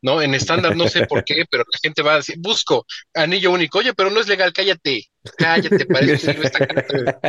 [0.02, 0.22] ¿No?
[0.22, 3.80] En estándar no sé por qué, pero la gente va a decir, busco anillo único.
[3.80, 5.06] Oye, pero no es legal, cállate,
[5.38, 7.20] cállate, eso sirve esta carta.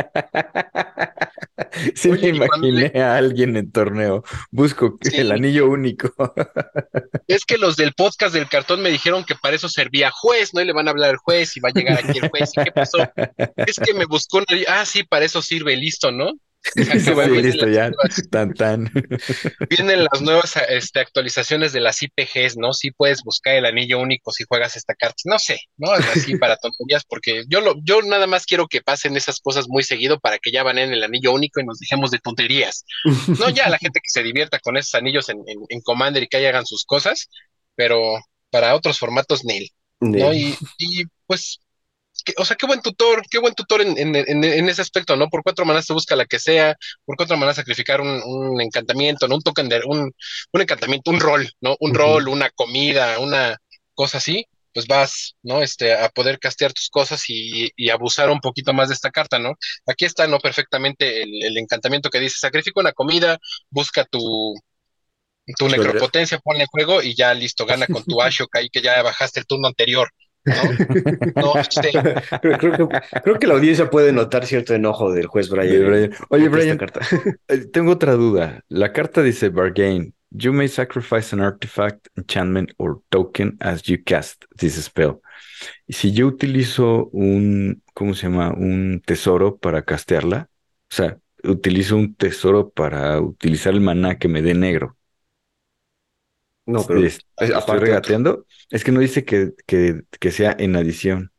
[1.95, 4.23] Sí, Oye, me cuando imaginé a alguien en torneo.
[4.51, 5.17] Busco Sí.
[5.17, 6.13] el anillo único.
[7.27, 10.61] Es que los del podcast del cartón me dijeron que para eso servía juez, ¿no?
[10.61, 12.51] Y le van a hablar al juez y va a llegar aquí el juez.
[12.55, 12.99] ¿Y qué pasó?
[13.57, 14.45] Es que me buscó una...
[14.67, 16.31] Ah, sí, para eso sirve, listo, ¿no?
[16.73, 17.91] Sí, vienen listo, ya.
[18.31, 18.91] Tan, tan.
[19.69, 22.73] Vienen las nuevas este, actualizaciones de las IPGs, ¿no?
[22.73, 25.15] Sí puedes buscar el anillo único si juegas esta carta.
[25.25, 25.91] No sé, ¿no?
[25.91, 29.83] Así para tonterías, porque yo lo, yo nada más quiero que pasen esas cosas muy
[29.83, 32.85] seguido para que ya van en el anillo único y nos dejemos de tonterías.
[33.39, 36.27] No, ya la gente que se divierta con esos anillos en, en, en Commander y
[36.27, 37.29] que ahí hagan sus cosas,
[37.75, 38.19] pero
[38.49, 39.69] para otros formatos, Neil.
[39.99, 40.33] ¿no?
[40.33, 41.59] Y, y, pues,
[42.25, 45.15] que- o sea, qué buen tutor, qué buen tutor en, en, en, en ese aspecto,
[45.17, 45.29] ¿no?
[45.29, 46.75] Por cuatro manas se busca la que sea,
[47.05, 49.35] por cuatro manas sacrificar un, un encantamiento, ¿no?
[49.35, 50.11] Un token de, un,
[50.53, 51.77] un encantamiento, un rol, ¿no?
[51.79, 53.57] Un rol, una comida, una
[53.93, 55.61] cosa así, pues vas, ¿no?
[55.63, 59.39] Este, a poder castear tus cosas y, y abusar un poquito más de esta carta,
[59.39, 59.53] ¿no?
[59.87, 60.39] Aquí está, ¿no?
[60.39, 63.37] Perfectamente el, el encantamiento que dice, sacrifica una comida,
[63.69, 64.55] busca tu,
[65.57, 69.01] tu necropotencia, ponle en juego y ya listo, gana con tu Ashok ahí que ya
[69.03, 70.09] bajaste el turno anterior,
[70.45, 71.41] ¿no?
[71.41, 71.53] No,
[72.41, 75.71] Creo, creo que, creo que la audiencia puede notar cierto enojo del juez Brian.
[75.71, 76.11] De Brian.
[76.29, 77.01] Oye, Brian, carta.
[77.47, 78.63] eh, tengo otra duda.
[78.69, 80.13] La carta dice bargain.
[80.31, 85.21] You may sacrifice an artifact, enchantment, or token as you cast this spell.
[85.87, 88.51] Y si yo utilizo un, ¿cómo se llama?
[88.51, 90.49] Un tesoro para castearla,
[90.91, 94.97] o sea, utilizo un tesoro para utilizar el maná que me dé negro.
[96.65, 98.45] No, pero Es- es ¿Estoy aparte regateando?
[98.69, 101.31] Es que no dice que, que, que sea en adición.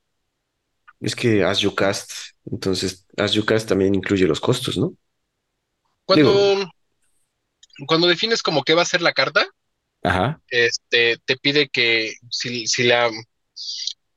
[1.01, 2.11] es que As You Cast,
[2.51, 4.95] entonces As You Cast también incluye los costos, ¿no?
[6.05, 6.57] cuando,
[7.87, 9.47] cuando defines como qué va a ser la carta,
[10.03, 10.41] Ajá.
[10.49, 13.11] este, te pide que si, si la...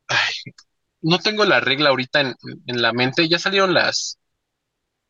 [0.08, 0.34] Ay,
[1.02, 2.36] no tengo la regla ahorita en,
[2.68, 4.20] en la mente, ya salieron las,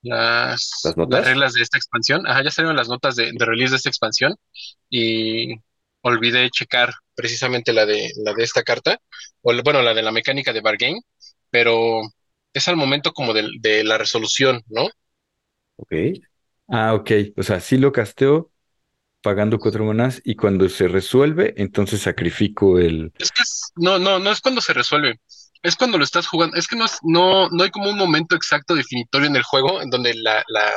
[0.03, 1.09] las, ¿Las notas?
[1.09, 3.89] las reglas de esta expansión, ajá, ya salieron las notas de, de release de esta
[3.89, 4.35] expansión
[4.89, 5.55] y
[6.01, 8.97] olvidé checar precisamente la de, la de esta carta,
[9.41, 11.01] o bueno, la de la mecánica de Bargain,
[11.49, 12.01] pero
[12.53, 14.87] es al momento como de, de la resolución, ¿no?
[15.77, 15.93] Ok.
[16.67, 17.11] Ah, ok.
[17.37, 18.51] O sea, sí lo casteo
[19.21, 23.13] pagando cuatro manás y cuando se resuelve, entonces sacrifico el...
[23.19, 25.19] Es que es- no, no, no es cuando se resuelve.
[25.61, 26.55] Es cuando lo estás jugando.
[26.57, 29.81] Es que no, es- no, no hay como un momento exacto definitorio en el juego
[29.81, 30.71] en donde la, la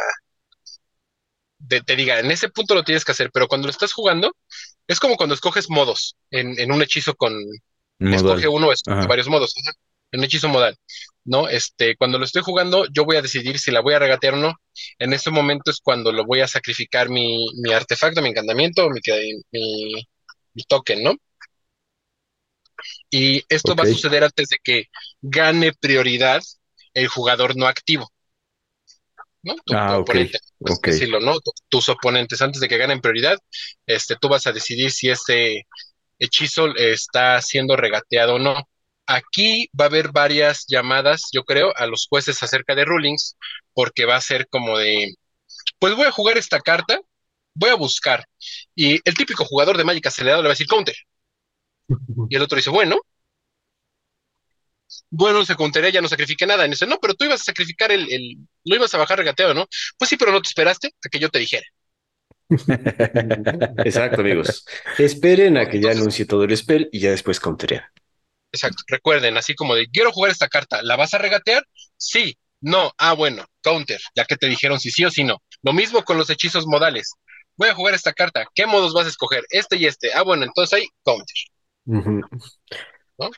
[1.68, 4.32] te, te diga, en ese punto lo tienes que hacer, pero cuando lo estás jugando,
[4.86, 7.34] es como cuando escoges modos en, en un hechizo con
[7.98, 8.14] modal.
[8.14, 9.06] escoge uno o escoge Ajá.
[9.06, 9.76] varios modos, ajá,
[10.12, 10.76] en un hechizo modal.
[11.24, 11.48] ¿No?
[11.48, 14.38] Este, cuando lo estoy jugando, yo voy a decidir si la voy a regatear o
[14.38, 14.54] no.
[14.98, 19.00] En este momento es cuando lo voy a sacrificar mi, mi artefacto, mi encantamiento, mi,
[19.52, 19.94] mi,
[20.54, 21.14] mi token, ¿no?
[23.10, 24.86] Y esto va a suceder antes de que
[25.20, 26.42] gane prioridad
[26.94, 28.11] el jugador no activo.
[29.42, 29.56] ¿No?
[29.64, 30.86] Tu, Ah, tu oponente, ok.
[30.86, 31.40] decirlo, ¿no?
[31.40, 33.38] Tu- tus oponentes, antes de que ganen prioridad,
[33.86, 35.66] este, tú vas a decidir si este
[36.18, 38.68] hechizo está siendo regateado o no.
[39.06, 43.36] Aquí va a haber varias llamadas, yo creo, a los jueces acerca de rulings,
[43.74, 45.14] porque va a ser como de,
[45.78, 47.00] pues voy a jugar esta carta,
[47.54, 48.26] voy a buscar.
[48.74, 50.96] Y el típico jugador de Magic acelerado le va a decir counter.
[52.28, 52.96] Y el otro dice, bueno,
[55.10, 56.66] bueno, se counteré, ya no sacrifiqué nada.
[56.66, 59.54] Y dice, no, pero tú ibas a sacrificar el, el, lo ibas a bajar regateado,
[59.54, 59.66] ¿no?
[59.98, 61.66] Pues sí, pero no te esperaste a que yo te dijera.
[63.84, 64.64] Exacto, amigos.
[64.98, 67.84] Esperen a que ya anuncie todo el spell y ya después counterear.
[68.52, 68.82] Exacto.
[68.86, 71.66] Recuerden, así como de, quiero jugar esta carta, ¿la vas a regatear?
[71.96, 75.42] Sí, no, ah, bueno, counter, ya que te dijeron si sí o si no.
[75.62, 77.12] Lo mismo con los hechizos modales.
[77.56, 79.44] Voy a jugar esta carta, ¿qué modos vas a escoger?
[79.50, 80.12] Este y este.
[80.12, 81.36] Ah, bueno, entonces ahí, counter.
[81.84, 83.30] ¿No?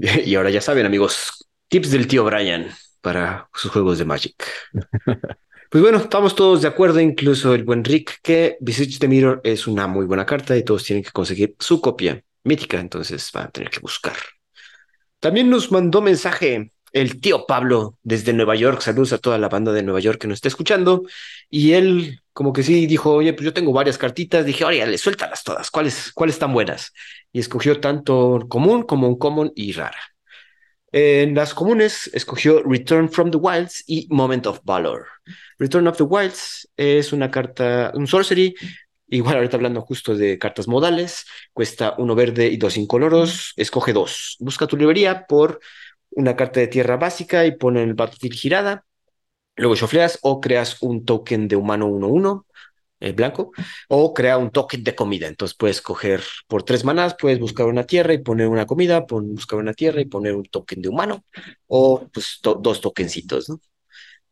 [0.24, 2.68] Y ahora ya saben, amigos, tips del tío Brian
[3.00, 4.34] para sus juegos de Magic.
[5.70, 9.68] Pues bueno, estamos todos de acuerdo, incluso el buen Rick, que Visage the Mirror es
[9.68, 13.50] una muy buena carta y todos tienen que conseguir su copia mítica, entonces van a
[13.50, 14.16] tener que buscar.
[15.20, 18.80] También nos mandó mensaje el tío Pablo desde Nueva York.
[18.80, 21.04] Saludos a toda la banda de Nueva York que nos está escuchando.
[21.48, 24.44] Y él, como que sí, dijo, oye, pues yo tengo varias cartitas.
[24.44, 25.70] Dije, oye, suéltalas todas.
[25.70, 26.92] ¿Cuáles, ¿Cuáles están buenas?
[27.32, 29.98] Y escogió tanto común como un common y rara.
[30.92, 35.06] En las comunes escogió Return from the Wilds y Moment of Valor.
[35.58, 38.54] Return of the Wilds es una carta, un sorcery.
[39.06, 44.36] Igual ahorita hablando justo de cartas modales, cuesta uno verde y dos incoloros, escoge dos.
[44.40, 45.60] Busca tu librería por
[46.10, 48.84] una carta de tierra básica y pone el battlefield girada.
[49.56, 52.46] Luego chofleas o creas un token de humano 1-1
[53.00, 53.52] eh, blanco
[53.88, 55.26] o crea un token de comida.
[55.26, 59.58] Entonces puedes coger por tres manas, puedes buscar una tierra y poner una comida, buscar
[59.58, 61.24] una tierra y poner un token de humano
[61.66, 63.60] o pues dos tokencitos, ¿no?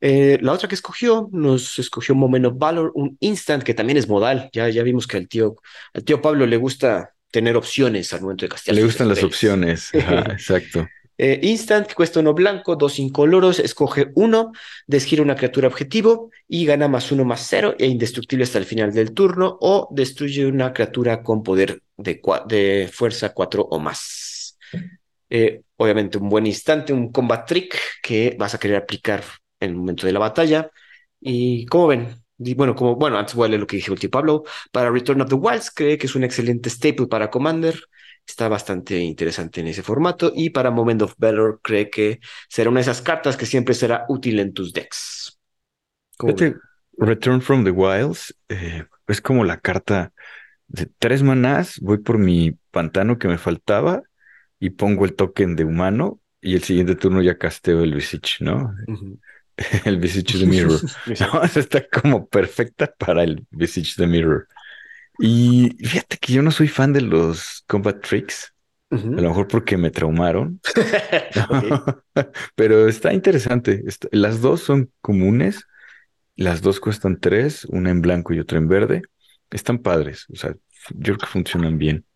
[0.01, 4.09] Eh, la otra que escogió, nos escogió Moment of Valor, un instant que también es
[4.09, 4.49] modal.
[4.53, 5.57] Ya, ya vimos que al tío,
[5.93, 8.77] al tío Pablo le gusta tener opciones al momento de castigar.
[8.77, 10.87] Le gustan las opciones, exacto.
[11.21, 14.53] Eh, instant, que cuesta uno blanco, dos incoloros, escoge uno,
[14.87, 18.93] desgira una criatura objetivo y gana más uno más cero e indestructible hasta el final
[18.93, 24.57] del turno o destruye una criatura con poder de, fuerza cuatro o más.
[25.29, 29.25] Eh, obviamente un buen instante, un combat trick que vas a querer aplicar
[29.59, 30.71] en el momento de la batalla.
[31.21, 34.45] Y como ven, bueno, como bueno, antes voy a leer lo que dije el Pablo.
[34.71, 37.81] Para Return of the Wilds, cree que es un excelente staple para Commander
[38.29, 40.33] está bastante interesante en ese formato.
[40.35, 44.05] Y para Moment of Valor cree que será una de esas cartas que siempre será
[44.09, 45.39] útil en tus decks.
[46.99, 50.13] Return from the Wilds eh, es como la carta
[50.67, 51.79] de tres manás.
[51.81, 54.03] Voy por mi pantano que me faltaba
[54.59, 56.21] y pongo el token de humano.
[56.41, 58.75] Y el siguiente turno ya casteo el Visage, ¿no?
[59.85, 60.81] el Visage de Mirror.
[61.21, 64.49] no, está como perfecta para el Visage de Mirror.
[65.19, 68.53] Y fíjate que yo no soy fan de los combat tricks.
[68.91, 70.61] A lo mejor porque me traumaron.
[72.55, 73.85] Pero está interesante.
[74.13, 75.65] Las dos son comunes.
[76.37, 79.03] Las dos cuestan tres, una en blanco y otra en verde.
[79.51, 80.27] Están padres.
[80.33, 80.55] O sea,
[80.91, 82.07] yo creo que funcionan bien.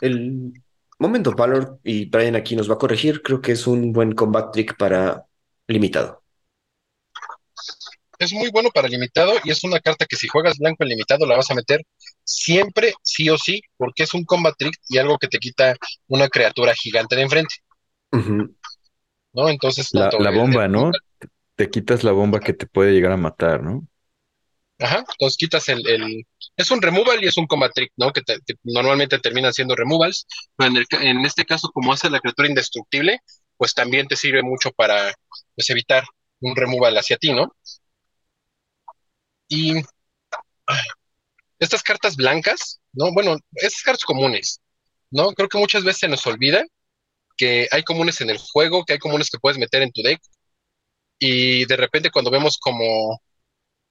[0.00, 0.52] El
[0.98, 4.52] Momento Valor, y Brian aquí nos va a corregir, creo que es un buen combat
[4.52, 5.24] trick para
[5.66, 6.22] limitado
[8.22, 11.26] es muy bueno para limitado y es una carta que si juegas blanco en limitado
[11.26, 11.82] la vas a meter
[12.32, 15.76] siempre, sí o sí, porque es un combat trick y algo que te quita
[16.08, 17.54] una criatura gigante de enfrente.
[18.12, 19.48] ¿No?
[19.48, 20.90] Entonces, la, bomba, ¿no?
[21.54, 23.86] Te quitas la bomba que te puede llegar a matar, ¿no?
[24.78, 26.26] Ajá, entonces quitas el, el,
[26.56, 28.12] Es un removal y es un combat trick, ¿no?
[28.12, 28.22] Que,
[28.64, 30.26] normalmente terminan siendo removals,
[30.56, 33.20] pero en, en, este caso, como hace la criatura indestructible,
[33.56, 35.14] pues también te sirve mucho para
[35.54, 36.04] pues, evitar
[36.40, 37.54] un removal hacia ti, ¿no?
[39.48, 39.74] Y
[41.62, 43.12] estas cartas blancas, ¿no?
[43.12, 44.60] Bueno, estas cartas comunes,
[45.10, 45.32] ¿no?
[45.32, 46.64] Creo que muchas veces se nos olvida
[47.36, 50.20] que hay comunes en el juego, que hay comunes que puedes meter en tu deck.
[51.18, 53.20] Y de repente cuando vemos como...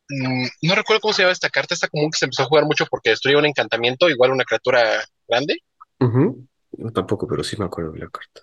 [0.10, 2.66] Mm, no recuerdo cómo se llama esta carta, esta común que se empezó a jugar
[2.66, 5.60] mucho porque destruía un encantamiento, igual una criatura grande.
[6.00, 8.42] No tampoco, pero sí me acuerdo de la carta.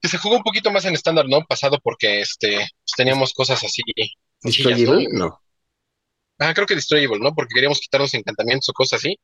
[0.00, 1.44] Que se jugó un poquito más en estándar, ¿no?
[1.44, 3.82] Pasado porque este pues, teníamos cosas así.
[5.12, 5.41] ¿no?
[6.42, 7.34] Ah, creo que Destroyable, ¿no?
[7.34, 9.16] Porque queríamos quitarnos encantamientos o cosas así.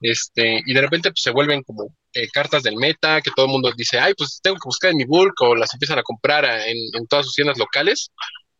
[0.00, 3.52] Este, y de repente pues, se vuelven como eh, cartas del meta, que todo el
[3.52, 6.44] mundo dice, ay, pues tengo que buscar en mi bulk, o las empiezan a comprar
[6.44, 8.10] en, todas sus tiendas locales,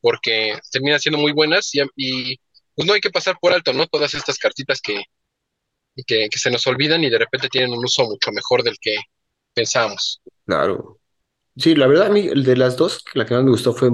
[0.01, 2.37] porque terminan siendo muy buenas y,
[2.75, 3.87] pues no hay que pasar por alto, ¿no?
[3.87, 5.03] Todas estas cartitas que,
[6.07, 8.97] que, que se nos olvidan y de repente tienen un uso mucho mejor del que
[9.55, 10.21] pensábamos.
[10.47, 10.99] Claro.
[11.57, 13.91] Sí, la verdad, a mí, de las dos, la que más me gustó fue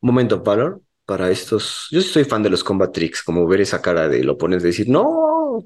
[0.00, 1.86] Moment of Valor, para estos.
[1.90, 4.68] Yo soy fan de los combat tricks, como ver esa cara de lo pones de
[4.68, 5.64] decir, no.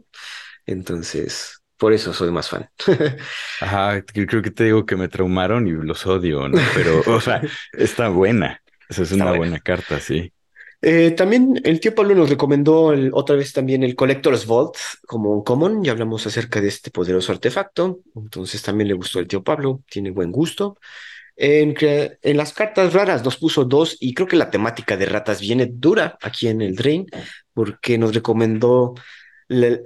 [0.66, 2.68] Entonces, por eso soy más fan.
[3.60, 6.58] Ajá, creo que te digo que me traumaron y los odio, ¿no?
[6.74, 7.40] Pero, o sea,
[7.72, 8.62] está buena.
[8.88, 9.58] Esa es una buena.
[9.60, 10.32] carta, sí.
[10.82, 14.76] Eh, también el tío Pablo nos recomendó otra vez también el Collector's Vault
[15.06, 15.82] como un common.
[15.82, 18.00] Ya hablamos acerca de este poderoso artefacto.
[18.14, 19.82] Entonces también le gustó el tío Pablo.
[19.88, 20.76] Tiene buen gusto.
[21.42, 21.74] En,
[22.36, 26.18] las cartas raras nos puso dos y creo que la temática de ratas viene dura
[26.20, 27.06] aquí en el Drain
[27.54, 28.92] porque nos recomendó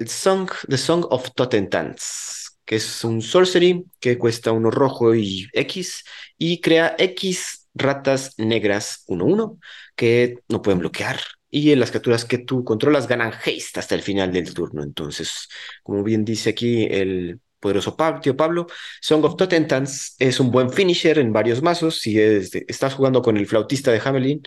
[0.04, 6.02] Song, The Song of Totentans, que es un sorcery que cuesta uno rojo y X
[6.36, 9.60] y crea X ratas negras 1-1
[9.94, 11.20] que no pueden bloquear.
[11.50, 14.82] Y en las criaturas que tú controlas ganan haste hasta el final del turno.
[14.82, 15.48] Entonces,
[15.84, 18.66] como bien dice aquí el poderoso tío Pablo.
[19.00, 21.98] Song of Totentans es un buen finisher en varios mazos.
[21.98, 24.42] Si estás jugando con el flautista de Hamelin,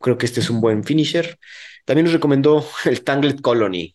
[0.00, 1.38] creo que este es un buen finisher.
[1.84, 3.94] También nos recomendó el Tangled Colony,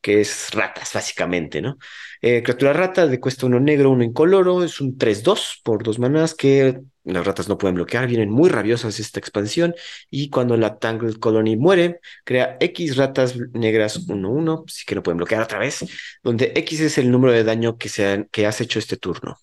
[0.00, 1.78] que es ratas, básicamente, ¿no?
[2.20, 6.34] Eh, criatura rata de cuesta uno negro, uno incoloro, es un 3-2 por dos manas
[6.34, 6.80] que
[7.12, 9.74] las ratas no pueden bloquear, vienen muy rabiosas esta expansión
[10.10, 15.18] y cuando la Tangled Colony muere, crea X ratas negras 1-1, así que no pueden
[15.18, 15.84] bloquear otra vez,
[16.22, 19.36] donde X es el número de daño que, se que has hecho este turno.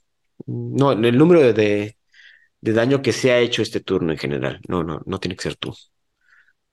[0.46, 1.98] No, el número de,
[2.62, 4.62] de daño que se ha hecho este turno en general.
[4.68, 5.74] No, no, no tiene que ser tú.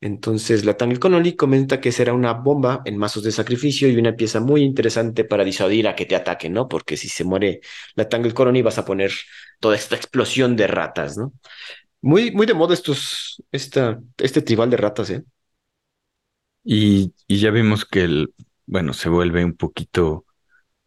[0.00, 4.16] Entonces, la Tangle Connolly comenta que será una bomba en mazos de sacrificio y una
[4.16, 6.68] pieza muy interesante para disuadir a que te ataquen, ¿no?
[6.68, 7.60] Porque si se muere
[7.94, 9.12] la Tangle Colony vas a poner
[9.62, 11.32] toda esta explosión de ratas, ¿no?
[12.02, 15.24] Muy, muy de moda estos, esta, este tribal de ratas, ¿eh?
[16.64, 18.34] Y, y ya vimos que el,
[18.66, 20.26] bueno, se vuelve un poquito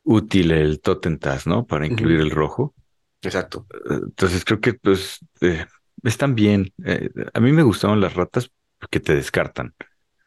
[0.03, 1.65] útil el Totentas, ¿no?
[1.65, 2.75] Para incluir el rojo.
[3.21, 3.65] Exacto.
[3.89, 5.65] Entonces creo que pues eh,
[6.03, 6.73] están bien.
[6.85, 8.51] Eh, a mí me gustaban las ratas
[8.91, 9.73] que te descartan.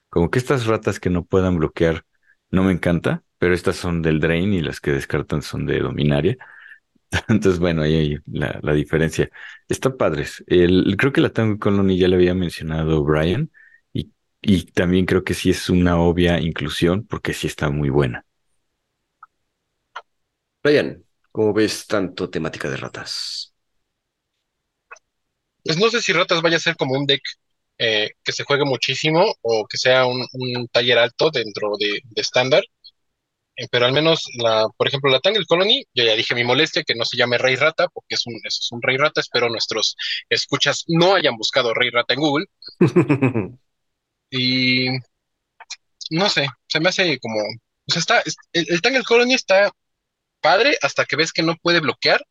[0.09, 2.05] Como que estas ratas que no puedan bloquear
[2.51, 6.37] no me encanta, pero estas son del Drain y las que descartan son de Dominaria.
[7.29, 9.31] Entonces, bueno, ahí hay la, la diferencia.
[9.69, 10.45] Están padres.
[10.47, 13.51] El, creo que la Tango Colony ya le había mencionado Brian
[13.93, 14.13] y,
[14.43, 18.25] y también creo que sí es una obvia inclusión porque sí está muy buena.
[20.63, 23.55] Brian, ¿cómo ves tanto temática de ratas?
[25.65, 27.21] Pues no sé si ratas vaya a ser como un deck
[27.79, 30.27] eh, que se juegue muchísimo o que sea un,
[30.73, 32.65] taller alto dentro de estándar.
[33.71, 36.95] Pero al menos, la, por ejemplo, la Tangle Colony, yo ya dije mi molestia que
[36.95, 39.21] no se llame Rey Rata, porque es un, es un Rey Rata.
[39.21, 39.97] Espero nuestros
[40.29, 42.47] escuchas no hayan buscado Rey Rata en Google.
[44.31, 44.89] y
[46.11, 47.39] no sé, se me hace como.
[47.41, 48.23] O sea, está,
[48.53, 49.71] el, el Tangle Colony está
[50.41, 52.23] padre hasta que ves que no puede bloquear,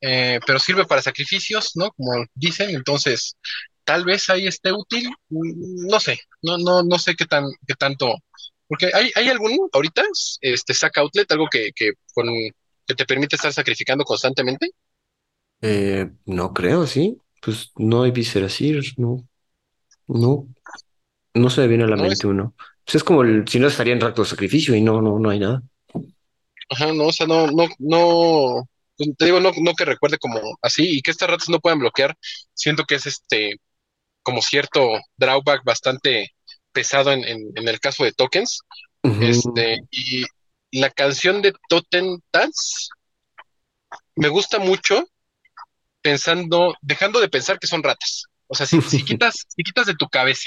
[0.00, 1.90] eh, pero sirve para sacrificios, ¿no?
[1.92, 3.36] Como dicen, entonces
[3.84, 7.74] tal vez ahí esté útil, mm, no sé, no, no, no sé qué tan, qué
[7.74, 8.14] tanto,
[8.68, 10.02] porque hay, hay algún ahorita,
[10.40, 12.26] este saca outlet, algo que, que, con,
[12.86, 14.70] que te permite estar sacrificando constantemente.
[15.60, 17.18] Eh, no creo, sí.
[17.42, 19.26] Pues no hay Viscerasir, no.
[20.08, 20.48] No.
[21.34, 22.54] No se me viene a la No, mente es, uno.
[22.84, 25.30] Pues es como el, si no estaría en rato de sacrificio y no, no, no
[25.30, 25.62] hay nada.
[26.68, 30.40] ajá, no, o sea, no, no, no, pues, te digo, no, no que recuerde como
[30.62, 32.16] así, y que estas ratas no puedan bloquear,
[32.54, 33.56] siento que es este,
[34.22, 36.30] como cierto drawback bastante
[36.78, 38.60] pesado en, en, en el caso de tokens.
[39.20, 40.24] Este, y
[40.70, 42.88] la canción de Totem Dance
[44.14, 45.08] me gusta mucho
[46.02, 48.26] pensando, dejando de pensar que son ratas.
[48.46, 50.46] O sea, si, si quitas, si quitas de tu cabeza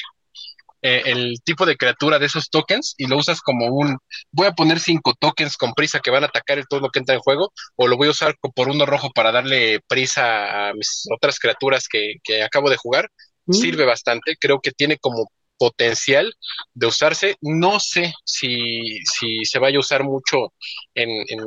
[0.81, 3.97] eh, el tipo de criatura de esos tokens y lo usas como un,
[4.31, 6.99] voy a poner cinco tokens con prisa que van a atacar el todo lo que
[6.99, 10.73] entra en juego, o lo voy a usar por uno rojo para darle prisa a
[10.73, 13.09] mis otras criaturas que, que acabo de jugar,
[13.45, 14.35] Mm, sirve bastante.
[14.39, 15.31] Creo que tiene como
[15.61, 16.33] potencial
[16.73, 17.35] de usarse.
[17.41, 20.53] No sé si, si se vaya a usar mucho
[20.95, 21.39] en, en,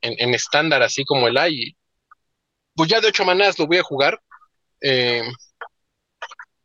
[0.00, 1.72] en, en estándar, así como el hay.
[2.76, 4.20] Pues ya de ocho manás lo voy a jugar.
[4.80, 5.24] Eh,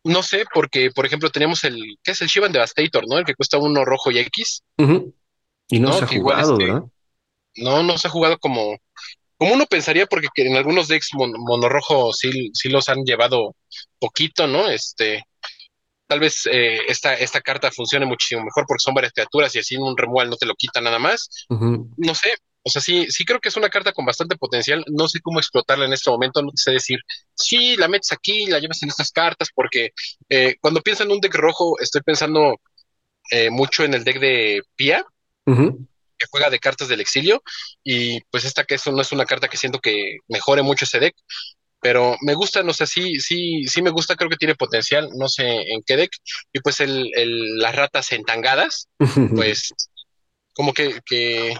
[0.04, 3.18] no sé, porque, por ejemplo, teníamos el, ¿qué es el Shivan Devastator, ¿no?
[3.18, 4.64] El que cuesta uno rojo y X.
[5.70, 6.84] Y no se ha jugado, este, ¿verdad?
[7.56, 8.78] no, no se ha jugado como,
[9.38, 13.56] como uno pensaría, porque que en algunos decks mon- monorrojo sí, sí los han llevado
[14.00, 14.70] poquito, ¿no?
[14.70, 15.24] Este,
[16.12, 19.76] tal vez eh, esta, esta carta funcione muchísimo mejor porque son varias criaturas y así
[19.76, 21.30] en un removal no te lo quita nada más.
[21.48, 24.84] No sé, o sea, sí, sí creo que es una carta con bastante potencial.
[24.90, 27.00] No sé cómo explotarla en este momento, no sé decir,
[27.34, 29.92] sí, la metes aquí, la llevas en estas cartas, porque
[30.28, 32.60] eh, cuando pienso en un deck rojo, estoy pensando
[33.32, 35.06] eh, mucho en el deck de Pia,
[35.46, 37.42] que juega de cartas del exilio,
[37.86, 41.00] y pues esta que eso no es una carta que siento que mejore mucho ese
[41.00, 41.16] deck,
[41.82, 45.28] pero me gusta, no sé, sí, sí, sí me gusta, creo que tiene potencial, no
[45.28, 46.12] sé en qué deck,
[46.54, 48.88] y pues el, el, las ratas entangadas,
[49.36, 49.74] pues
[50.54, 51.56] como que, que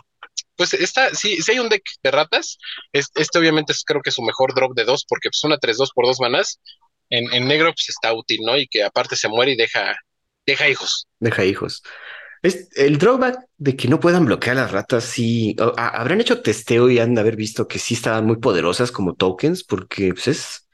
[0.56, 2.58] pues esta, sí, si hay un deck de ratas,
[2.94, 5.58] es, este obviamente es, creo que es su mejor drop de dos, porque pues una
[5.58, 6.60] tres dos por dos manás,
[7.10, 8.58] en, en negro pues está útil, ¿no?
[8.58, 9.96] Y que aparte se muere y deja,
[10.46, 11.08] deja hijos.
[11.20, 11.82] Deja hijos.
[12.42, 16.98] Es, el drawback de que no puedan bloquear las ratas, sí, habrán hecho testeo y
[17.00, 20.68] han de haber visto que sí estaban muy poderosas como tokens, porque pues es,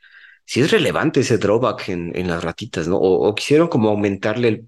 [0.46, 2.98] sí es relevante ese drawback en, en las ratitas, ¿no?
[2.98, 4.66] O, quisieron como aumentarle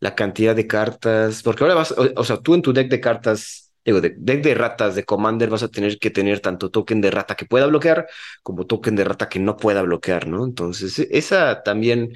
[0.00, 3.00] la cantidad de cartas, porque ahora vas, o, o sea, tú en tu deck de
[3.00, 7.00] cartas, digo, de, deck de ratas de Commander vas a tener que tener tanto token
[7.00, 8.06] de rata que pueda bloquear
[8.42, 10.44] como token de rata que no pueda bloquear, ¿no?
[10.44, 12.12] Entonces, e- esa también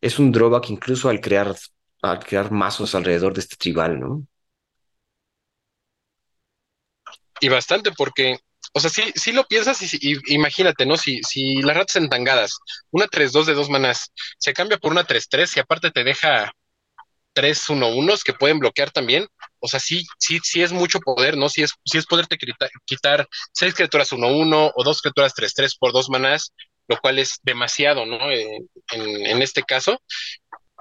[0.00, 1.54] es un drawback incluso al crear
[2.02, 4.26] a crear mazos alrededor de este tribal, ¿no?
[7.40, 8.38] Y bastante porque,
[8.72, 10.96] o sea, sí, sí lo piensas y, y imagínate, ¿no?
[10.96, 12.58] Si, si las ratas entangadas,
[12.90, 16.04] una tres dos de dos manas, se cambia por una tres tres y aparte te
[16.04, 16.52] deja
[17.34, 19.26] tres uno unos que pueden bloquear también.
[19.60, 21.48] O sea, sí, sí, sí es mucho poder, ¿no?
[21.50, 25.54] Sí es, sí es poderte quita- quitar seis criaturas uno uno o dos criaturas tres
[25.54, 26.52] tres por dos manás.
[26.88, 28.30] lo cual es demasiado, ¿no?
[28.32, 28.68] En,
[29.26, 30.00] en este caso.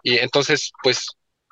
[0.07, 1.05] Y entonces, pues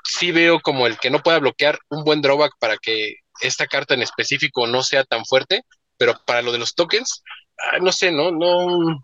[0.05, 3.95] sí veo como el que no pueda bloquear un buen drawback para que esta carta
[3.95, 5.63] en específico no sea tan fuerte,
[5.97, 7.21] pero para lo de los tokens,
[7.57, 8.97] ah, no sé, no, no,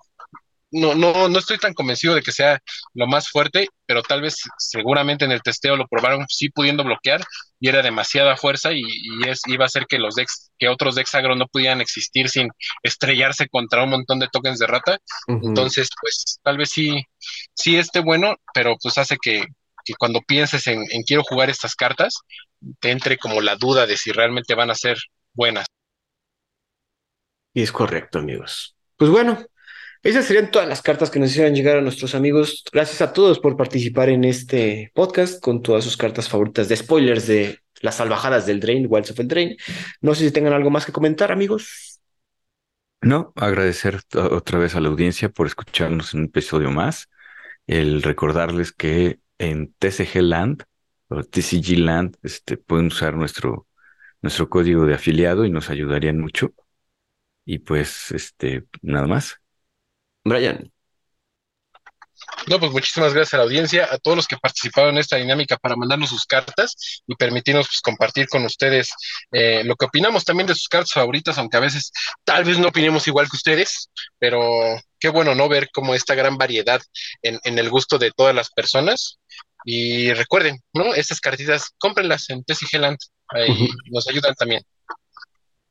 [0.71, 2.59] no, no, no estoy tan convencido de que sea
[2.93, 7.21] lo más fuerte, pero tal vez seguramente en el testeo lo probaron sí pudiendo bloquear
[7.59, 8.83] y era demasiada fuerza y,
[9.27, 12.49] es, iba a hacer que los decks, que otros decks agro no pudieran existir sin
[12.83, 14.97] estrellarse contra un montón de tokens de rata.
[15.27, 17.03] Entonces, pues tal vez sí,
[17.53, 19.45] sí esté bueno, pero pues hace que,
[19.83, 22.21] que cuando pienses en, en quiero jugar estas cartas,
[22.79, 24.97] te entre como la duda de si realmente van a ser
[25.33, 25.65] buenas.
[27.53, 28.75] Y es correcto, amigos.
[28.95, 29.43] Pues bueno,
[30.03, 32.63] esas serían todas las cartas que nos hicieron llegar a nuestros amigos.
[32.71, 37.27] Gracias a todos por participar en este podcast con todas sus cartas favoritas de spoilers
[37.27, 39.57] de las salvajadas del Drain, Wilds of the Drain.
[40.01, 41.99] No sé si tengan algo más que comentar, amigos.
[43.01, 47.09] No, agradecer otra vez a la audiencia por escucharnos en un episodio más.
[47.67, 50.63] El recordarles que en TCG Land
[51.09, 53.67] o TCG Land este, pueden usar nuestro,
[54.21, 56.53] nuestro código de afiliado y nos ayudarían mucho.
[57.45, 59.40] Y pues, este, nada más.
[60.23, 60.71] Brian.
[62.47, 65.57] No, pues muchísimas gracias a la audiencia, a todos los que participaron en esta dinámica
[65.57, 68.93] para mandarnos sus cartas y permitirnos pues, compartir con ustedes
[69.31, 71.91] eh, lo que opinamos también de sus cartas favoritas, aunque a veces
[72.23, 74.41] tal vez no opinemos igual que ustedes, pero
[74.99, 76.81] qué bueno no ver como esta gran variedad
[77.21, 79.19] en, el gusto de todas las personas.
[79.63, 80.95] Y recuerden, ¿no?
[80.95, 82.97] Estas cartitas, cómprenlas en TCG Land,
[83.29, 84.63] ahí nos ayudan también.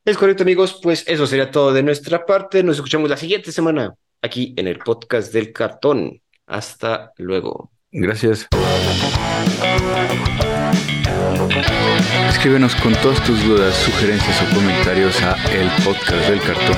[0.05, 0.79] Es correcto, amigos.
[0.81, 2.63] Pues eso sería todo de nuestra parte.
[2.63, 6.21] Nos escuchamos la siguiente semana aquí en el podcast del cartón.
[6.47, 7.71] Hasta luego.
[7.91, 8.47] Gracias.
[12.29, 16.77] Escríbenos con todas tus dudas, sugerencias o comentarios a el podcast del cartón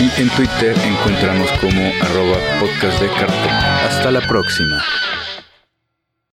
[0.00, 3.52] y en Twitter encontramos como arroba podcast de cartón.
[3.86, 4.82] Hasta la próxima.